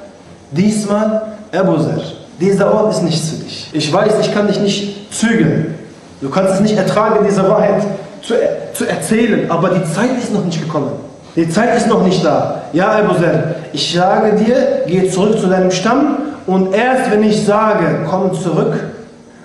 diesmal 0.50 1.22
Abu 1.52 1.76
Zar, 1.78 2.00
dieser 2.40 2.74
Ort 2.74 2.92
ist 2.92 3.02
nichts 3.02 3.30
für 3.30 3.36
dich. 3.36 3.70
Ich 3.72 3.92
weiß, 3.92 4.14
ich 4.20 4.34
kann 4.34 4.48
dich 4.48 4.60
nicht 4.60 5.14
zügeln. 5.14 5.74
Du 6.20 6.30
kannst 6.30 6.54
es 6.54 6.60
nicht 6.60 6.76
ertragen, 6.76 7.24
diese 7.28 7.48
Wahrheit 7.48 7.82
zu, 8.26 8.34
zu 8.74 8.88
erzählen, 8.88 9.50
aber 9.50 9.70
die 9.70 9.84
Zeit 9.92 10.10
ist 10.18 10.32
noch 10.32 10.44
nicht 10.44 10.60
gekommen. 10.60 10.90
Die 11.36 11.48
Zeit 11.48 11.76
ist 11.76 11.86
noch 11.86 12.04
nicht 12.04 12.24
da. 12.24 12.62
Ja, 12.72 12.92
Abu 12.92 13.14
Zer, 13.14 13.56
ich 13.72 13.94
sage 13.94 14.36
dir, 14.36 14.82
geh 14.86 15.08
zurück 15.08 15.38
zu 15.38 15.46
deinem 15.46 15.70
Stamm 15.70 16.18
und 16.46 16.74
erst 16.74 17.10
wenn 17.10 17.22
ich 17.22 17.44
sage, 17.44 18.06
komm 18.08 18.32
zurück, 18.34 18.74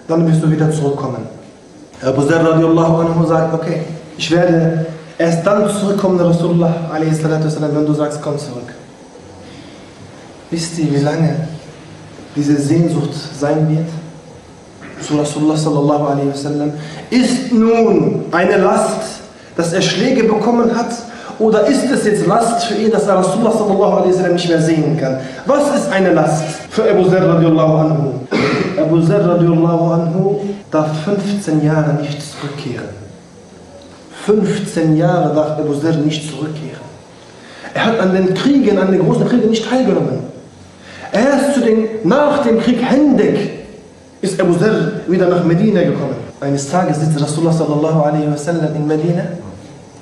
dann 0.07 0.27
wirst 0.27 0.41
du 0.41 0.49
wieder 0.49 0.71
zurückkommen. 0.71 1.27
Abu 2.03 2.21
Zer 2.23 2.43
radiallahu 2.43 3.01
anhu 3.01 3.25
sagt, 3.25 3.53
okay, 3.53 3.82
ich 4.17 4.32
werde 4.32 4.86
erst 5.17 5.45
dann 5.45 5.69
zurückkommen, 5.69 6.19
Rasulullah 6.19 6.73
a.s., 6.91 7.23
wenn 7.23 7.86
du 7.86 7.93
sagst, 7.93 8.21
komm 8.21 8.38
zurück. 8.39 8.73
Wisst 10.49 10.79
ihr, 10.79 10.91
wie 10.91 11.03
lange 11.03 11.36
diese 12.36 12.59
Sehnsucht 12.59 13.11
sein 13.39 13.69
wird? 13.69 13.88
Zu 15.02 15.18
Rasulullah 15.18 15.58
sallallahu 15.58 16.06
alaihi 16.08 16.30
wasallam. 16.30 16.74
Ist 17.10 17.52
nun 17.52 18.26
eine 18.32 18.58
Last, 18.58 19.22
dass 19.56 19.74
er 19.74 19.82
Schläge 19.82 20.24
bekommen 20.24 20.76
hat, 20.76 20.91
oder 21.39 21.66
ist 21.66 21.89
es 21.89 22.06
jetzt 22.06 22.28
Last 22.28 22.66
für 22.66 22.76
ihn, 22.76 22.91
dass 22.91 23.08
er 23.08 23.16
Rasulullah 23.16 23.52
sallallahu 23.52 23.97
alaihi 23.97 24.14
wasallam 24.14 24.34
nicht 24.34 24.49
mehr 24.49 24.62
sehen 24.62 24.97
kann? 24.99 25.18
Was 25.45 25.76
ist 25.76 25.91
eine 25.91 26.14
Last 26.14 26.43
für 26.70 26.89
Abu 26.89 27.10
Zar 27.10 27.28
radiallahu 27.28 27.78
anhu? 27.78 28.12
Abu 28.80 29.02
Zar 29.02 29.22
radiallahu 29.28 29.93
anhu 29.93 30.39
darf 30.70 30.88
15 31.04 31.66
Jahre 31.66 31.93
nicht 31.95 32.20
zurückkehren. 32.22 32.89
15 34.26 34.97
Jahre 34.97 35.34
darf 35.34 35.60
Abu 35.60 35.74
Zar 35.74 35.93
nicht 35.93 36.30
zurückkehren. 36.30 36.91
Er 37.74 37.86
hat 37.86 37.99
an 37.99 38.14
den 38.14 38.34
Kriegen, 38.34 38.78
an 38.78 38.91
den 38.91 39.04
großen 39.04 39.28
Kriegen 39.28 39.49
nicht 39.49 39.68
teilgenommen. 39.68 40.20
Erst 41.12 41.56
zu 41.56 41.62
den, 41.62 41.88
nach 42.04 42.43
dem 42.43 42.60
Krieg 42.60 42.82
Hendek 42.82 43.61
ist 44.22 44.39
Abu 44.39 44.53
Zar 44.53 44.91
wieder 45.07 45.28
nach 45.28 45.43
Medina 45.43 45.82
gekommen. 45.82 46.15
Eines 46.39 46.69
Tages 46.69 46.99
sitzt 46.99 47.19
Rasulullah 47.22 47.53
sallallahu 47.53 48.01
alaihi 48.01 48.32
wasallam 48.32 48.76
in 48.76 48.88
Medina 48.88 49.24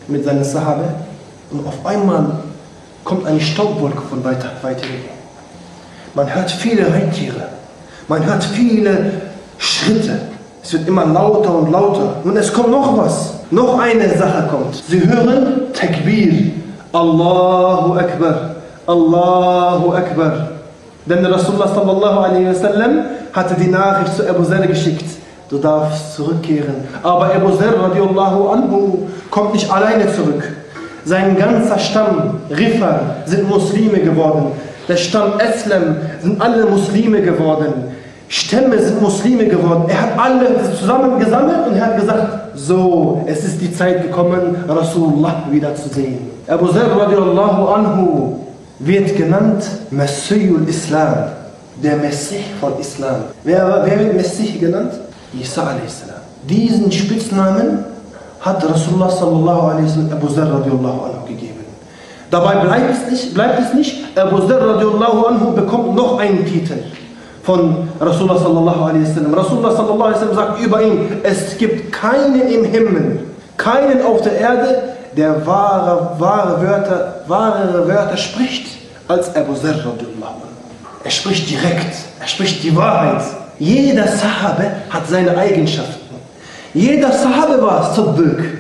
mit 0.08 0.26
seinen 0.26 0.44
Sahabe 0.44 0.84
und 1.52 1.66
auf 1.66 1.86
einmal 1.86 2.26
kommt 3.04 3.26
eine 3.26 3.40
Staubwolke 3.40 4.02
von 4.10 4.24
weiter, 4.24 4.50
weit 4.62 4.82
hinten. 4.82 5.10
Man 6.16 6.34
hört 6.34 6.52
viele 6.52 6.94
Rentiere, 6.94 7.48
man 8.08 8.26
hört 8.26 8.44
viele 8.44 9.12
Schritte. 9.58 10.20
Es 10.64 10.74
wird 10.74 10.88
immer 10.88 11.06
lauter 11.06 11.56
und 11.56 11.72
lauter. 11.72 12.16
Und 12.24 12.38
es 12.38 12.52
kommt 12.54 12.72
noch 12.72 12.98
was. 12.98 13.34
Noch 13.50 13.80
eine 13.80 14.10
Sache 14.18 14.48
kommt. 14.50 14.76
Sie 14.76 15.00
hören 15.08 15.74
Takbir. 15.74 16.52
Allahu 16.92 17.94
Akbar. 17.94 18.56
Allahu 18.86 19.94
Akbar. 19.94 20.50
Denn 21.06 21.26
Rasulullah 21.26 21.68
sallallahu 21.68 22.20
alaihi 22.20 22.48
wasallam 22.48 23.06
hatte 23.34 23.56
die 23.56 23.68
Nachricht 23.70 24.16
zu 24.16 24.30
Abu 24.30 24.44
Zar 24.44 24.66
geschickt. 24.68 25.06
Du 25.50 25.58
darfst 25.58 26.16
zurückkehren. 26.16 26.76
Aber 27.02 27.34
Abu 27.34 27.52
Zar 27.58 27.74
radiallahu 27.82 28.50
anhu 28.50 29.08
kommt 29.32 29.54
nicht 29.54 29.72
alleine 29.72 30.12
zurück. 30.14 30.44
Sein 31.06 31.38
ganzer 31.38 31.80
Stamm, 31.80 32.42
Riffer, 32.50 33.16
sind 33.26 33.50
Muslime 33.50 34.00
geworden. 34.00 34.52
Der 34.88 34.98
Stamm 34.98 35.40
Eslam 35.40 35.98
sind 36.22 36.42
alle 36.42 36.66
Muslime 36.66 37.22
geworden. 37.22 37.74
Stämme 38.28 38.78
sind 38.78 39.02
Muslime 39.02 39.48
geworden. 39.48 39.86
Er 39.88 40.02
hat 40.02 40.20
alle 40.20 40.62
zusammen 40.80 41.20
gesammelt 41.20 41.68
und 41.68 41.76
er 41.76 41.88
hat 41.88 42.00
gesagt, 42.00 42.28
so, 42.54 43.24
es 43.26 43.44
ist 43.44 43.60
die 43.60 43.74
Zeit 43.74 44.04
gekommen, 44.04 44.56
Rasulullah 44.68 45.46
wieder 45.50 45.74
zu 45.74 45.90
sehen. 45.90 46.30
Abu 46.48 46.68
Zar 46.68 46.96
radiallahu 46.96 47.68
anhu 47.70 48.36
wird 48.80 49.16
genannt 49.16 49.64
Messiul 49.92 50.68
Islam, 50.68 51.16
der 51.84 51.98
Messias 51.98 52.44
von 52.60 52.80
Islam. 52.80 53.26
Wer, 53.44 53.84
wer 53.86 54.00
wird 54.00 54.16
Messias 54.16 54.60
genannt? 54.60 54.94
Isa 55.40 55.64
a.s. 55.64 56.04
Diesen 56.44 56.92
Spitznamen 56.92 57.86
hat 58.40 58.64
Rasulullah 58.64 59.10
sallallahu 59.12 59.62
alaihi 59.68 59.86
wasallam 59.86 60.14
Abu 60.14 60.30
Zar 60.30 60.48
radiallahu 60.48 61.00
anhu 61.06 61.28
gegeben. 61.28 61.66
Dabei 62.32 62.56
bleibt 62.56 62.92
es 62.92 63.12
nicht, 63.12 63.34
bleibt 63.34 63.60
es 63.60 63.74
nicht. 63.74 64.18
Abu 64.18 64.48
Zar 64.48 64.62
radiallahu 64.62 65.26
anhu 65.28 65.52
bekommt 65.52 65.96
noch 65.96 66.20
einen 66.20 66.46
Titel 66.46 66.80
von 67.44 67.90
Rasulullah 68.00 68.40
sallallahu 68.40 68.84
alaihi 68.86 69.04
wasallam. 69.04 69.34
Rasulullah 69.34 69.76
sallallahu 69.76 70.04
alaihi 70.04 70.16
wasallam 70.16 70.36
sagt 70.36 70.64
über 70.64 70.82
ihn, 70.82 71.00
es 71.24 71.58
gibt 71.58 71.92
keinen 71.92 72.48
im 72.48 72.64
Himmel, 72.64 73.20
keinen 73.58 74.02
auf 74.04 74.22
der 74.22 74.40
Erde, 74.40 74.96
der 75.20 75.46
wahre, 75.46 76.16
wahre, 76.18 76.62
Wörter, 76.62 77.22
wahre 77.28 77.88
Wörter 77.88 78.18
spricht 78.18 78.68
als 79.08 79.36
Abu 79.36 79.54
Zar. 79.54 79.76
Er 81.04 81.12
spricht 81.12 81.50
direkt, 81.50 81.96
er 82.20 82.28
spricht 82.28 82.64
die 82.64 82.76
Wahrheit. 82.76 83.24
Jeder 83.60 84.08
Sahabe 84.08 84.72
hat 84.90 85.08
seine 85.08 85.38
Eigenschaften. 85.38 86.16
Jeder 86.74 87.12
Sahabe 87.12 87.62
war 87.62 87.94
Siddiq. 87.94 88.60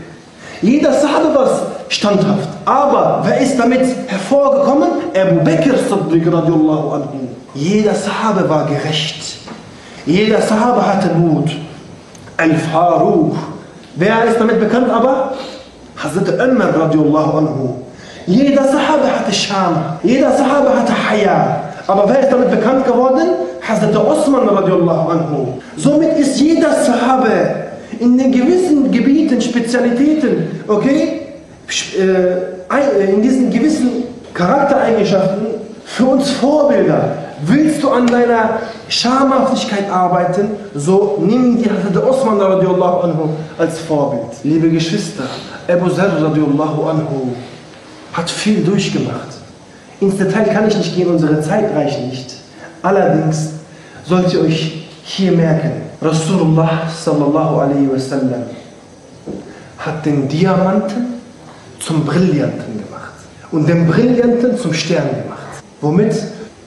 Jeder 0.61 0.91
Sahabe 0.91 1.33
war 1.33 1.49
standhaft. 1.87 2.49
Aber 2.65 3.21
wer 3.23 3.39
ist 3.39 3.57
damit 3.57 3.81
hervorgekommen? 4.07 4.89
Abu 5.15 5.35
Bakr 5.43 5.77
Siddiq 5.77 6.27
radiallahu 6.27 6.89
anhu. 6.91 7.29
Jeder 7.53 7.95
Sahabe 7.95 8.49
war 8.49 8.65
gerecht. 8.65 9.37
Jeder 10.05 10.41
Sahabe 10.41 10.85
hatte 10.85 11.13
Mut. 11.13 11.51
Al-Faruq. 12.35 13.35
Wer 13.95 14.25
ist 14.25 14.39
damit 14.39 14.59
bekannt 14.59 14.89
aber? 14.89 15.33
Hazrat 16.01 16.29
Umar 16.39 16.69
radiallahu 16.79 17.37
anhu. 17.37 17.75
Jeder 18.25 18.63
Sahabe 18.63 19.07
hatte 19.19 19.33
Scham. 19.33 19.99
Jeder 20.03 20.31
Sahabe 20.31 20.69
hatte 20.75 20.93
Haya. 20.93 21.61
Aber 21.87 22.07
wer 22.07 22.21
ist 22.21 22.31
damit 22.31 22.51
bekannt 22.51 22.85
geworden? 22.85 23.27
Hazrat 23.67 23.95
Osman 23.95 24.47
radiallahu 24.47 25.09
anhu. 25.09 25.59
Somit 25.77 26.17
ist 26.17 26.39
jeder 26.39 26.71
Sahabe 26.71 27.31
in 27.99 28.17
den 28.17 28.31
gewissen 28.31 28.91
Gebieten, 28.91 29.41
Spezialitäten, 29.41 30.61
okay, 30.67 31.21
in 33.13 33.21
diesen 33.21 33.49
gewissen 33.51 34.03
Charaktereigenschaften 34.33 35.47
für 35.85 36.05
uns 36.05 36.29
Vorbilder. 36.31 37.28
Willst 37.45 37.81
du 37.81 37.89
an 37.89 38.05
deiner 38.07 38.59
Schamhaftigkeit 38.89 39.89
arbeiten, 39.89 40.49
so 40.75 41.17
nimm 41.25 41.61
dir 41.61 41.71
Hazrat 41.71 42.03
Osman 42.03 42.41
anhu 42.41 43.29
als 43.57 43.79
Vorbild. 43.79 44.43
Liebe 44.43 44.69
Geschwister, 44.69 45.23
Abu 45.67 45.89
Zar 45.89 46.21
radiallahu 46.21 46.89
anhu 46.89 47.29
hat 48.11 48.29
viel 48.29 48.63
durchgemacht. 48.63 49.37
Ins 50.01 50.17
Detail 50.17 50.45
kann 50.45 50.67
ich 50.67 50.77
nicht 50.77 50.95
gehen, 50.95 51.09
unsere 51.09 51.41
Zeit 51.41 51.73
reicht 51.73 52.01
nicht. 52.07 52.35
Allerdings 52.81 53.51
sollt 54.05 54.33
ihr 54.33 54.41
euch 54.41 54.87
hier 55.03 55.31
merken, 55.31 55.71
Rasulullah 56.01 56.81
sallallahu 56.89 57.59
alaihi 57.59 57.89
wasallam 57.91 58.43
hat 59.77 60.05
den 60.05 60.27
Diamanten 60.27 61.21
zum 61.79 62.03
Brillanten 62.05 62.83
gemacht 62.83 63.13
und 63.51 63.67
den 63.67 63.87
Brillanten 63.87 64.57
zum 64.57 64.73
Stern 64.73 65.07
gemacht. 65.09 65.63
Womit? 65.81 66.13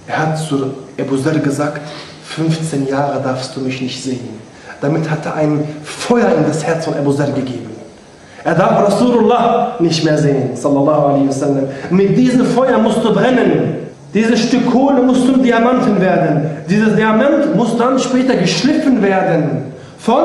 Er 0.06 0.18
hat 0.18 0.38
zu 0.38 0.74
Abu 0.98 1.16
Zar 1.16 1.34
gesagt, 1.34 1.80
15 2.24 2.88
Jahre 2.88 3.20
darfst 3.22 3.56
du 3.56 3.60
mich 3.60 3.80
nicht 3.80 4.02
sehen. 4.02 4.40
Damit 4.80 5.08
hat 5.08 5.24
er 5.26 5.34
ein 5.34 5.64
Feuer 5.84 6.34
in 6.36 6.44
das 6.46 6.64
Herz 6.64 6.84
von 6.84 6.94
Abu 6.94 7.12
Zar 7.12 7.28
gegeben. 7.28 7.70
Er 8.44 8.54
darf 8.54 8.88
Rasulullah 8.88 9.76
nicht 9.78 10.04
mehr 10.04 10.18
sehen. 10.18 10.50
Mit 11.90 12.18
diesem 12.18 12.44
Feuer 12.44 12.78
musst 12.78 13.04
du 13.04 13.14
brennen. 13.14 13.74
Dieses 14.12 14.40
Stück 14.40 14.70
Kohle 14.70 15.02
muss 15.02 15.24
zum 15.24 15.42
Diamanten 15.42 16.00
werden. 16.00 16.50
Dieses 16.68 16.96
Diamant 16.96 17.54
muss 17.56 17.76
dann 17.78 17.98
später 17.98 18.34
geschliffen 18.34 19.00
werden 19.00 19.72
von 19.98 20.24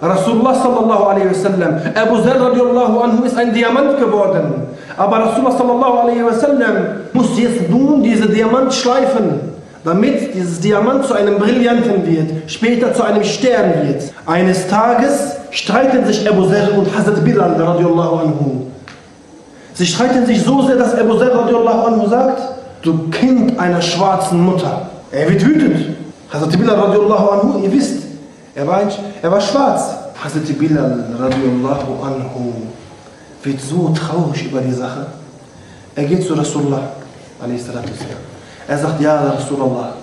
Rasulullah 0.00 0.54
sallallahu 0.54 1.04
alaihi 1.10 1.28
wasallam. 1.28 1.80
Abu 1.94 2.22
Zar 2.22 2.38
radiallahu 2.38 3.00
anhu 3.00 3.24
ist 3.24 3.36
ein 3.36 3.52
Diamant 3.52 3.98
geworden. 3.98 4.68
Aber 4.96 5.18
Rasulullah 5.18 5.56
sallallahu 5.56 5.98
alaihi 5.98 6.24
wasallam 6.24 6.74
muss 7.12 7.38
jetzt 7.38 7.68
nun 7.68 8.02
diese 8.02 8.28
Diamant 8.28 8.72
schleifen, 8.72 9.40
damit 9.84 10.34
dieses 10.34 10.60
Diamant 10.60 11.04
zu 11.04 11.14
einem 11.14 11.38
Brillanten 11.38 12.06
wird, 12.06 12.50
später 12.50 12.94
zu 12.94 13.02
einem 13.02 13.24
Stern 13.24 13.88
wird. 13.88 14.12
Eines 14.26 14.68
Tages 14.68 15.36
streiten 15.50 16.06
sich 16.06 16.28
Abu 16.28 16.46
Zar 16.46 16.78
und 16.78 16.96
Hazrat 16.96 17.24
Bilal 17.24 17.60
radiallahu 17.60 18.16
anhu. 18.16 18.66
Sie 19.74 19.86
streiten 19.86 20.26
sich 20.26 20.42
so 20.42 20.62
sehr, 20.62 20.76
dass 20.76 20.94
Abu 20.94 21.18
Zar 21.18 21.34
radiallahu 21.34 21.86
anhu 21.86 22.08
sagt, 22.08 22.40
du 22.82 23.08
Kind 23.10 23.58
einer 23.58 23.82
schwarzen 23.82 24.40
Mutter. 24.44 24.88
Er 25.10 25.28
wird 25.28 25.44
wütend. 25.44 25.96
Hazrat 26.32 26.56
Bilal 26.56 26.78
radiallahu 26.78 27.28
anhu, 27.30 27.64
ihr 27.64 27.72
wisst, 27.72 28.07
er 28.58 28.66
war, 28.66 28.78
ein, 28.78 28.88
er 29.22 29.30
war 29.30 29.40
schwarz. 29.40 29.82
Hazrat 30.22 30.58
Bilal 30.58 31.04
radiallahu 31.16 32.02
anhu 32.02 32.52
wird 33.44 33.60
so 33.60 33.90
traurig 33.90 34.46
über 34.46 34.60
die 34.60 34.72
Sache. 34.72 35.06
Er 35.94 36.04
geht 36.04 36.26
zu 36.26 36.34
Rasulullah 36.34 36.90
Er 38.66 38.78
sagt, 38.78 39.00
ja 39.00 39.30
Rasulullah, 39.30 39.94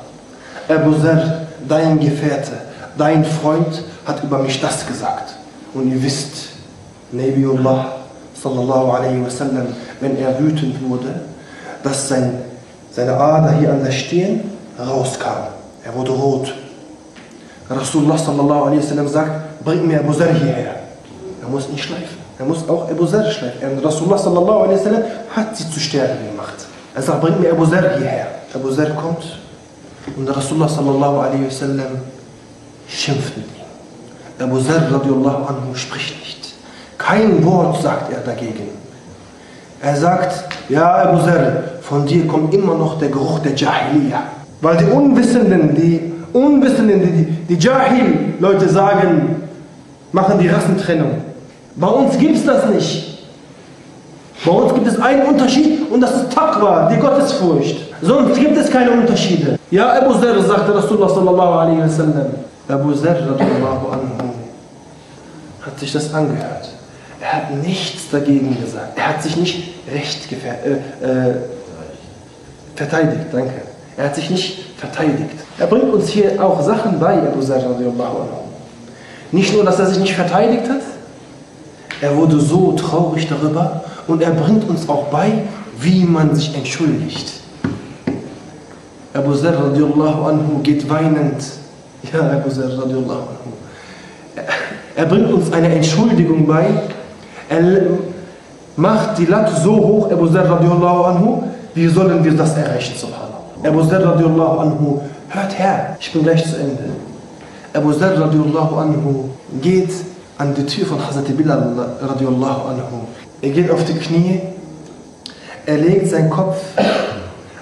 Abu 0.70 0.94
Zar, 1.02 1.48
dein 1.68 2.00
Gefährte, 2.00 2.54
dein 2.98 3.26
Freund 3.26 3.84
hat 4.06 4.24
über 4.24 4.40
mich 4.40 4.62
das 4.62 4.88
gesagt. 4.88 5.36
Und 5.74 5.92
ihr 5.92 6.02
wisst, 6.02 6.52
Nabiullah 7.12 7.88
sallallahu 8.42 8.92
alaihi 8.92 9.26
wasallam, 9.26 9.68
wenn 10.00 10.18
er 10.18 10.40
wütend 10.40 10.78
wurde, 10.88 11.20
dass 11.84 12.08
sein 12.08 12.40
seine 12.90 13.18
Ader 13.18 13.52
hier 13.60 13.74
an 13.74 13.84
der 13.84 13.92
Stirn 13.92 14.40
rauskam. 14.80 15.52
Er 15.84 15.94
wurde 15.94 16.12
rot. 16.12 16.54
Rasulullah 17.70 18.18
sallallahu 18.18 18.64
alaihi 18.66 18.82
wasallam 18.84 19.08
sagt, 19.08 19.64
bring 19.64 19.88
mir 19.88 20.00
Abu 20.00 20.14
Zar 20.14 20.30
hierher. 20.30 20.76
Er 21.42 21.48
muss 21.50 21.68
ihn 21.70 21.78
schleifen. 21.78 22.18
Er 22.38 22.46
muss 22.46 22.68
auch 22.70 22.90
Abu 22.90 23.06
Zar 23.08 23.26
schleifen. 23.32 23.80
Rasulullah 23.84 24.18
sallallahu 24.18 24.64
alaihi 24.64 24.80
wasallam 24.80 25.04
hat 25.36 25.58
sie 25.58 25.70
zu 25.72 25.80
sterben 25.80 26.18
gemacht. 26.32 26.68
Er 26.94 27.02
sagt, 27.02 27.22
bring 27.22 27.40
mir 27.40 27.52
Abu 27.52 27.66
Zar 27.66 27.82
hierher. 27.98 28.28
Abu 28.54 28.72
Zar 28.72 28.90
kommt 28.92 29.40
und 30.16 30.30
Rasulullah 30.30 30.70
sallallahu 30.70 31.20
alaihi 31.20 31.48
wasallam 31.48 32.00
schimpft 32.88 33.36
mit 33.38 33.48
ihm. 33.48 34.46
Abu 34.46 34.60
Zar 34.60 34.92
radiallahu 34.92 35.46
anhu 35.46 35.74
spricht 35.74 36.20
nicht. 36.20 36.54
Kein 36.98 37.44
Wort 37.44 37.82
sagt 37.82 38.14
er 38.14 38.20
dagegen. 38.20 38.70
Er 39.82 39.96
sagt, 39.96 40.46
ja 40.70 40.96
Abu 40.96 41.24
Zar, 41.24 41.64
von 41.82 42.06
dir 42.06 42.28
kommt 42.28 42.54
immer 42.54 42.76
noch 42.76 43.00
der 43.00 43.10
Geruch 43.10 43.40
der 43.40 43.56
Jahiliya. 43.56 44.24
Weil 44.62 44.78
die 44.78 44.86
Unwissenden, 44.86 45.76
die 45.76 46.14
Unwissenden, 46.36 47.02
die, 47.48 47.56
die 47.56 47.66
Jahil-Leute 47.66 48.68
sagen, 48.68 49.44
machen 50.12 50.38
die 50.38 50.50
Rassentrennung. 50.50 51.22
Bei 51.76 51.88
uns 51.88 52.18
gibt 52.18 52.36
es 52.36 52.46
das 52.46 52.70
nicht. 52.70 53.20
Bei 54.46 54.52
uns 54.52 54.74
gibt 54.74 54.86
es 54.88 55.00
einen 55.00 55.24
Unterschied 55.24 55.90
und 55.90 56.02
das 56.02 56.12
ist 56.12 56.34
Taqwa, 56.34 56.90
die 56.94 57.00
Gottesfurcht. 57.00 57.78
Sonst 58.02 58.38
gibt 58.38 58.58
es 58.58 58.70
keine 58.70 58.92
Unterschiede. 58.92 59.58
Ja, 59.72 59.94
Abu 59.94 60.14
Zar 60.14 60.40
sagte 60.42 60.76
Rasulullah 60.76 61.10
sallallahu 61.10 61.54
alaihi 61.54 61.80
wasallam. 61.80 62.28
Abu 62.68 62.94
Zar 62.94 63.16
radiallahu 63.16 63.88
anhu 63.92 64.34
hat 65.66 65.80
sich 65.80 65.92
das 65.94 66.14
angehört. 66.14 66.70
Er 67.22 67.34
hat 67.34 67.56
nichts 67.64 68.10
dagegen 68.12 68.58
gesagt. 68.62 68.98
Er 68.98 69.08
hat 69.08 69.24
sich 69.24 69.36
nicht 69.38 69.74
recht 69.92 70.32
äh, 70.32 71.30
äh, 71.30 71.36
verteidigt, 72.76 73.28
danke. 73.32 73.62
Er 73.98 74.06
hat 74.06 74.16
sich 74.16 74.30
nicht 74.30 74.60
verteidigt. 74.78 75.36
Er 75.58 75.68
bringt 75.68 75.94
uns 75.94 76.10
hier 76.10 76.44
auch 76.44 76.62
Sachen 76.62 77.00
bei, 77.00 77.18
Abu 77.18 77.42
Zar 77.42 77.58
radiallahu 77.58 78.18
anhu. 78.18 78.42
Nicht 79.32 79.54
nur, 79.54 79.64
dass 79.64 79.80
er 79.80 79.88
sich 79.88 80.00
nicht 80.00 80.14
verteidigt 80.14 80.70
hat, 80.70 80.82
er 82.02 82.16
wurde 82.16 82.40
so 82.40 82.74
traurig 82.74 83.28
darüber 83.28 83.84
und 84.08 84.22
er 84.22 84.32
bringt 84.32 84.68
uns 84.70 84.88
auch 84.90 85.06
bei, 85.06 85.32
wie 85.80 86.04
man 86.04 86.36
sich 86.36 86.54
entschuldigt. 86.56 87.34
Abu 89.14 89.34
Zar 89.34 89.54
radiallahu 89.54 90.26
anhu 90.26 90.60
geht 90.62 90.90
weinend. 90.90 91.42
Ja, 92.14 92.20
Abu 92.32 92.50
Zar 92.50 92.66
radiallahu 92.66 93.08
anhu. 93.08 94.46
Er 94.96 95.06
bringt 95.06 95.32
uns 95.32 95.52
eine 95.54 95.74
Entschuldigung 95.74 96.46
bei. 96.46 96.66
Er 97.48 97.62
macht 98.76 99.18
die 99.18 99.26
Latte 99.26 99.54
so 99.62 99.76
hoch, 99.76 100.12
Abu 100.12 100.28
Zar 100.28 100.50
radiallahu 100.50 101.04
anhu, 101.04 101.44
wie 101.74 101.88
sollen 101.88 102.24
wir 102.24 102.34
das 102.34 102.58
erreichen, 102.58 102.94
subhanallah. 102.98 103.25
Abu 103.66 103.82
Zar 103.84 104.04
radiallahu 104.04 104.60
anhu, 104.60 105.02
hört 105.30 105.58
her, 105.58 105.98
ich 106.00 106.12
bin 106.12 106.24
gleich 106.24 106.44
zu 106.44 106.56
Ende. 106.58 106.84
Abu 107.74 107.92
Zar 107.94 108.12
radiallahu 108.12 108.76
anhu 108.76 109.30
geht 109.62 109.90
an 110.38 110.54
die 110.54 110.66
Tür 110.66 110.86
von 110.86 111.00
Hazrat 111.00 111.36
Bilal 111.36 111.74
radiallahu 112.02 112.68
anhu. 112.70 113.08
Er 113.42 113.50
geht 113.50 113.72
auf 113.72 113.84
die 113.86 113.94
Knie, 113.94 114.42
er 115.66 115.78
legt 115.78 116.10
seinen 116.10 116.30
Kopf 116.30 116.58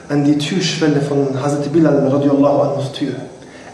an 0.10 0.26
die 0.26 0.38
Türschwelle 0.38 1.02
von 1.02 1.28
Hazrat 1.42 1.72
Bilal 1.72 2.08
radiallahu 2.08 2.62
anhus 2.62 2.92
Tür. 2.92 3.14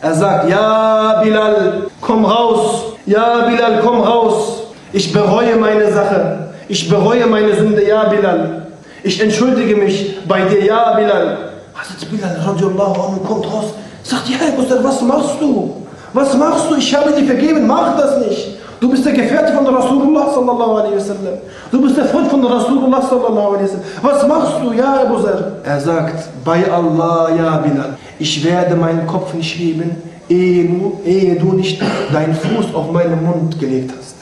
Er 0.01 0.13
sagt, 0.13 0.49
ja 0.49 1.21
Bilal, 1.23 1.87
komm 1.99 2.25
raus, 2.25 2.93
ja 3.05 3.47
Bilal, 3.49 3.81
komm 3.83 4.01
raus. 4.01 4.63
Ich 4.93 5.11
bereue 5.11 5.55
meine 5.55 5.91
Sache, 5.91 6.51
ich 6.67 6.87
bereue 6.89 7.25
meine 7.25 7.55
Sünde, 7.55 7.87
ja 7.87 8.07
Bilal. 8.07 8.67
Ich 9.01 9.21
entschuldige 9.21 9.75
mich 9.75 10.19
bei 10.27 10.41
dir, 10.43 10.63
ja 10.63 10.93
Bilal. 10.95 11.49
Hazrat 11.79 12.11
Bilal 12.11 12.35
radiallahu 12.45 13.01
anhu 13.01 13.19
kommt 13.25 13.45
raus, 13.45 13.67
sagt, 14.03 14.27
ja 14.29 14.37
Bruder, 14.55 14.83
was 14.83 15.01
machst 15.01 15.39
du? 15.39 15.75
Was 16.13 16.35
machst 16.35 16.69
du? 16.69 16.75
Ich 16.75 16.93
habe 16.93 17.11
dir 17.13 17.25
vergeben, 17.25 17.65
mach 17.67 17.95
das 17.95 18.19
nicht. 18.25 18.57
Du 18.81 18.89
bist 18.89 19.05
der 19.05 19.13
Gefährte 19.13 19.53
von 19.53 19.65
Rasulullah 19.65 20.29
sallallahu 20.33 20.75
alaihi 20.75 20.95
wasallam. 20.95 21.37
Du 21.71 21.81
bist 21.81 21.95
der 21.97 22.05
Freund 22.05 22.27
von 22.27 22.43
Rasulullah 22.45 23.01
sallallahu 23.01 23.55
alaihi 23.55 23.63
wasallam. 23.63 23.85
Was 24.01 24.27
machst 24.27 24.53
du, 24.61 24.73
ja 24.73 25.01
Abu 25.05 25.21
Zar? 25.21 25.39
Er 25.63 25.79
sagt, 25.79 26.29
bei 26.43 26.69
Allah, 26.69 27.29
ja 27.37 27.57
Bilal, 27.57 27.97
ich 28.19 28.43
werde 28.43 28.75
meinen 28.75 29.07
Kopf 29.07 29.33
nicht 29.33 29.55
heben, 29.57 29.91
ehe 30.27 30.65
du, 30.65 30.99
ehe 31.05 31.35
du 31.35 31.53
nicht 31.53 31.81
deinen 32.11 32.35
Fuß 32.35 32.73
auf 32.73 32.91
meinen 32.91 33.23
Mund 33.23 33.57
gelegt 33.57 33.93
hast. 33.97 34.15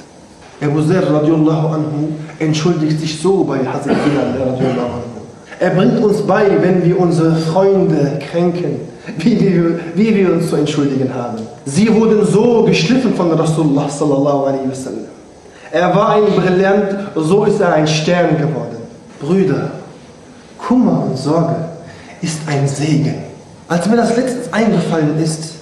Abu 0.62 0.82
Zar 0.82 1.04
radiallahu 1.12 1.68
anhu 1.68 2.10
entschuldigt 2.38 3.00
sich 3.00 3.20
so 3.20 3.44
bei 3.44 3.60
Hazrat 3.60 3.98
Bilal 4.06 4.50
radiallahu 4.52 4.94
anhu. 4.98 5.17
Er 5.60 5.72
bringt 5.72 6.04
uns 6.04 6.22
bei, 6.22 6.46
wenn 6.62 6.84
wir 6.86 7.00
unsere 7.00 7.36
Freunde 7.36 8.20
kränken, 8.30 8.80
wie 9.18 9.40
wir, 9.40 9.80
wie 9.96 10.16
wir 10.16 10.34
uns 10.34 10.50
zu 10.50 10.56
entschuldigen 10.56 11.12
haben. 11.14 11.40
Sie 11.66 11.94
wurden 11.94 12.26
so 12.26 12.64
geschliffen 12.64 13.16
von 13.16 13.32
Rasulullah 13.32 13.90
sallallahu 13.90 14.46
alaihi 14.46 14.70
wasallam. 14.70 15.06
Er 15.72 15.96
war 15.96 16.10
ein 16.10 16.26
Brillant, 16.36 16.96
so 17.16 17.46
ist 17.46 17.60
er 17.60 17.74
ein 17.74 17.88
Stern 17.88 18.38
geworden. 18.38 18.78
Brüder, 19.20 19.72
Kummer 20.60 21.06
und 21.10 21.18
Sorge 21.18 21.56
ist 22.22 22.40
ein 22.48 22.68
Segen. 22.68 23.16
Als 23.68 23.88
mir 23.88 23.98
das 23.98 24.16
letztens 24.16 24.54
eingefallen 24.54 25.22
ist, 25.22 25.56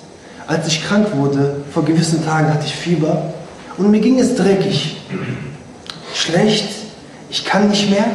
als 0.48 0.68
ich 0.68 0.86
krank 0.86 1.08
wurde, 1.16 1.58
vor 1.72 1.86
gewissen 1.86 2.24
Tagen 2.24 2.54
hatte 2.54 2.66
ich 2.66 2.76
Fieber 2.76 3.34
und 3.78 3.90
mir 3.90 4.00
ging 4.00 4.20
es 4.20 4.36
dreckig, 4.36 5.02
schlecht, 6.14 6.70
ich 7.30 7.46
kann 7.46 7.70
nicht 7.70 7.90
mehr 7.90 8.06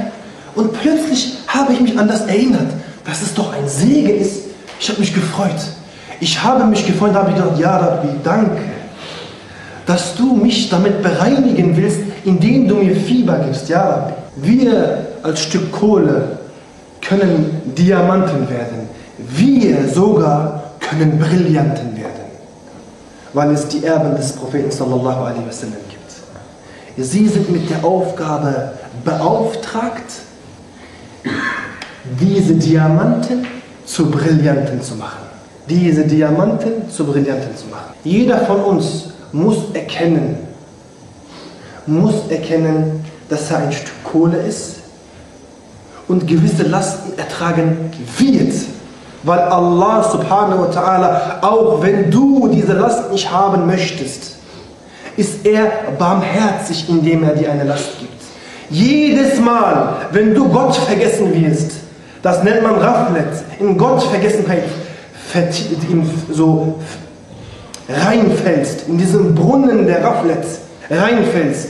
und 0.55 0.73
plötzlich 0.73 1.39
habe 1.49 1.73
ich 1.73 1.81
mich 1.81 1.99
an 1.99 2.09
das 2.09 2.27
erinnert, 2.27 2.73
dass 3.05 3.23
es 3.23 3.35
doch 3.35 3.53
ein 3.53 3.69
Segen 3.69 4.21
ist, 4.21 4.43
ich 4.79 4.89
habe 4.89 5.01
mich 5.01 5.15
gefreut. 5.15 5.61
Ich 6.21 6.43
habe 6.43 6.65
mich 6.65 6.87
gefreut, 6.87 7.15
habe 7.15 7.31
ich 7.31 7.37
gedacht, 7.37 7.59
ja 7.59 7.77
Rabbi, 7.77 8.09
danke, 8.23 8.61
dass 9.87 10.15
du 10.15 10.37
mich 10.37 10.69
damit 10.69 11.03
bereinigen 11.03 11.77
willst, 11.77 12.01
indem 12.25 12.69
du 12.69 12.77
mir 12.77 12.95
Fieber 12.97 13.39
gibst, 13.39 13.69
ja 13.69 13.83
Rabbi. 13.83 14.13
Wir 14.37 15.07
als 15.23 15.41
Stück 15.41 15.73
Kohle 15.73 16.39
können 17.01 17.63
Diamanten 17.77 18.49
werden. 18.49 18.89
Wir 19.19 19.89
sogar 19.89 20.73
können 20.81 21.19
Brillanten 21.19 21.97
werden, 21.97 22.25
weil 23.33 23.51
es 23.53 23.69
die 23.69 23.85
Erben 23.85 24.17
des 24.17 24.33
Propheten 24.33 24.71
sallallahu 24.71 25.25
alaihi 25.25 25.47
wasallam 25.47 25.77
gibt. 25.89 27.07
Sie 27.09 27.29
sind 27.29 27.51
mit 27.51 27.69
der 27.71 27.85
Aufgabe 27.85 28.73
beauftragt, 29.05 30.11
diese 32.21 32.55
Diamanten 32.55 33.47
zu 33.85 34.11
Brillanten 34.11 34.81
zu 34.83 34.95
machen. 34.95 35.21
Diese 35.69 36.05
Diamanten 36.05 36.91
zu 36.91 37.05
Brillanten 37.05 37.57
zu 37.57 37.67
machen. 37.67 37.95
Jeder 38.05 38.39
von 38.41 38.61
uns 38.63 39.11
muss 39.33 39.59
erkennen, 39.75 40.37
muss 41.87 42.15
erkennen, 42.29 43.05
dass 43.29 43.51
er 43.51 43.59
ein 43.59 43.73
Stück 43.73 44.05
Kohle 44.05 44.39
ist 44.39 44.77
und 46.09 46.27
gewisse 46.27 46.65
Lasten 46.65 47.17
ertragen 47.19 47.91
wird. 48.19 48.55
Weil 49.23 49.39
Allah 49.39 50.11
subhanahu 50.11 50.63
wa 50.63 50.71
ta'ala, 50.71 51.43
auch 51.43 51.83
wenn 51.83 52.11
du 52.11 52.49
diese 52.49 52.73
Last 52.73 53.13
nicht 53.13 53.31
haben 53.31 53.67
möchtest, 53.67 54.37
ist 55.17 55.45
er 55.45 55.71
barmherzig, 55.99 56.89
indem 56.89 57.25
er 57.25 57.35
dir 57.35 57.53
eine 57.53 57.65
Last 57.65 57.99
gibt. 57.99 58.11
Jedes 58.71 59.39
Mal, 59.39 59.97
wenn 60.13 60.35
du 60.35 60.49
Gott 60.49 60.75
vergessen 60.77 61.33
wirst, 61.35 61.73
das 62.23 62.43
nennt 62.43 62.63
man 62.63 62.77
Raflet, 62.77 63.29
in 63.59 63.77
Gottvergessenheit 63.77 64.65
so 66.31 66.79
reinfällst, 67.89 68.89
in 68.89 68.99
diesen 68.99 69.35
Brunnen 69.35 69.87
der 69.87 70.05
Raflet 70.05 70.45
reinfällst, 70.91 71.69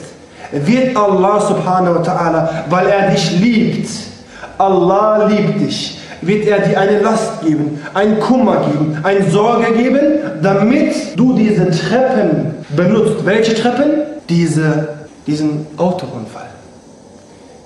wird 0.53 0.97
Allah 0.97 1.41
subhanahu 1.41 1.97
wa 1.97 2.03
ta'ala, 2.03 2.49
weil 2.69 2.89
er 2.89 3.11
dich 3.11 3.39
liebt, 3.39 3.89
Allah 4.59 5.29
liebt 5.29 5.61
dich, 5.61 5.99
wird 6.23 6.47
er 6.47 6.61
dir 6.61 6.79
eine 6.79 7.01
Last 7.01 7.43
geben, 7.43 7.81
ein 7.95 8.19
Kummer 8.21 8.67
geben, 8.67 8.99
eine 9.03 9.31
Sorge 9.31 9.73
geben, 9.73 10.03
damit 10.43 11.19
du 11.19 11.35
diese 11.35 11.71
Treppen 11.71 12.55
benutzt. 12.71 13.25
Welche 13.25 13.55
Treppen? 13.55 14.03
Diese, 14.29 14.89
diesen 15.27 15.67
Autounfall, 15.77 16.51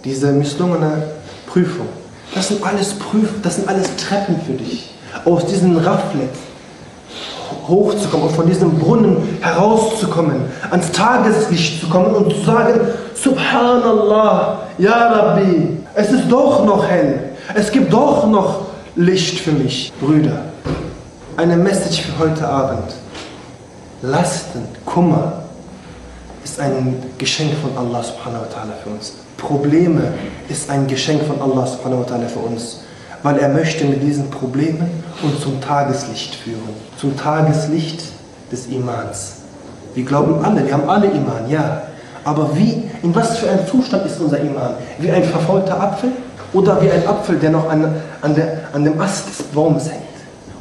diese 0.05 0.32
misslungene 0.32 1.03
Prüfung. 1.47 1.89
Das 2.35 2.49
sind 2.49 2.64
alles 2.64 2.95
Prüf, 2.95 3.29
das 3.43 3.57
sind 3.57 3.68
alles 3.68 3.95
Treppen 3.97 4.41
für 4.47 4.53
dich. 4.53 4.95
Aus 5.25 5.47
diesem 5.47 5.77
Raflet 5.77 6.31
hochzukommen, 7.68 8.31
von 8.31 8.47
diesem 8.47 8.79
Brunnen 8.79 9.39
herauszukommen, 9.41 10.43
ans 10.70 10.91
Tageslicht 10.93 11.81
zu 11.81 11.89
kommen 11.89 12.14
und 12.14 12.31
zu 12.33 12.45
sagen, 12.45 12.81
Subhanallah, 13.14 14.61
Ya 14.79 15.12
Rabbi, 15.12 15.79
es 15.95 16.11
ist 16.11 16.31
doch 16.31 16.64
noch 16.64 16.87
hell, 16.87 17.31
es 17.55 17.70
gibt 17.70 17.93
doch 17.93 18.27
noch 18.27 18.66
Licht 18.97 19.41
für 19.41 19.53
mich. 19.53 19.93
Brüder, 20.01 20.43
eine 21.37 21.57
Message 21.57 22.03
für 22.03 22.18
heute 22.25 22.47
Abend. 22.47 22.95
Lasten, 24.03 24.66
Kummer 24.85 25.45
ist 26.45 26.61
ein 26.61 27.03
Geschenk 27.18 27.53
von 27.62 27.76
Allah 27.76 28.03
subhanahu 28.03 28.42
wa 28.42 28.47
ta'ala 28.47 28.82
für 28.82 28.90
uns. 28.90 29.14
Probleme 29.36 30.12
ist 30.49 30.70
ein 30.70 30.86
Geschenk 30.86 31.22
von 31.24 31.40
Allah 31.40 31.66
subhanahu 31.66 32.01
wa 32.01 32.07
ta'ala 32.07 32.28
für 32.28 32.40
uns, 32.40 32.80
weil 33.22 33.38
er 33.38 33.49
möchte 33.49 33.84
mit 33.84 34.03
diesen 34.03 34.30
Problemen 34.30 35.03
uns 35.22 35.40
zum 35.40 35.61
Tageslicht 35.61 36.34
führen, 36.34 36.76
zum 36.99 37.16
Tageslicht 37.16 38.03
des 38.53 38.66
Imans. 38.66 39.36
Wir 39.95 40.05
glauben 40.05 40.45
alle, 40.45 40.66
wir 40.66 40.72
haben 40.72 40.88
alle 40.88 41.07
Iman, 41.07 41.49
ja, 41.49 41.82
Aber 42.24 42.57
wie, 42.57 42.82
in 43.03 43.14
was 43.14 43.38
für 43.38 43.51
einem 43.51 43.66
Zustand 43.66 44.07
ist 44.07 44.18
unser 44.18 44.40
Iman? 44.40 44.74
Wie 44.99 45.11
ein 45.11 45.24
verfaulter 45.24 45.78
Apfel 45.78 46.11
oder 46.53 46.80
wie 46.80 46.90
ein 46.90 47.07
Apfel, 47.07 47.36
der 47.36 47.51
noch 47.51 47.68
an, 47.68 47.95
an, 48.22 48.34
der, 48.34 48.61
an 48.72 48.84
dem 48.84 48.99
Ast 49.01 49.28
des 49.28 49.42
Baumes 49.47 49.90
hängt 49.90 50.03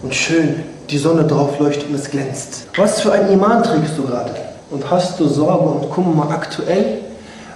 und 0.02 0.14
schön 0.14 0.64
die 0.90 0.98
Sonne 0.98 1.24
drauf 1.24 1.58
leuchtet 1.60 1.90
und 1.90 1.96
es 1.96 2.10
glänzt? 2.12 2.68
Was 2.76 3.00
für 3.00 3.14
ein 3.14 3.32
Iman 3.32 3.64
trägst 3.64 3.98
du 3.98 4.04
gerade? 4.04 4.32
Und 4.74 4.90
hast 4.90 5.20
du 5.20 5.28
Sorge 5.28 5.70
und 5.70 5.90
Kummer 5.92 6.32
aktuell? 6.32 7.02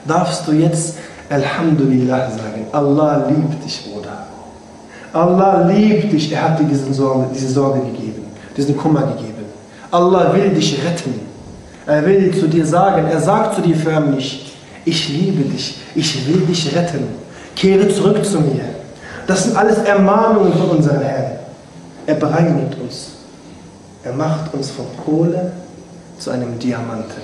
Darfst 0.07 0.47
du 0.47 0.51
jetzt 0.51 0.97
Alhamdulillah 1.29 2.29
sagen. 2.29 2.67
Allah 2.71 3.25
liebt 3.27 3.65
dich, 3.65 3.91
Bruder. 3.91 4.27
Allah 5.11 5.67
liebt 5.67 6.13
dich. 6.13 6.31
Er 6.31 6.43
hat 6.43 6.59
dir 6.59 6.65
diesen 6.65 6.93
Sorge, 6.93 7.25
diese 7.33 7.49
Sorge 7.49 7.79
gegeben, 7.79 8.23
diesen 8.55 8.77
Kummer 8.77 9.01
gegeben. 9.01 9.45
Allah 9.89 10.31
will 10.31 10.49
dich 10.51 10.77
retten. 10.85 11.19
Er 11.87 12.05
will 12.05 12.37
zu 12.37 12.47
dir 12.47 12.65
sagen, 12.65 13.07
er 13.07 13.19
sagt 13.19 13.55
zu 13.55 13.61
dir 13.61 13.75
förmlich, 13.75 14.53
ich 14.85 15.09
liebe 15.09 15.43
dich, 15.43 15.79
ich 15.95 16.27
will 16.27 16.41
dich 16.41 16.75
retten. 16.75 17.07
Kehre 17.55 17.89
zurück 17.89 18.23
zu 18.23 18.41
mir. 18.41 18.63
Das 19.25 19.45
sind 19.45 19.57
alles 19.57 19.79
Ermahnungen 19.79 20.53
von 20.53 20.69
unserem 20.69 21.01
Herrn. 21.01 21.31
Er 22.05 22.15
bereinigt 22.15 22.77
uns. 22.79 23.13
Er 24.03 24.13
macht 24.13 24.53
uns 24.53 24.69
von 24.69 24.85
Kohle 25.03 25.51
zu 26.19 26.31
einem 26.31 26.59
Diamanten. 26.59 27.21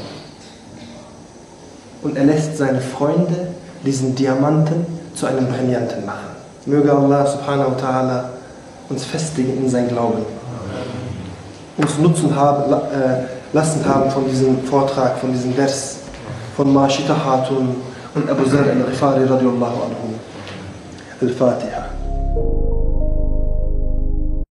Und 2.02 2.18
er 2.18 2.26
lässt 2.26 2.58
seine 2.58 2.82
Freunde 2.82 3.48
diesen 3.86 4.16
Diamanten 4.16 4.86
zu 5.16 5.26
einem 5.26 5.48
Brillanten 5.48 6.06
machen. 6.06 6.34
Möge 6.66 6.92
Allah 6.92 7.26
subhanahu 7.26 7.72
wa 7.72 7.78
ta'ala 7.78 8.24
uns 8.90 9.06
festigen 9.06 9.58
in 9.58 9.70
sein 9.70 9.88
Glauben. 9.90 10.26
Uns 11.78 11.98
Nutzen 11.98 12.36
haben, 12.36 12.72
äh, 12.72 13.24
lassen 13.54 13.86
haben 13.86 14.12
von 14.12 14.28
diesem 14.28 14.64
Vortrag, 14.64 15.18
von 15.18 15.32
diesem 15.32 15.54
Vers 15.54 15.98
von 16.56 16.72
Mashita 16.72 17.16
Hatun 17.26 17.76
und 18.14 18.30
Abu 18.30 18.46
Zar 18.46 18.60
al-Ghifari 18.60 19.24
radiallahu 19.24 19.84
anhu. 19.84 20.14
Al-Fatiha. 21.22 22.03